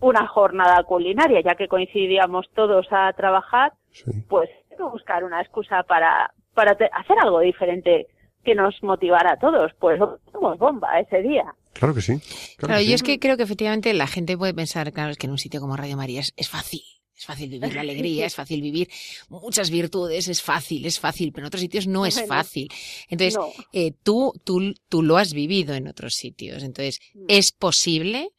una 0.00 0.26
jornada 0.26 0.82
culinaria? 0.84 1.40
Ya 1.40 1.54
que 1.54 1.68
coincidíamos 1.68 2.50
todos 2.54 2.86
a 2.90 3.12
trabajar, 3.14 3.72
Sí. 3.90 4.10
pues 4.28 4.48
buscar 4.78 5.22
una 5.22 5.40
excusa 5.40 5.82
para, 5.82 6.32
para 6.54 6.76
te- 6.76 6.90
hacer 6.92 7.16
algo 7.22 7.40
diferente 7.40 8.06
que 8.44 8.54
nos 8.54 8.74
motivara 8.82 9.32
a 9.34 9.38
todos. 9.38 9.72
Pues 9.78 9.98
somos 10.32 10.58
bomba 10.58 10.98
ese 11.00 11.22
día. 11.22 11.44
Claro 11.72 11.94
que 11.94 12.02
sí. 12.02 12.18
Claro, 12.18 12.56
Claro, 12.58 12.78
que 12.80 12.84
yo 12.84 12.88
sí. 12.90 12.94
es 12.94 13.02
que 13.02 13.18
creo 13.18 13.36
que 13.36 13.44
efectivamente 13.44 13.94
la 13.94 14.06
gente 14.06 14.36
puede 14.36 14.52
pensar, 14.54 14.92
claro, 14.92 15.10
es 15.10 15.16
que 15.18 15.26
en 15.26 15.32
un 15.32 15.38
sitio 15.38 15.60
como 15.60 15.76
Radio 15.76 15.96
María 15.96 16.20
es, 16.20 16.32
es 16.36 16.48
fácil. 16.48 16.82
Es 17.16 17.26
fácil 17.26 17.50
vivir 17.50 17.72
la 17.74 17.80
alegría, 17.82 18.26
es 18.26 18.34
fácil 18.34 18.60
vivir 18.60 18.88
muchas 19.28 19.70
virtudes, 19.70 20.26
es 20.28 20.42
fácil, 20.42 20.84
es 20.86 20.98
fácil, 20.98 21.32
pero 21.32 21.44
en 21.44 21.48
otros 21.48 21.60
sitios 21.60 21.86
no 21.86 22.04
es 22.04 22.26
fácil. 22.26 22.68
Entonces, 23.08 23.36
no. 23.36 23.48
eh, 23.72 23.92
tú, 24.02 24.32
tú, 24.44 24.74
tú 24.88 25.02
lo 25.02 25.16
has 25.18 25.32
vivido 25.32 25.74
en 25.74 25.86
otros 25.88 26.14
sitios. 26.14 26.62
Entonces, 26.64 26.98
Mm. 27.14 27.24
¿es 27.28 27.52
posible 27.52 28.30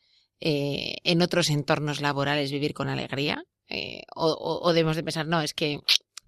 eh, 0.41 0.95
en 1.03 1.22
otros 1.22 1.49
entornos 1.49 2.01
laborales 2.01 2.51
vivir 2.51 2.74
con 2.74 2.89
alegría? 2.89 3.43
Eh, 3.70 4.01
o, 4.16 4.28
o- 4.28 4.68
o 4.68 4.74
debemos 4.74 4.97
de 4.97 5.03
pensar, 5.03 5.26
no, 5.28 5.41
es 5.41 5.53
que, 5.53 5.80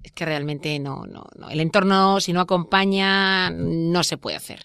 es 0.03 0.11
que 0.11 0.25
realmente 0.25 0.79
no, 0.79 1.05
no, 1.05 1.25
no. 1.37 1.49
El 1.49 1.59
entorno, 1.59 2.19
si 2.19 2.33
no 2.33 2.41
acompaña, 2.41 3.49
no 3.49 4.03
se 4.03 4.17
puede 4.17 4.37
hacer. 4.37 4.59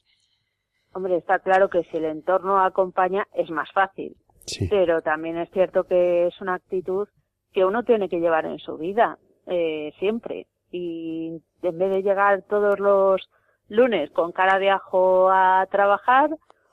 Hombre, 0.93 1.16
está 1.16 1.39
claro 1.39 1.70
que 1.70 1.85
si 1.85 1.97
el 1.97 2.05
entorno 2.05 2.62
acompaña 2.62 3.26
es 3.33 3.51
más 3.51 3.70
fácil. 3.72 4.16
Sí. 4.47 4.66
pero 4.68 5.03
también 5.03 5.37
es 5.37 5.51
cierto 5.51 5.85
que 5.85 6.26
es 6.26 6.41
una 6.41 6.55
actitud 6.55 7.07
que 7.53 7.64
uno 7.64 7.85
tiene 7.85 8.09
que 8.09 8.20
llevar 8.20 8.47
en 8.47 8.59
su 8.59 8.76
vida 8.78 9.18
eh, 9.47 9.93
siempre 9.99 10.47
y 10.70 11.41
en 11.62 11.78
vez 11.78 11.91
de 11.91 12.03
llegar 12.03 12.43
todos 12.49 12.78
los 12.78 13.28
lunes 13.68 14.11
con 14.11 14.33
cara 14.33 14.59
de 14.59 14.70
ajo 14.70 15.31
a 15.31 15.66
trabajar 15.70 16.31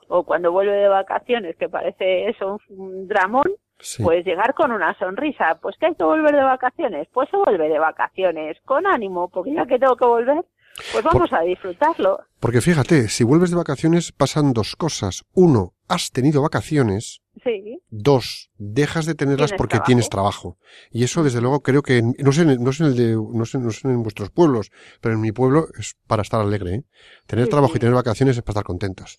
o 0.08 0.24
cuando 0.24 0.50
vuelve 0.50 0.72
de 0.72 0.88
vacaciones 0.88 1.56
que 1.56 1.68
parece 1.68 2.28
eso 2.28 2.58
un, 2.68 2.80
un 2.80 3.08
dramón 3.08 3.46
Sí. 3.80 4.02
pues 4.02 4.24
llegar 4.24 4.54
con 4.54 4.72
una 4.72 4.96
sonrisa 4.98 5.58
pues 5.62 5.76
que 5.78 5.86
hay 5.86 5.94
que 5.94 6.04
volver 6.04 6.34
de 6.34 6.42
vacaciones 6.42 7.06
pues 7.12 7.28
se 7.30 7.36
vuelve 7.36 7.68
de 7.68 7.78
vacaciones 7.78 8.56
con 8.64 8.86
ánimo 8.86 9.28
porque 9.28 9.54
ya 9.54 9.66
que 9.66 9.78
tengo 9.78 9.96
que 9.96 10.04
volver 10.04 10.44
pues 10.92 11.02
vamos 11.04 11.32
a 11.32 11.40
disfrutarlo 11.40 12.20
Porque 12.40 12.60
fíjate, 12.60 13.08
si 13.08 13.24
vuelves 13.24 13.50
de 13.50 13.56
vacaciones 13.56 14.12
pasan 14.12 14.52
dos 14.52 14.76
cosas. 14.76 15.24
Uno, 15.34 15.74
has 15.88 16.12
tenido 16.12 16.40
vacaciones. 16.40 17.20
sí 17.42 17.80
Dos, 17.90 18.50
dejas 18.58 19.04
de 19.06 19.14
tenerlas 19.16 19.48
Tienes 19.50 19.58
porque 19.58 19.72
trabajo. 19.72 19.86
tienes 19.86 20.08
trabajo. 20.08 20.58
Y 20.92 21.02
eso, 21.02 21.24
desde 21.24 21.40
luego, 21.40 21.62
creo 21.62 21.82
que, 21.82 21.96
en- 21.98 22.14
no 22.18 22.30
sé, 22.30 22.42
en- 22.42 22.62
no 22.62 22.72
sé 22.72 22.84
en 22.84 22.90
el 22.90 22.96
de, 22.96 23.12
no 23.16 23.44
sé, 23.44 23.58
no 23.58 23.70
sé 23.70 23.88
en 23.88 24.02
vuestros 24.04 24.30
pueblos, 24.30 24.70
pero 25.00 25.14
en 25.16 25.20
mi 25.20 25.32
pueblo 25.32 25.66
es 25.76 25.96
para 26.06 26.22
estar 26.22 26.40
alegre, 26.40 26.74
¿eh? 26.74 26.82
Tener 27.26 27.46
Sí, 27.46 27.50
trabajo 27.50 27.72
sí. 27.72 27.78
y 27.78 27.80
tener 27.80 27.94
vacaciones 27.96 28.36
es 28.36 28.42
para 28.42 28.52
estar 28.52 28.64
contentos. 28.64 29.18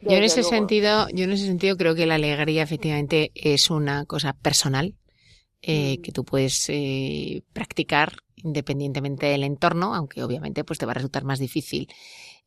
Yo 0.00 0.10
en 0.16 0.24
ese 0.24 0.40
luego. 0.42 0.50
sentido, 0.56 1.08
yo 1.10 1.24
en 1.24 1.32
ese 1.32 1.46
sentido 1.46 1.76
creo 1.76 1.94
que 1.94 2.06
la 2.06 2.16
alegría 2.16 2.62
efectivamente 2.62 3.32
es 3.34 3.70
una 3.70 4.04
cosa 4.06 4.32
personal 4.34 4.94
eh, 5.62 5.96
Mm. 5.98 6.02
que 6.02 6.12
tú 6.12 6.24
puedes 6.24 6.66
eh, 6.68 7.42
practicar 7.52 8.18
independientemente 8.36 9.26
del 9.26 9.42
entorno, 9.42 9.94
aunque 9.94 10.22
obviamente 10.22 10.62
pues 10.64 10.78
te 10.78 10.86
va 10.86 10.92
a 10.92 10.94
resultar 10.94 11.24
más 11.24 11.38
difícil 11.40 11.88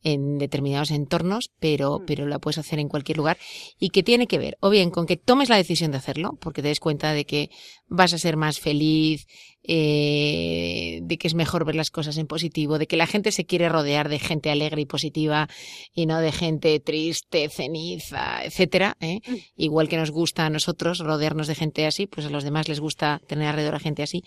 en 0.02 0.38
determinados 0.38 0.90
entornos, 0.90 1.50
pero, 1.60 1.98
Mm. 2.00 2.04
pero 2.06 2.26
la 2.26 2.38
puedes 2.38 2.58
hacer 2.58 2.78
en 2.78 2.88
cualquier 2.88 3.18
lugar 3.18 3.38
y 3.78 3.90
que 3.90 4.02
tiene 4.02 4.26
que 4.26 4.38
ver 4.38 4.56
o 4.60 4.70
bien 4.70 4.90
con 4.90 5.06
que 5.06 5.16
tomes 5.16 5.48
la 5.48 5.56
decisión 5.56 5.90
de 5.90 5.98
hacerlo, 5.98 6.38
porque 6.40 6.62
te 6.62 6.68
des 6.68 6.80
cuenta 6.80 7.12
de 7.12 7.24
que 7.26 7.50
vas 7.88 8.12
a 8.14 8.18
ser 8.18 8.36
más 8.36 8.60
feliz, 8.60 9.26
eh, 9.62 11.00
de 11.02 11.18
que 11.18 11.28
es 11.28 11.34
mejor 11.34 11.64
ver 11.64 11.74
las 11.74 11.90
cosas 11.90 12.16
en 12.16 12.26
positivo, 12.26 12.78
de 12.78 12.86
que 12.86 12.96
la 12.96 13.06
gente 13.06 13.32
se 13.32 13.44
quiere 13.44 13.68
rodear 13.68 14.08
de 14.08 14.18
gente 14.18 14.50
alegre 14.50 14.80
y 14.82 14.86
positiva 14.86 15.48
y 15.94 16.06
no 16.06 16.20
de 16.20 16.32
gente 16.32 16.78
triste, 16.80 17.48
ceniza, 17.48 18.44
etcétera. 18.44 18.96
¿eh? 19.00 19.20
Mm. 19.26 19.34
Igual 19.56 19.88
que 19.88 19.96
nos 19.96 20.10
gusta 20.10 20.46
a 20.46 20.50
nosotros 20.50 20.98
rodearnos 21.00 21.46
de 21.46 21.54
gente 21.54 21.86
así, 21.86 22.06
pues 22.06 22.26
a 22.26 22.30
los 22.30 22.44
demás 22.44 22.68
les 22.68 22.80
gusta 22.80 23.20
tener 23.26 23.48
alrededor 23.48 23.74
a 23.74 23.80
gente 23.80 24.02
así. 24.02 24.22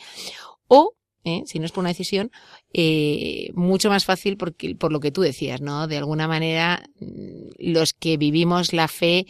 O, 0.68 0.94
¿eh? 1.24 1.44
si 1.46 1.60
no 1.60 1.66
es 1.66 1.72
por 1.72 1.82
una 1.82 1.90
decisión, 1.90 2.32
eh, 2.74 3.50
mucho 3.54 3.90
más 3.90 4.06
fácil 4.06 4.38
porque, 4.38 4.76
por 4.76 4.92
lo 4.92 5.00
que 5.00 5.12
tú 5.12 5.22
decías, 5.22 5.62
¿no? 5.62 5.88
De 5.88 5.98
alguna 5.98 6.28
manera, 6.28 6.84
mm, 7.00 7.50
los 7.60 7.94
que 7.94 8.18
vivimos 8.18 8.74
la 8.74 8.88
fe 8.88 9.26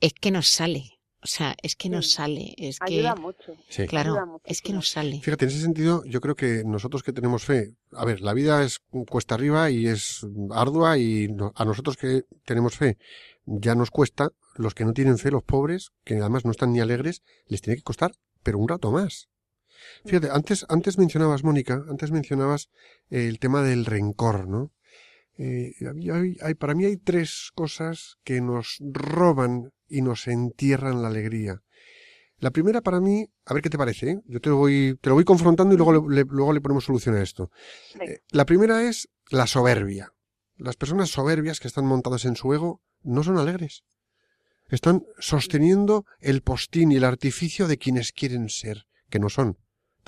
es 0.00 0.12
que 0.14 0.30
nos 0.30 0.48
sale. 0.48 0.84
O 1.20 1.26
sea, 1.26 1.56
es 1.62 1.74
que 1.74 1.88
nos 1.88 2.06
Sí. 2.06 2.12
sale. 2.12 2.54
Es 2.56 2.78
que, 2.78 2.94
ayuda 2.94 3.16
mucho 3.16 3.52
Sí. 3.68 3.82
ayuda 3.82 3.88
claro, 3.88 4.10
muchísimo. 4.26 4.40
es 4.44 4.62
que 4.62 4.72
nos 4.72 4.88
sale. 4.88 5.20
Fíjate, 5.20 5.46
en 5.46 5.50
ese 5.50 5.60
sentido, 5.60 6.04
yo 6.06 6.20
creo 6.20 6.36
que 6.36 6.62
nosotros 6.64 7.02
que 7.02 7.12
tenemos 7.12 7.42
fe, 7.44 7.72
a 7.92 8.04
ver, 8.04 8.20
la 8.20 8.32
vida 8.34 8.62
es 8.62 8.78
cuesta 9.08 9.34
arriba 9.34 9.68
y 9.70 9.88
es 9.88 10.24
ardua 10.52 10.96
y 10.96 11.26
no- 11.26 11.52
a 11.56 11.64
nosotros 11.64 11.96
que 11.96 12.22
tenemos 12.44 12.76
fe 12.76 12.98
ya 13.46 13.74
nos 13.74 13.90
cuesta, 13.90 14.30
los 14.56 14.74
que 14.74 14.84
no 14.84 14.92
tienen 14.92 15.18
fe, 15.18 15.30
los 15.32 15.42
pobres, 15.42 15.88
que 16.04 16.14
además 16.18 16.44
no 16.44 16.50
están 16.52 16.72
ni 16.72 16.80
alegres, 16.80 17.22
les 17.46 17.62
tiene 17.62 17.78
que 17.78 17.82
costar, 17.82 18.12
pero 18.44 18.58
un 18.58 18.68
rato 18.68 18.92
más. 18.92 19.26
Fíjate, 20.04 20.30
antes, 20.30 20.66
antes 20.68 20.98
mencionabas, 20.98 21.44
Mónica, 21.44 21.84
antes 21.88 22.10
mencionabas 22.10 22.68
eh, 23.10 23.26
el 23.28 23.38
tema 23.38 23.62
del 23.62 23.84
rencor, 23.84 24.48
¿no? 24.48 24.72
Eh, 25.36 25.72
hay- 26.12 26.36
hay- 26.42 26.54
para 26.54 26.74
mí 26.74 26.84
hay 26.84 26.96
tres 26.96 27.50
cosas 27.54 28.16
que 28.24 28.40
nos 28.40 28.78
roban 28.80 29.72
y 29.88 30.02
nos 30.02 30.26
entierran 30.26 31.00
la 31.02 31.08
alegría. 31.08 31.62
La 32.40 32.50
primera 32.50 32.80
para 32.82 33.00
mí, 33.00 33.26
a 33.46 33.54
ver 33.54 33.62
qué 33.62 33.70
te 33.70 33.78
parece, 33.78 34.10
¿eh? 34.10 34.20
yo 34.26 34.40
te 34.40 34.48
lo 34.50 34.56
voy, 34.56 34.96
te 35.00 35.08
lo 35.10 35.14
voy 35.16 35.24
confrontando 35.24 35.74
y 35.74 35.76
luego 35.76 36.08
le, 36.08 36.24
luego 36.24 36.52
le 36.52 36.60
ponemos 36.60 36.84
solución 36.84 37.16
a 37.16 37.22
esto. 37.22 37.50
La 38.30 38.46
primera 38.46 38.82
es 38.88 39.08
la 39.30 39.46
soberbia. 39.46 40.12
Las 40.56 40.76
personas 40.76 41.10
soberbias 41.10 41.60
que 41.60 41.68
están 41.68 41.86
montadas 41.86 42.24
en 42.24 42.36
su 42.36 42.52
ego 42.54 42.80
no 43.02 43.22
son 43.24 43.38
alegres. 43.38 43.84
Están 44.68 45.04
sosteniendo 45.18 46.04
el 46.20 46.42
postín 46.42 46.92
y 46.92 46.96
el 46.96 47.04
artificio 47.04 47.66
de 47.68 47.78
quienes 47.78 48.12
quieren 48.12 48.48
ser, 48.48 48.86
que 49.08 49.18
no 49.18 49.28
son. 49.30 49.56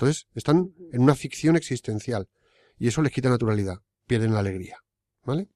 Entonces, 0.01 0.25
están 0.33 0.73
en 0.93 1.03
una 1.03 1.13
ficción 1.13 1.55
existencial 1.55 2.27
y 2.79 2.87
eso 2.87 3.03
les 3.03 3.11
quita 3.11 3.29
naturalidad, 3.29 3.81
pierden 4.07 4.33
la 4.33 4.39
alegría. 4.39 4.77
¿Vale? 5.23 5.47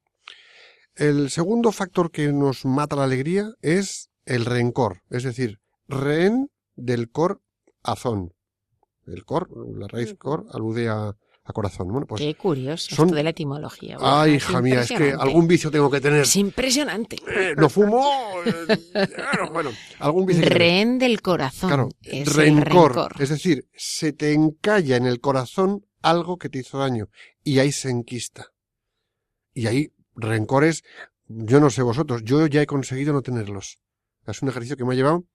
El 0.93 1.31
segundo 1.31 1.71
factor 1.71 2.11
que 2.11 2.31
nos 2.31 2.63
mata 2.63 2.95
la 2.95 3.05
alegría 3.05 3.55
es 3.63 4.11
el 4.25 4.45
rencor, 4.45 5.01
es 5.09 5.23
decir, 5.23 5.57
rehén 5.87 6.51
del 6.75 7.09
cor 7.09 7.41
azón. 7.81 8.33
El 9.07 9.25
cor, 9.25 9.49
la 9.75 9.87
raíz 9.87 10.09
Ujú. 10.09 10.17
cor, 10.19 10.45
alude 10.51 10.89
a, 10.89 11.15
a 11.47 11.53
corazón. 11.53 11.87
Bueno, 11.89 12.07
pues, 12.07 12.21
Qué 12.21 12.33
curioso 12.35 12.95
son- 12.95 13.05
esto 13.07 13.15
de 13.15 13.23
la 13.23 13.29
etimología. 13.29 13.97
Ay, 14.01 14.35
hija 14.35 14.61
mía, 14.61 14.81
es 14.81 14.89
que 14.91 15.11
algún 15.11 15.47
vicio 15.47 15.69
tengo 15.71 15.89
que 15.91 16.01
tener. 16.01 16.21
Es 16.21 16.35
impresionante. 16.35 17.17
Eh, 17.27 17.53
no 17.55 17.69
fumo, 17.69 18.03
eh, 18.45 18.77
bueno, 18.93 19.51
bueno, 19.53 19.71
algún 19.99 20.25
vicio 20.25 20.41
que 20.43 20.49
tener. 20.49 20.57
Rehén 20.59 20.99
del 20.99 21.21
corazón. 21.21 21.69
Claro, 21.69 21.89
es 22.01 22.27
el 22.27 22.33
rencor, 22.33 22.95
rencor. 22.95 23.21
Es 23.21 23.29
decir, 23.29 23.67
se 23.75 24.11
te 24.11 24.33
encalla 24.33 24.97
en 24.97 25.05
el 25.05 25.19
corazón 25.21 25.85
algo 26.01 26.37
que 26.37 26.49
te 26.49 26.59
hizo 26.59 26.79
daño 26.79 27.09
y 27.43 27.59
ahí 27.59 27.71
se 27.71 27.89
enquista. 27.89 28.47
Y 29.53 29.67
ahí, 29.67 29.93
rencores, 30.15 30.83
yo 31.27 31.59
no 31.59 31.69
sé 31.69 31.81
vosotros, 31.83 32.23
yo 32.23 32.45
ya 32.47 32.61
he 32.61 32.65
conseguido 32.67 33.13
no 33.13 33.21
tenerlos. 33.21 33.79
Es 34.25 34.41
un 34.41 34.49
ejercicio 34.49 34.75
que 34.77 34.83
me 34.83 34.93
ha 34.93 34.97
llevado 34.97 35.25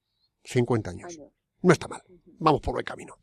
50 0.44 0.90
años. 0.90 1.12
Años. 1.14 1.28
No 1.62 1.72
está 1.72 1.86
mal. 1.88 2.02
Vamos 2.38 2.61
por 2.61 2.72
buen 2.74 2.84
camino. 2.84 3.14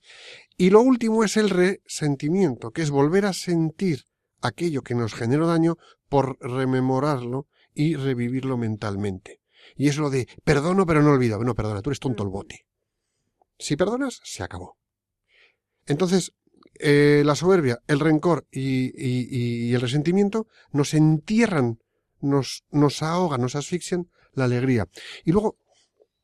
Y 0.58 0.72
lo 0.72 0.82
último 0.82 1.24
es 1.24 1.38
el 1.38 1.50
resentimiento, 1.52 2.72
que 2.72 2.82
es 2.82 2.90
volver 2.90 3.26
a 3.26 3.34
sentir 3.34 4.06
aquello 4.42 4.82
que 4.82 4.96
nos 4.96 5.14
generó 5.14 5.46
daño 5.48 5.76
por 6.10 6.38
rememorarlo 6.42 7.48
y 7.74 7.96
revivirlo 7.96 8.58
mentalmente. 8.58 9.40
Y 9.76 9.88
es 9.88 9.98
lo 9.98 10.10
de 10.10 10.28
perdono 10.44 10.86
pero 10.88 11.04
no 11.04 11.12
olvido. 11.12 11.38
No, 11.44 11.54
perdona, 11.54 11.82
tú 11.82 11.92
eres 11.92 12.00
tonto 12.00 12.24
el 12.24 12.30
bote. 12.30 12.66
Si 13.60 13.76
perdonas, 13.76 14.20
se 14.24 14.42
acabó. 14.44 14.78
Entonces, 15.86 16.34
eh, 16.80 17.22
la 17.26 17.36
soberbia, 17.36 17.80
el 17.88 18.00
rencor 18.00 18.48
y, 18.52 18.88
y- 18.98 19.70
y 19.70 19.74
el 19.74 19.82
resentimiento 19.82 20.48
nos 20.72 20.94
entierran, 20.94 21.80
nos, 22.20 22.64
nos 22.72 23.04
ahogan, 23.04 23.42
nos 23.42 23.56
asfixian 23.56 24.10
la 24.34 24.46
alegría. 24.46 24.88
Y 25.24 25.32
luego, 25.32 25.58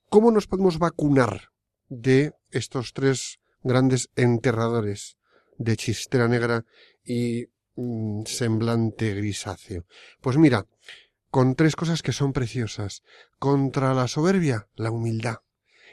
¿cómo 0.10 0.32
nos 0.32 0.48
podemos 0.48 0.80
vacunar 0.80 1.50
de 1.88 2.34
estos 2.52 2.94
tres 2.94 3.40
grandes 3.64 4.10
enterradores 4.16 5.18
de 5.58 5.78
chistera 5.78 6.28
negra 6.28 6.66
y 7.04 7.48
mm, 7.76 8.24
semblante 8.26 9.14
grisáceo? 9.16 9.86
Pues 10.22 10.38
mira, 10.38 10.66
con 11.34 11.56
tres 11.56 11.76
cosas 11.76 12.04
que 12.04 12.12
son 12.12 12.32
preciosas. 12.32 13.02
Contra 13.40 13.96
la 13.96 14.08
soberbia, 14.08 14.68
la 14.76 14.92
humildad. 14.92 15.38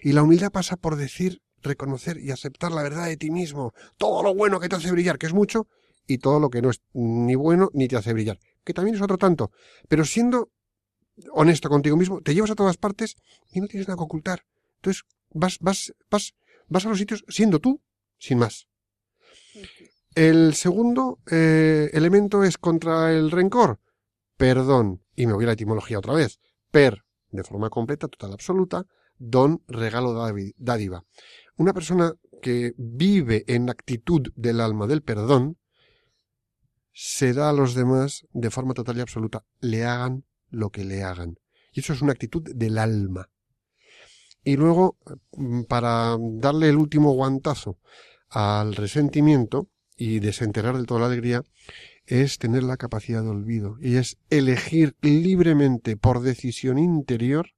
Y 0.03 0.13
la 0.13 0.23
humildad 0.23 0.53
pasa 0.53 0.77
por 0.77 0.97
decir, 0.97 1.41
reconocer 1.63 2.19
y 2.19 2.31
aceptar 2.31 2.73
la 2.73 2.83
verdad 2.83 3.07
de 3.07 3.17
ti 3.17 3.31
mismo. 3.31 3.73
Todo 3.97 4.23
lo 4.23 4.35
bueno 4.35 4.61
que 4.61 4.69
te 4.69 4.77
hace 4.77 4.93
brillar, 4.93 5.17
que 5.17 5.27
es 5.27 5.33
mucho, 5.33 5.67
y 6.07 6.19
todo 6.19 6.41
lo 6.41 6.51
que 6.51 6.61
no 6.61 6.69
es 6.69 6.83
ni 6.93 7.37
bueno 7.37 7.71
ni 7.73 7.89
te 7.89 7.97
hace 7.97 8.13
brillar, 8.13 8.39
que 8.65 8.75
también 8.75 8.97
es 8.97 9.03
otro 9.03 9.17
tanto. 9.17 9.51
Pero 9.89 10.05
siendo 10.05 10.51
honesto 11.33 11.69
contigo 11.69 11.97
mismo, 11.97 12.21
te 12.21 12.35
llevas 12.35 12.51
a 12.51 12.55
todas 12.55 12.77
partes 12.77 13.17
y 13.51 13.61
no 13.61 13.67
tienes 13.67 13.89
nada 13.89 13.97
que 13.97 14.05
ocultar. 14.05 14.45
Entonces, 14.77 15.05
vas, 15.31 15.59
vas, 15.61 15.95
vas, 16.11 16.35
vas 16.71 16.87
a 16.87 16.89
los 16.89 16.99
sitios 16.99 17.25
siendo 17.29 17.59
tú, 17.59 17.83
sin 18.19 18.39
más. 18.39 18.67
El 20.15 20.55
segundo 20.55 21.21
eh, 21.31 21.91
elemento 21.93 22.43
es 22.43 22.57
contra 22.57 23.13
el 23.13 23.31
rencor. 23.31 23.81
Perdón. 24.37 25.05
Y 25.15 25.27
me 25.27 25.35
voy 25.35 25.45
a 25.45 25.49
la 25.49 25.53
etimología 25.53 25.99
otra 25.99 26.15
vez. 26.15 26.41
Per, 26.71 27.05
de 27.31 27.45
forma 27.45 27.69
completa, 27.69 28.09
total, 28.09 28.33
absoluta. 28.33 28.87
Don, 29.19 29.63
regalo, 29.69 30.15
dádiva. 30.57 31.05
Una 31.57 31.75
persona 31.75 32.15
que 32.41 32.73
vive 32.79 33.45
en 33.47 33.67
la 33.67 33.73
actitud 33.73 34.23
del 34.35 34.61
alma 34.61 34.87
del 34.87 35.03
perdón, 35.03 35.59
se 36.93 37.35
da 37.35 37.51
a 37.51 37.53
los 37.53 37.75
demás 37.75 38.27
de 38.33 38.51
forma 38.51 38.75
total 38.75 38.97
y 38.97 39.01
absoluta, 39.01 39.45
le 39.61 39.85
hagan 39.85 40.25
lo 40.49 40.71
que 40.71 40.85
le 40.85 41.03
hagan. 41.03 41.39
Y 41.73 41.81
eso 41.81 41.93
es 41.93 42.03
una 42.03 42.13
actitud 42.13 42.43
del 42.43 42.79
alma. 42.79 43.31
Y 44.43 44.57
luego, 44.57 44.97
mm, 45.37 45.63
para 45.63 46.17
darle 46.19 46.69
el 46.69 46.77
último 46.77 47.13
guantazo 47.13 47.79
al 48.29 48.75
resentimiento 48.75 49.69
y 49.97 50.21
desenterrar 50.21 50.77
del 50.77 50.87
todo 50.87 51.01
la 51.01 51.07
alegría, 51.07 51.43
es 52.07 52.39
tener 52.39 52.63
la 52.63 52.77
capacidad 52.77 53.23
de 53.23 53.29
olvido 53.29 53.77
y 53.81 53.97
es 53.97 54.19
elegir 54.31 54.97
libremente 55.01 55.97
por 55.97 56.21
decisión 56.21 56.79
interior 56.79 57.51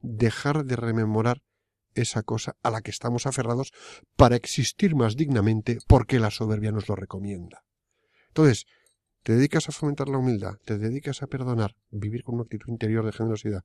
dejar 0.00 0.64
de 0.64 0.76
rememorar 0.76 1.42
esa 1.94 2.22
cosa 2.22 2.56
a 2.62 2.70
la 2.70 2.82
que 2.82 2.90
estamos 2.90 3.26
aferrados 3.26 3.72
para 4.16 4.36
existir 4.36 4.94
más 4.94 5.16
dignamente 5.16 5.78
porque 5.86 6.18
la 6.18 6.30
soberbia 6.30 6.72
nos 6.72 6.88
lo 6.88 6.96
recomienda. 6.96 7.64
Entonces, 8.28 8.66
te 9.24 9.32
dedicas 9.32 9.68
a 9.68 9.72
fomentar 9.72 10.08
la 10.08 10.18
humildad, 10.18 10.52
te 10.64 10.78
dedicas 10.78 11.22
a 11.22 11.26
perdonar, 11.26 11.74
vivir 11.90 12.22
con 12.22 12.36
una 12.36 12.44
actitud 12.44 12.68
interior 12.68 13.04
de 13.04 13.10
generosidad 13.12 13.62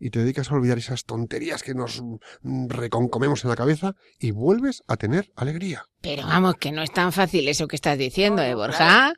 y 0.00 0.10
te 0.10 0.18
dedicas 0.18 0.50
a 0.50 0.54
olvidar 0.56 0.78
esas 0.78 1.04
tonterías 1.04 1.62
que 1.62 1.74
nos 1.74 2.02
mm, 2.42 2.68
reconcomemos 2.68 3.44
en 3.44 3.50
la 3.50 3.56
cabeza 3.56 3.92
y 4.18 4.32
vuelves 4.32 4.82
a 4.88 4.96
tener 4.96 5.30
alegría. 5.36 5.84
Pero 6.00 6.22
vamos, 6.22 6.56
que 6.56 6.72
no 6.72 6.82
es 6.82 6.90
tan 6.92 7.12
fácil 7.12 7.46
eso 7.46 7.68
que 7.68 7.76
estás 7.76 7.96
diciendo, 7.98 8.42
No, 8.42 8.48
¿eh, 8.48 8.54
Borja? 8.54 8.76
claro. 8.78 9.14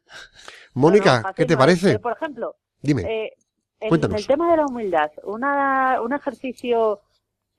Mónica, 0.74 1.10
No, 1.12 1.16
no, 1.16 1.22
fácil 1.22 1.34
¿qué 1.36 1.46
te 1.46 1.56
parece? 1.56 1.86
Pero, 1.88 2.00
por 2.00 2.12
ejemplo, 2.12 2.56
Dime. 2.82 3.02
eh, 3.02 3.32
en 3.80 3.88
Cuéntanos. 3.88 4.20
el 4.20 4.26
tema 4.26 4.50
de 4.50 4.56
la 4.56 4.66
humildad, 4.66 5.10
una, 5.24 6.00
un 6.02 6.12
ejercicio 6.12 7.00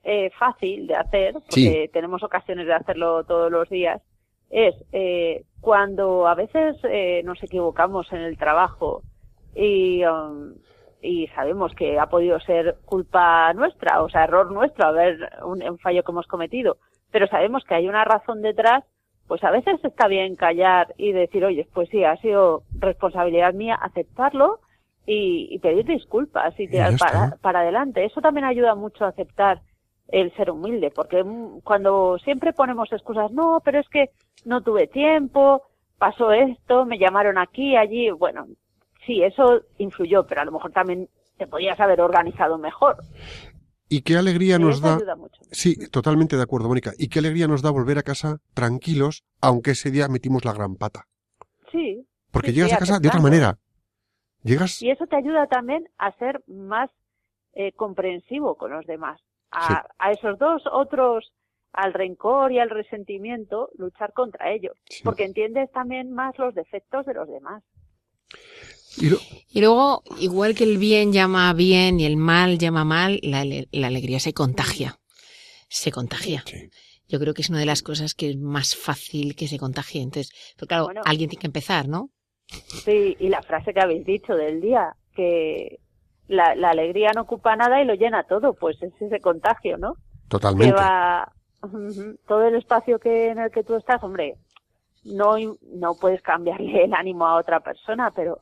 eh, 0.02 0.30
fácil 0.38 0.86
de 0.86 0.94
hacer, 0.96 1.32
porque 1.34 1.84
Sí. 1.86 1.90
tenemos 1.92 2.22
ocasiones 2.22 2.66
de 2.66 2.74
hacerlo 2.74 3.24
todos 3.24 3.50
los 3.50 3.68
días, 3.70 4.00
es 4.50 4.74
eh, 4.92 5.44
cuando 5.60 6.26
a 6.26 6.34
veces 6.34 6.76
eh, 6.84 7.22
nos 7.24 7.42
equivocamos 7.42 8.10
en 8.12 8.20
el 8.20 8.38
trabajo 8.38 9.02
y, 9.54 10.04
um, 10.04 10.54
y 11.02 11.26
sabemos 11.28 11.74
que 11.74 11.98
ha 11.98 12.06
podido 12.06 12.40
ser 12.40 12.76
culpa 12.84 13.52
nuestra, 13.54 14.02
o 14.02 14.08
sea, 14.08 14.24
error 14.24 14.50
nuestro, 14.52 14.86
haber 14.86 15.30
un, 15.44 15.62
un 15.62 15.78
fallo 15.78 16.02
que 16.02 16.12
hemos 16.12 16.26
cometido, 16.26 16.78
pero 17.10 17.26
sabemos 17.26 17.64
que 17.64 17.74
hay 17.74 17.88
una 17.88 18.04
razón 18.04 18.42
detrás, 18.42 18.84
pues 19.26 19.44
a 19.44 19.50
veces 19.50 19.82
está 19.84 20.08
bien 20.08 20.34
callar 20.34 20.94
y 20.96 21.12
decir, 21.12 21.44
oye, 21.44 21.66
pues 21.72 21.88
sí, 21.90 22.04
ha 22.04 22.16
sido 22.16 22.62
responsabilidad 22.78 23.54
mía 23.54 23.76
aceptarlo 23.80 24.60
y, 25.06 25.48
y 25.50 25.58
pedir 25.58 25.84
disculpas 25.84 26.58
y 26.58 26.64
Y 26.64 26.68
tirar 26.68 26.96
para, 26.98 27.36
para 27.40 27.60
adelante. 27.60 28.04
Eso 28.04 28.20
también 28.20 28.44
ayuda 28.44 28.74
mucho 28.74 29.04
a 29.04 29.08
aceptar 29.08 29.60
el 30.12 30.34
ser 30.36 30.50
humilde, 30.50 30.90
porque 30.90 31.22
mm, 31.22 31.60
cuando 31.60 32.18
siempre 32.18 32.52
ponemos 32.52 32.92
excusas, 32.92 33.30
no, 33.32 33.60
pero 33.64 33.78
es 33.80 33.88
que 33.88 34.10
no 34.44 34.62
tuve 34.62 34.86
tiempo, 34.86 35.62
pasó 35.98 36.32
esto, 36.32 36.84
me 36.86 36.98
llamaron 36.98 37.38
aquí, 37.38 37.76
allí, 37.76 38.10
bueno, 38.10 38.46
sí, 39.06 39.22
eso 39.22 39.62
influyó, 39.78 40.26
pero 40.26 40.40
a 40.40 40.44
lo 40.44 40.52
mejor 40.52 40.72
también 40.72 41.08
te 41.36 41.46
podías 41.46 41.78
haber 41.80 42.00
organizado 42.00 42.58
mejor. 42.58 42.96
¿Y 43.88 44.02
qué 44.02 44.16
alegría 44.16 44.58
nos 44.58 44.80
da? 44.80 44.96
ayuda 44.96 45.16
mucho. 45.16 45.40
Sí, 45.50 45.74
totalmente 45.90 46.36
de 46.36 46.42
acuerdo, 46.42 46.68
Mónica. 46.68 46.92
¿Y 46.96 47.08
qué 47.08 47.18
alegría 47.18 47.48
nos 47.48 47.60
da 47.60 47.70
volver 47.70 47.98
a 47.98 48.02
casa 48.04 48.38
tranquilos, 48.54 49.24
aunque 49.40 49.72
ese 49.72 49.90
día 49.90 50.06
metimos 50.06 50.44
la 50.44 50.52
gran 50.52 50.76
pata? 50.76 51.06
Sí. 51.72 52.06
Porque 52.30 52.48
Sí, 52.50 52.54
llegas 52.54 52.70
sí, 52.70 52.76
a 52.76 52.78
casa 52.78 52.98
de 53.00 53.08
otra 53.08 53.20
manera. 53.20 53.58
Llegas, 54.44 54.80
Y 54.80 54.90
eso 54.90 55.06
te 55.06 55.16
ayuda 55.16 55.48
también 55.48 55.88
a 55.98 56.12
ser 56.18 56.42
más 56.46 56.88
eh, 57.52 57.72
comprensivo 57.72 58.54
con 58.54 58.70
los 58.70 58.86
demás. 58.86 59.20
A, 59.50 59.66
Sí. 59.82 59.88
a 59.98 60.12
esos 60.12 60.38
dos 60.38 60.62
otros, 60.72 61.32
al 61.72 61.92
rencor 61.92 62.52
y 62.52 62.58
al 62.58 62.70
resentimiento, 62.70 63.70
luchar 63.76 64.12
contra 64.12 64.52
ellos. 64.52 64.72
Sí. 64.88 65.02
Porque 65.04 65.24
entiendes 65.24 65.70
también 65.72 66.12
más 66.12 66.36
los 66.38 66.54
defectos 66.54 67.06
de 67.06 67.14
los 67.14 67.28
demás. 67.28 67.62
y 68.96 69.08
lo- 69.08 69.18
Y 69.48 69.60
luego, 69.60 70.02
igual 70.18 70.54
que 70.54 70.64
el 70.64 70.76
bien 70.78 71.12
llama 71.12 71.52
bien 71.54 72.00
y 72.00 72.04
el 72.06 72.16
mal 72.16 72.58
llama 72.58 72.84
mal, 72.84 73.18
la, 73.22 73.40
ale- 73.40 73.68
la 73.72 73.86
alegría 73.86 74.18
se 74.20 74.32
contagia. 74.34 74.98
Se 75.68 75.92
contagia. 75.92 76.42
Sí. 76.46 76.70
Yo 77.08 77.18
creo 77.20 77.32
que 77.34 77.42
es 77.42 77.50
una 77.50 77.58
de 77.60 77.66
las 77.66 77.82
cosas 77.82 78.14
que 78.14 78.30
es 78.30 78.36
más 78.36 78.76
fácil 78.76 79.34
que 79.36 79.46
se 79.48 79.58
contagie. 79.58 80.02
Entonces, 80.02 80.32
pero 80.56 80.66
claro, 80.68 80.84
Bueno. 80.86 81.00
alguien 81.04 81.28
tiene 81.30 81.40
que 81.40 81.46
empezar, 81.46 81.88
¿no? 81.88 82.10
Sí, 82.48 83.16
y 83.20 83.28
la 83.28 83.42
frase 83.42 83.72
que 83.72 83.80
habéis 83.80 84.04
dicho 84.04 84.34
del 84.34 84.60
día, 84.60 84.94
que 85.14 85.78
la, 86.30 86.54
la 86.54 86.70
alegría 86.70 87.10
no 87.14 87.22
ocupa 87.22 87.56
nada 87.56 87.82
y 87.82 87.84
lo 87.84 87.94
llena 87.94 88.24
todo, 88.24 88.54
pues 88.54 88.80
es 88.82 88.92
ese 89.00 89.20
contagio, 89.20 89.76
¿no? 89.78 89.94
totalmente. 90.30 90.72
Lleva 90.72 91.30
todo 92.26 92.46
el 92.46 92.54
espacio 92.54 92.98
que 92.98 93.28
en 93.28 93.38
el 93.38 93.50
que 93.50 93.62
tú 93.64 93.76
estás, 93.76 94.02
hombre, 94.02 94.36
no, 95.04 95.34
no 95.74 95.94
puedes 96.00 96.22
cambiarle 96.22 96.84
el 96.84 96.94
ánimo 96.94 97.26
a 97.26 97.36
otra 97.36 97.60
persona, 97.60 98.10
pero 98.16 98.40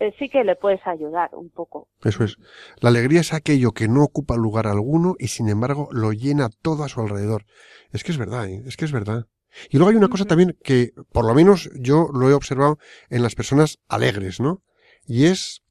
eh, 0.00 0.12
sí 0.18 0.28
que 0.28 0.42
le 0.42 0.56
puedes 0.56 0.84
ayudar 0.84 1.30
un 1.34 1.50
poco. 1.50 1.88
Eso 2.02 2.24
es. 2.24 2.36
La 2.80 2.88
alegría 2.88 3.20
es 3.20 3.32
aquello 3.32 3.70
que 3.70 3.86
no 3.86 4.02
ocupa 4.02 4.36
lugar 4.36 4.66
alguno 4.66 5.14
y 5.18 5.28
sin 5.28 5.48
embargo 5.48 5.88
lo 5.92 6.12
llena 6.12 6.48
todo 6.62 6.82
a 6.82 6.88
su 6.88 7.00
alrededor. 7.00 7.44
Es 7.92 8.02
que 8.02 8.10
es 8.10 8.18
verdad, 8.18 8.48
¿eh? 8.48 8.64
es 8.66 8.76
que 8.76 8.86
es 8.86 8.92
verdad. 8.92 9.26
Y 9.70 9.76
luego 9.76 9.90
hay 9.90 9.96
una 9.96 10.08
cosa 10.08 10.24
también 10.24 10.56
que, 10.62 10.90
por 11.12 11.24
lo 11.24 11.34
menos 11.34 11.70
yo 11.78 12.08
lo 12.12 12.28
he 12.28 12.34
observado 12.34 12.78
en 13.08 13.22
las 13.22 13.34
personas 13.34 13.78
alegres, 13.88 14.40
¿no? 14.40 14.62
Y 15.06 15.26
es 15.26 15.62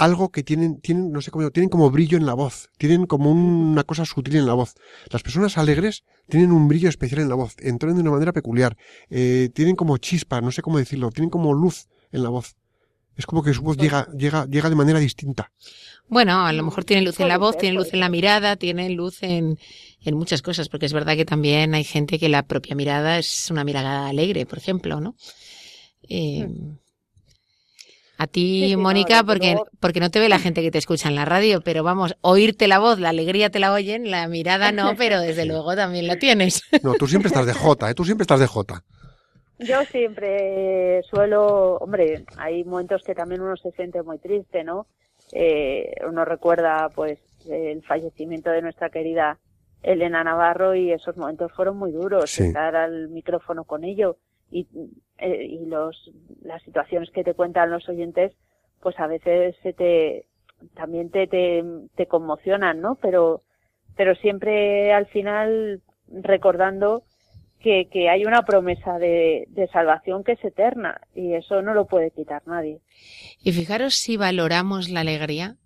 algo 0.00 0.30
que 0.30 0.42
tienen, 0.42 0.80
tienen, 0.80 1.12
no 1.12 1.20
sé 1.20 1.30
cómo, 1.30 1.42
digo, 1.42 1.50
tienen 1.50 1.68
como 1.68 1.90
brillo 1.90 2.16
en 2.16 2.24
la 2.24 2.32
voz, 2.32 2.70
tienen 2.78 3.04
como 3.04 3.30
una 3.30 3.84
cosa 3.84 4.06
sutil 4.06 4.36
en 4.36 4.46
la 4.46 4.54
voz. 4.54 4.74
Las 5.10 5.22
personas 5.22 5.58
alegres 5.58 6.04
tienen 6.26 6.52
un 6.52 6.68
brillo 6.68 6.88
especial 6.88 7.20
en 7.20 7.28
la 7.28 7.34
voz, 7.34 7.54
entran 7.58 7.94
de 7.94 8.00
una 8.00 8.10
manera 8.10 8.32
peculiar, 8.32 8.78
eh, 9.10 9.50
tienen 9.52 9.76
como 9.76 9.98
chispa, 9.98 10.40
no 10.40 10.52
sé 10.52 10.62
cómo 10.62 10.78
decirlo, 10.78 11.10
tienen 11.10 11.28
como 11.28 11.52
luz 11.52 11.88
en 12.12 12.22
la 12.22 12.30
voz. 12.30 12.56
Es 13.14 13.26
como 13.26 13.42
que 13.42 13.52
su 13.52 13.60
voz 13.60 13.76
llega, 13.76 14.08
llega, 14.16 14.46
llega 14.46 14.70
de 14.70 14.74
manera 14.74 14.98
distinta. 14.98 15.52
Bueno, 16.08 16.46
a 16.46 16.52
lo 16.54 16.62
mejor 16.62 16.84
tiene 16.84 17.02
luz 17.02 17.20
en 17.20 17.28
la 17.28 17.36
voz, 17.36 17.52
ser, 17.52 17.60
tiene 17.60 17.76
luz 17.76 17.92
en 17.92 18.00
la 18.00 18.08
mirada, 18.08 18.56
tiene 18.56 18.88
luz 18.88 19.22
en, 19.22 19.58
en 20.00 20.16
muchas 20.16 20.40
cosas, 20.40 20.70
porque 20.70 20.86
es 20.86 20.94
verdad 20.94 21.14
que 21.14 21.26
también 21.26 21.74
hay 21.74 21.84
gente 21.84 22.18
que 22.18 22.30
la 22.30 22.44
propia 22.44 22.74
mirada 22.74 23.18
es 23.18 23.50
una 23.50 23.64
mirada 23.64 24.08
alegre, 24.08 24.46
por 24.46 24.56
ejemplo, 24.56 24.98
¿no? 24.98 25.14
Eh, 26.08 26.48
a 28.22 28.26
ti, 28.26 28.60
Sí, 28.62 28.68
sí, 28.70 28.76
no, 28.76 28.82
Mónica, 28.82 29.24
porque, 29.24 29.52
luego. 29.52 29.66
porque 29.80 30.00
no 30.00 30.10
te 30.10 30.20
ve 30.20 30.28
la 30.28 30.38
gente 30.38 30.60
que 30.62 30.70
te 30.70 30.78
escucha 30.78 31.08
en 31.08 31.14
la 31.14 31.24
radio, 31.24 31.60
pero 31.62 31.82
vamos, 31.82 32.16
oírte 32.20 32.68
la 32.68 32.78
voz, 32.78 32.98
la 33.00 33.08
alegría 33.08 33.50
te 33.50 33.58
la 33.60 33.72
oyen, 33.72 34.10
la 34.10 34.28
mirada 34.28 34.72
no, 34.72 34.94
pero 34.98 35.20
desde 35.20 35.46
luego 35.46 35.74
también 35.74 36.06
la 36.06 36.16
tienes. 36.16 36.62
No, 36.82 36.94
tú 36.94 37.06
siempre 37.06 37.28
estás 37.28 37.46
de 37.46 37.54
Jota, 37.54 37.90
¿eh? 37.90 37.94
Tú 37.94 38.04
siempre 38.04 38.24
estás 38.24 38.40
de 38.40 38.46
Jota. 38.46 38.82
Yo 39.58 39.82
siempre 39.90 41.02
suelo, 41.10 41.76
hombre, 41.78 42.24
hay 42.38 42.64
momentos 42.64 43.02
que 43.04 43.14
también 43.14 43.40
uno 43.42 43.56
se 43.56 43.70
siente 43.72 44.02
muy 44.02 44.18
triste, 44.18 44.64
¿no? 44.64 44.86
Eh, 45.32 45.92
uno 46.08 46.24
recuerda, 46.24 46.88
pues, 46.94 47.18
el 47.48 47.82
fallecimiento 47.84 48.50
de 48.50 48.62
nuestra 48.62 48.90
querida 48.90 49.38
Elena 49.82 50.24
Navarro 50.24 50.74
y 50.74 50.92
esos 50.92 51.16
momentos 51.16 51.52
fueron 51.52 51.76
muy 51.78 51.92
duros, 51.92 52.30
Sí. 52.30 52.44
estar 52.44 52.76
al 52.76 53.08
micrófono 53.08 53.64
con 53.64 53.84
ello 53.84 54.16
y, 54.50 54.66
eh, 55.18 55.44
y 55.44 55.66
los, 55.66 56.10
las 56.42 56.62
situaciones 56.62 57.10
que 57.10 57.24
te 57.24 57.34
cuentan 57.34 57.70
los 57.70 57.88
oyentes, 57.88 58.32
pues 58.80 58.98
a 58.98 59.06
veces 59.06 59.56
se 59.62 59.72
te, 59.72 60.26
también 60.74 61.10
te, 61.10 61.26
te, 61.26 61.62
te 61.96 62.06
conmocionan, 62.06 62.80
¿no? 62.80 62.96
Pero, 62.96 63.42
pero 63.96 64.14
siempre 64.16 64.92
al 64.92 65.06
final 65.06 65.82
recordando 66.08 67.04
que, 67.60 67.88
que 67.92 68.08
hay 68.08 68.24
una 68.24 68.42
promesa 68.42 68.98
de, 68.98 69.46
de 69.48 69.68
salvación 69.68 70.24
que 70.24 70.32
es 70.32 70.44
eterna 70.44 71.00
y 71.14 71.34
eso 71.34 71.62
no 71.62 71.74
lo 71.74 71.86
puede 71.86 72.10
quitar 72.10 72.42
nadie. 72.46 72.80
Y 73.42 73.52
fijaros 73.52 73.94
si 73.94 74.16
valoramos 74.16 74.88
la 74.88 75.00
alegría, 75.00 75.56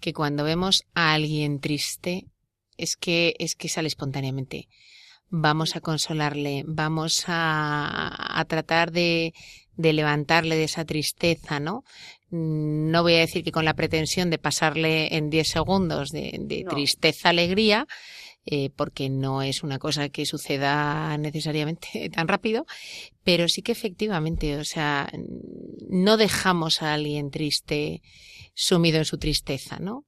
que 0.00 0.12
cuando 0.12 0.44
vemos 0.44 0.84
a 0.94 1.14
alguien 1.14 1.60
triste, 1.60 2.24
es 2.76 2.96
que, 2.96 3.34
es 3.38 3.54
que 3.54 3.68
sale 3.68 3.88
espontáneamente. 3.88 4.68
Vamos 5.30 5.74
a 5.76 5.80
consolarle, 5.80 6.62
vamos 6.66 7.24
a, 7.26 8.38
a 8.40 8.44
tratar 8.44 8.92
de, 8.92 9.34
de 9.76 9.92
levantarle 9.92 10.56
de 10.56 10.64
esa 10.64 10.84
tristeza, 10.84 11.58
¿no? 11.60 11.82
Mm, 12.30 12.90
No 12.90 13.02
voy 13.02 13.14
a 13.14 13.18
decir 13.20 13.42
que 13.42 13.52
con 13.52 13.64
la 13.64 13.74
pretensión 13.74 14.30
de 14.30 14.38
pasarle 14.38 15.16
en 15.16 15.30
10 15.30 15.48
segundos 15.48 16.10
de, 16.10 16.36
de 16.40 16.62
No. 16.64 16.70
tristeza 16.70 17.28
a 17.28 17.30
alegría, 17.30 17.86
eh, 18.46 18.70
porque 18.76 19.08
no 19.08 19.42
es 19.42 19.62
una 19.62 19.78
cosa 19.78 20.08
que 20.10 20.26
suceda 20.26 21.16
necesariamente 21.18 22.10
tan 22.14 22.28
rápido, 22.28 22.66
pero 23.24 23.48
sí 23.48 23.62
que 23.62 23.72
efectivamente, 23.72 24.56
o 24.58 24.64
sea, 24.64 25.10
no 25.88 26.16
dejamos 26.16 26.82
a 26.82 26.92
alguien 26.94 27.30
triste 27.30 28.02
sumido 28.54 28.98
en 28.98 29.04
su 29.04 29.18
tristeza, 29.18 29.78
¿no? 29.80 30.04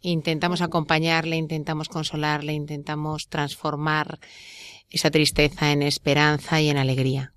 Intentamos 0.00 0.62
acompañarle, 0.62 1.36
intentamos 1.36 1.88
consolarle, 1.88 2.52
intentamos 2.52 3.28
transformar 3.28 4.18
esa 4.90 5.10
tristeza 5.10 5.72
en 5.72 5.82
esperanza 5.82 6.60
y 6.60 6.68
en 6.68 6.76
alegría. 6.76 7.32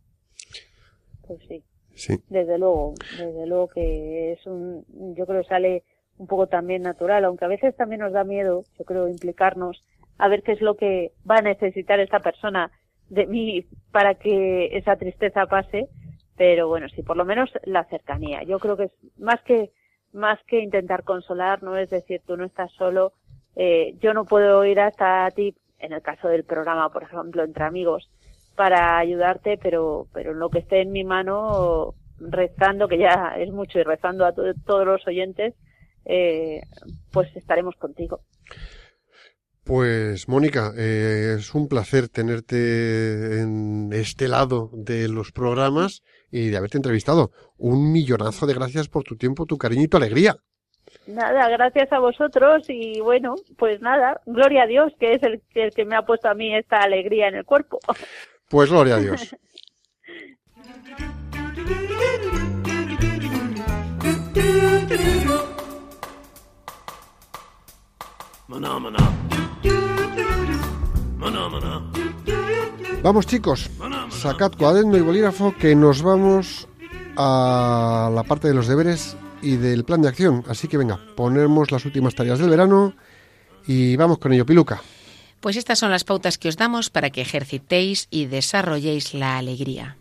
pues 1.28 1.40
sí. 1.48 1.64
Sí. 1.94 2.16
Desde 2.30 2.58
luego, 2.58 2.94
desde 3.18 3.46
luego 3.46 3.68
que 3.68 4.34
es 4.34 4.46
un, 4.48 4.86
yo 5.16 5.26
creo 5.26 5.42
que 5.42 5.48
sale 5.48 5.84
un 6.18 6.28
poco 6.28 6.48
también 6.48 6.84
natural, 6.84 7.26
aunque 7.26 7.46
a 7.46 7.50
veces 7.50 7.76
también 7.76 8.02
nos 8.02 8.14
da 8.14 8.24
miedo, 8.24 8.64
yo 8.80 8.86
creo, 8.86 9.08
implicarnos 9.08 9.84
a 10.18 10.28
ver 10.28 10.44
qué 10.44 10.54
es 10.54 10.62
lo 10.62 10.76
que 10.78 11.12
va 11.30 11.38
a 11.38 11.42
necesitar 11.42 12.00
esta 12.00 12.20
persona 12.20 12.72
de 13.10 13.26
mí 13.28 13.66
para 13.92 14.16
que 14.16 14.78
esa 14.78 14.96
tristeza 14.96 15.46
pase, 15.48 15.90
pero 16.38 16.68
bueno, 16.68 16.88
sí, 16.90 17.04
por 17.04 17.18
lo 17.18 17.26
menos 17.26 17.50
la 17.66 17.84
cercanía. 17.86 18.44
Yo 18.44 18.60
creo 18.60 18.78
que 18.78 18.86
es 18.86 18.92
más 19.18 19.42
que 19.42 19.72
más 20.14 20.40
que 20.48 20.60
intentar 20.60 21.04
consolar, 21.04 21.64
no 21.64 21.78
es 21.78 21.90
decir, 21.90 22.22
tú 22.26 22.38
no 22.38 22.46
estás 22.46 22.72
solo, 22.74 23.14
eh, 23.56 23.96
yo 24.00 24.14
no 24.14 24.26
puedo 24.26 24.64
ir 24.66 24.80
hasta 24.80 25.30
ti, 25.32 25.56
en 25.80 25.94
el 25.94 26.02
caso 26.02 26.28
del 26.28 26.44
programa, 26.44 26.90
por 26.90 27.04
ejemplo, 27.04 27.44
entre 27.44 27.64
amigos, 27.64 28.10
para 28.56 28.98
ayudarte, 28.98 29.58
pero, 29.58 30.08
pero 30.14 30.32
en 30.32 30.40
lo 30.40 30.50
que 30.50 30.60
esté 30.60 30.82
en 30.82 30.92
mi 30.92 31.04
mano, 31.04 31.96
rezando, 32.20 32.88
que 32.88 32.98
ya 32.98 33.34
es 33.38 33.52
mucho, 33.52 33.80
y 33.80 33.84
rezando 33.84 34.26
a 34.26 34.34
to- 34.34 34.54
todos 34.66 34.86
los 34.86 35.08
oyentes, 35.08 35.56
eh, 36.06 36.62
pues 37.12 37.36
estaremos 37.36 37.76
contigo. 37.76 38.22
Pues 39.64 40.28
Mónica, 40.28 40.74
eh, 40.78 41.36
es 41.38 41.54
un 41.54 41.68
placer 41.68 42.10
tenerte 42.10 43.42
en 43.42 43.92
este 43.94 44.28
lado 44.28 44.72
de 44.74 45.08
los 45.08 45.32
programas 45.32 46.02
y 46.32 46.50
de 46.50 46.58
haberte 46.58 46.78
entrevistado. 46.78 47.32
Un 47.58 47.92
millonazo 47.92 48.48
de 48.48 48.54
gracias 48.54 48.88
por 48.88 49.04
tu 49.04 49.16
tiempo, 49.18 49.46
tu 49.46 49.58
cariño 49.58 49.84
y 49.84 49.88
tu 49.88 49.98
alegría. 49.98 50.38
Nada, 51.08 51.48
gracias 51.50 51.92
a 51.92 52.00
vosotros 52.00 52.64
y 52.68 53.00
bueno, 53.02 53.36
pues 53.58 53.82
nada, 53.82 54.22
gloria 54.26 54.64
a 54.64 54.68
Dios, 54.68 54.94
que 55.00 55.14
es 55.14 55.24
el, 55.24 55.42
el 55.54 55.72
que 55.72 55.86
me 55.86 55.96
ha 55.96 56.04
puesto 56.04 56.30
a 56.30 56.34
mí 56.34 56.56
esta 56.56 56.78
alegría 56.78 57.28
en 57.28 57.36
el 57.36 57.46
cuerpo. 57.46 57.80
Pues 58.50 58.70
gloria 58.70 58.96
a 58.96 59.00
Dios. 59.00 59.36
Vamos 73.04 73.26
chicos, 73.26 73.68
sacad 74.12 74.52
cuaderno 74.52 74.96
y 74.96 75.02
bolígrafo 75.02 75.56
que 75.58 75.76
nos 75.76 76.04
vamos 76.04 76.68
a 77.18 78.12
la 78.14 78.22
parte 78.24 78.48
de 78.48 78.54
los 78.54 78.68
deberes 78.68 79.18
y 79.42 79.56
del 79.56 79.84
plan 79.86 80.04
de 80.04 80.10
acción. 80.10 80.44
Así 80.48 80.68
que 80.68 80.78
venga, 80.78 81.00
ponemos 81.16 81.72
las 81.72 81.84
últimas 81.86 82.14
tareas 82.14 82.38
del 82.38 82.52
verano 82.52 82.94
y 83.66 83.96
vamos 83.96 84.20
con 84.20 84.34
ello, 84.34 84.46
Piluca. 84.46 84.84
Pues 85.40 85.56
estas 85.56 85.80
son 85.80 85.90
las 85.90 86.04
pautas 86.04 86.38
que 86.38 86.48
os 86.48 86.58
damos 86.58 86.92
para 86.92 87.10
que 87.10 87.22
ejercitéis 87.22 88.08
y 88.12 88.28
desarrolléis 88.28 89.16
la 89.16 89.40
alegría. 89.40 89.98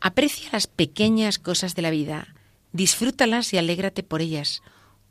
Aprecia 0.00 0.48
las 0.52 0.66
pequeñas 0.66 1.38
cosas 1.38 1.74
de 1.74 1.82
la 1.82 1.90
vida, 1.90 2.34
disfrútalas 2.72 3.52
y 3.52 3.58
alégrate 3.58 4.02
por 4.02 4.22
ellas. 4.22 4.62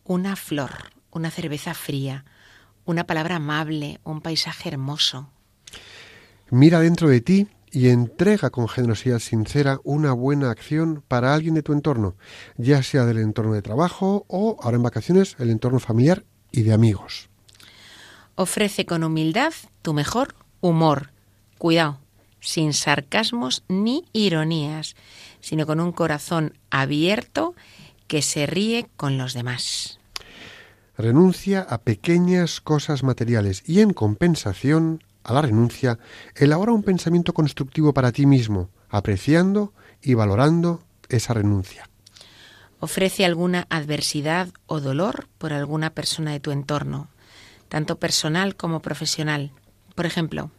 Una 0.05 0.36
flor, 0.36 0.71
una 1.11 1.30
cerveza 1.30 1.76
fría, 1.76 2.26
una 2.84 3.03
palabra 3.03 3.36
amable, 3.36 3.99
un 4.03 4.21
paisaje 4.21 4.69
hermoso. 4.69 5.32
Mira 6.53 6.81
dentro 6.81 7.09
de 7.09 7.19
ti 7.19 7.47
y 7.71 7.89
entrega 7.89 8.51
con 8.51 8.69
generosidad 8.69 9.17
sincera 9.17 9.79
una 9.83 10.13
buena 10.13 10.51
acción 10.51 11.03
para 11.07 11.33
alguien 11.33 11.55
de 11.55 11.63
tu 11.63 11.73
entorno, 11.73 12.15
ya 12.57 12.83
sea 12.83 13.05
del 13.05 13.17
entorno 13.17 13.53
de 13.53 13.63
trabajo 13.63 14.23
o, 14.27 14.59
ahora 14.61 14.77
en 14.77 14.83
vacaciones, 14.83 15.35
el 15.39 15.49
entorno 15.49 15.79
familiar 15.79 16.25
y 16.51 16.61
de 16.61 16.71
amigos. 16.71 17.31
Ofrece 18.35 18.85
con 18.85 19.03
humildad 19.03 19.51
tu 19.81 19.93
mejor 19.93 20.35
humor. 20.61 21.09
Cuidado, 21.57 21.97
sin 22.39 22.73
sarcasmos 22.73 23.63
ni 23.67 24.05
ironías, 24.13 24.95
sino 25.39 25.65
con 25.65 25.79
un 25.79 25.91
corazón 25.91 26.53
abierto 26.69 27.55
que 28.05 28.21
se 28.21 28.45
ríe 28.45 28.87
con 28.95 29.17
los 29.17 29.33
demás. 29.33 29.99
Renuncia 30.99 31.61
a 31.61 31.79
pequeñas 31.79 32.61
cosas 32.61 33.01
materiales 33.01 33.63
y 33.65 33.79
en 33.79 33.91
compensación 33.91 35.01
a 35.24 35.34
la 35.34 35.41
renuncia, 35.41 35.99
elabora 36.36 36.71
un 36.71 36.84
pensamiento 36.84 37.34
constructivo 37.34 37.93
para 37.93 38.11
ti 38.11 38.26
mismo, 38.26 38.69
apreciando 38.89 39.74
y 40.01 40.13
valorando 40.13 40.84
esa 41.09 41.34
renuncia. 41.34 41.89
Ofrece 42.80 43.24
alguna 43.24 43.65
adversidad 43.69 44.49
o 44.65 44.82
dolor 44.82 45.30
por 45.38 45.53
alguna 45.53 45.91
persona 45.91 46.32
de 46.32 46.41
tu 46.41 46.51
entorno, 46.51 47.09
tanto 47.69 47.97
personal 47.97 48.55
como 48.55 48.82
profesional. 48.82 49.51
Por 49.95 50.05
ejemplo, 50.05 50.51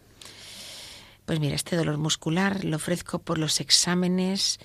pues 1.26 1.40
mira, 1.40 1.54
este 1.54 1.76
dolor 1.76 1.98
muscular 1.98 2.64
lo 2.64 2.76
ofrezco 2.76 3.18
por 3.18 3.38
los 3.38 3.60
exámenes 3.60 4.58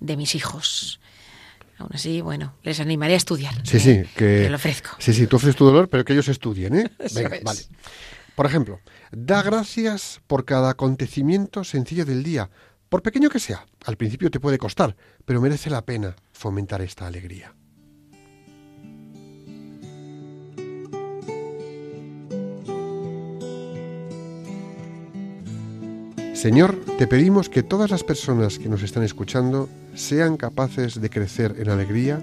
de 0.00 0.16
mis 0.16 0.34
hijos. 0.34 1.00
Aún 1.78 1.90
así, 1.92 2.20
bueno, 2.20 2.54
les 2.62 2.80
animaré 2.80 3.14
a 3.14 3.18
estudiar. 3.18 3.54
Sí, 3.64 3.76
¿eh? 3.76 3.80
sí, 3.80 4.10
que... 4.16 4.24
Pero 4.24 4.50
lo 4.50 4.56
ofrezco. 4.56 4.90
Sí, 4.98 5.12
sí, 5.12 5.26
tú 5.26 5.36
ofreces 5.36 5.56
tu 5.56 5.64
dolor, 5.64 5.88
pero 5.88 6.04
que 6.04 6.12
ellos 6.12 6.28
estudien, 6.28 6.74
¿eh? 6.74 6.90
Venga, 7.14 7.38
vale. 7.42 7.60
Por 8.36 8.44
ejemplo, 8.44 8.80
da 9.10 9.42
gracias 9.42 10.20
por 10.26 10.44
cada 10.44 10.68
acontecimiento 10.68 11.64
sencillo 11.64 12.04
del 12.04 12.22
día, 12.22 12.50
por 12.90 13.02
pequeño 13.02 13.30
que 13.30 13.40
sea. 13.40 13.64
Al 13.86 13.96
principio 13.96 14.30
te 14.30 14.40
puede 14.40 14.58
costar, 14.58 14.94
pero 15.24 15.40
merece 15.40 15.70
la 15.70 15.86
pena 15.86 16.14
fomentar 16.32 16.82
esta 16.82 17.06
alegría. 17.06 17.54
Señor, 26.34 26.78
te 26.98 27.06
pedimos 27.06 27.48
que 27.48 27.62
todas 27.62 27.90
las 27.90 28.04
personas 28.04 28.58
que 28.58 28.68
nos 28.68 28.82
están 28.82 29.02
escuchando 29.02 29.70
sean 29.94 30.36
capaces 30.36 31.00
de 31.00 31.08
crecer 31.08 31.56
en 31.58 31.70
alegría, 31.70 32.20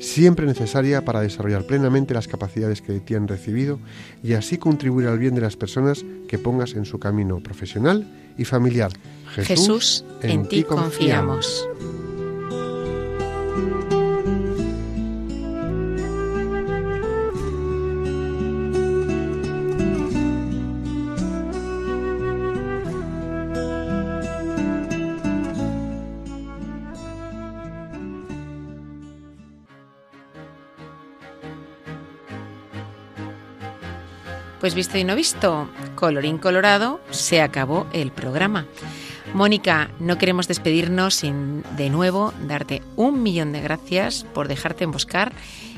siempre 0.00 0.46
necesaria 0.46 1.04
para 1.04 1.20
desarrollar 1.20 1.64
plenamente 1.64 2.14
las 2.14 2.28
capacidades 2.28 2.82
que 2.82 2.92
de 2.92 3.00
ti 3.00 3.14
han 3.14 3.28
recibido 3.28 3.78
y 4.22 4.34
así 4.34 4.58
contribuir 4.58 5.08
al 5.08 5.18
bien 5.18 5.34
de 5.34 5.40
las 5.40 5.56
personas 5.56 6.04
que 6.28 6.38
pongas 6.38 6.74
en 6.74 6.84
su 6.84 6.98
camino 6.98 7.40
profesional 7.40 8.06
y 8.38 8.44
familiar. 8.44 8.92
Jesús, 9.34 10.04
en 10.22 10.48
ti 10.48 10.64
confiamos. 10.64 11.68
Pues 34.66 34.74
visto 34.74 34.98
y 34.98 35.04
no 35.04 35.14
visto, 35.14 35.68
colorín 35.94 36.38
colorado, 36.38 37.00
se 37.12 37.40
acabó 37.40 37.86
el 37.92 38.10
programa. 38.10 38.66
Mónica, 39.32 39.92
no 40.00 40.18
queremos 40.18 40.48
despedirnos 40.48 41.14
sin 41.14 41.62
de 41.76 41.88
nuevo 41.88 42.32
darte 42.48 42.82
un 42.96 43.22
millón 43.22 43.52
de 43.52 43.60
gracias 43.60 44.26
por 44.34 44.48
dejarte 44.48 44.82
emboscar 44.82 45.32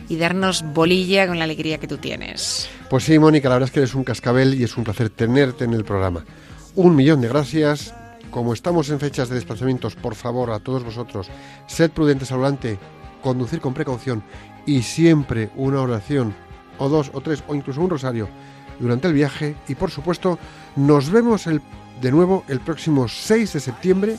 y 0.08 0.16
darnos 0.16 0.64
bolilla 0.72 1.26
con 1.26 1.38
la 1.38 1.44
alegría 1.44 1.76
que 1.76 1.86
tú 1.86 1.98
tienes. 1.98 2.70
Pues 2.88 3.04
sí, 3.04 3.18
Mónica, 3.18 3.50
la 3.50 3.56
verdad 3.56 3.68
es 3.68 3.72
que 3.74 3.80
eres 3.80 3.94
un 3.94 4.04
cascabel 4.04 4.58
y 4.58 4.64
es 4.64 4.74
un 4.78 4.84
placer 4.84 5.10
tenerte 5.10 5.66
en 5.66 5.74
el 5.74 5.84
programa. 5.84 6.24
Un 6.74 6.96
millón 6.96 7.20
de 7.20 7.28
gracias. 7.28 7.94
Como 8.30 8.54
estamos 8.54 8.88
en 8.88 9.00
fechas 9.00 9.28
de 9.28 9.34
desplazamientos, 9.34 9.96
por 9.96 10.14
favor, 10.14 10.50
a 10.50 10.60
todos 10.60 10.82
vosotros, 10.82 11.28
sed 11.66 11.90
prudentes 11.90 12.32
al 12.32 12.38
volante, 12.38 12.78
conducir 13.20 13.60
con 13.60 13.74
precaución 13.74 14.24
y 14.64 14.80
siempre 14.80 15.50
una 15.56 15.82
oración, 15.82 16.34
o 16.78 16.88
dos, 16.88 17.10
o 17.12 17.20
tres, 17.20 17.44
o 17.48 17.54
incluso 17.54 17.82
un 17.82 17.90
rosario 17.90 18.30
durante 18.78 19.08
el 19.08 19.14
viaje. 19.14 19.56
Y 19.68 19.74
por 19.74 19.90
supuesto, 19.90 20.38
nos 20.76 21.10
vemos 21.10 21.46
el, 21.46 21.60
de 22.00 22.10
nuevo 22.12 22.44
el 22.48 22.60
próximo 22.60 23.08
6 23.08 23.52
de 23.52 23.60
septiembre 23.60 24.16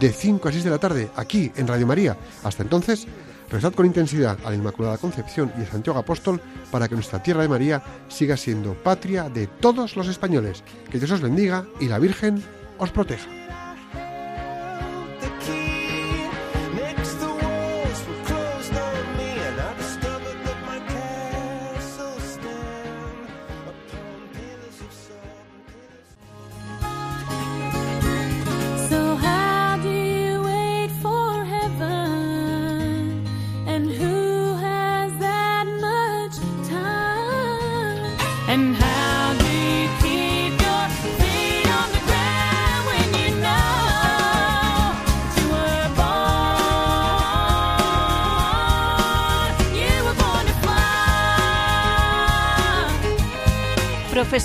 de 0.00 0.12
5 0.12 0.48
a 0.48 0.52
6 0.52 0.64
de 0.64 0.70
la 0.70 0.78
tarde, 0.78 1.10
aquí 1.16 1.52
en 1.56 1.66
Radio 1.66 1.86
María. 1.86 2.16
Hasta 2.42 2.62
entonces, 2.62 3.06
rezad 3.50 3.72
con 3.72 3.86
intensidad 3.86 4.38
a 4.44 4.50
la 4.50 4.56
Inmaculada 4.56 4.98
Concepción 4.98 5.52
y 5.58 5.62
a 5.62 5.70
Santiago 5.70 5.98
Apóstol 5.98 6.40
para 6.70 6.88
que 6.88 6.94
nuestra 6.94 7.22
tierra 7.22 7.42
de 7.42 7.48
María 7.48 7.82
siga 8.08 8.36
siendo 8.36 8.74
patria 8.74 9.28
de 9.28 9.46
todos 9.46 9.96
los 9.96 10.08
españoles. 10.08 10.64
Que 10.90 10.98
Dios 10.98 11.10
os 11.10 11.20
bendiga 11.20 11.64
y 11.80 11.88
la 11.88 11.98
Virgen 11.98 12.42
os 12.78 12.90
proteja. 12.90 13.43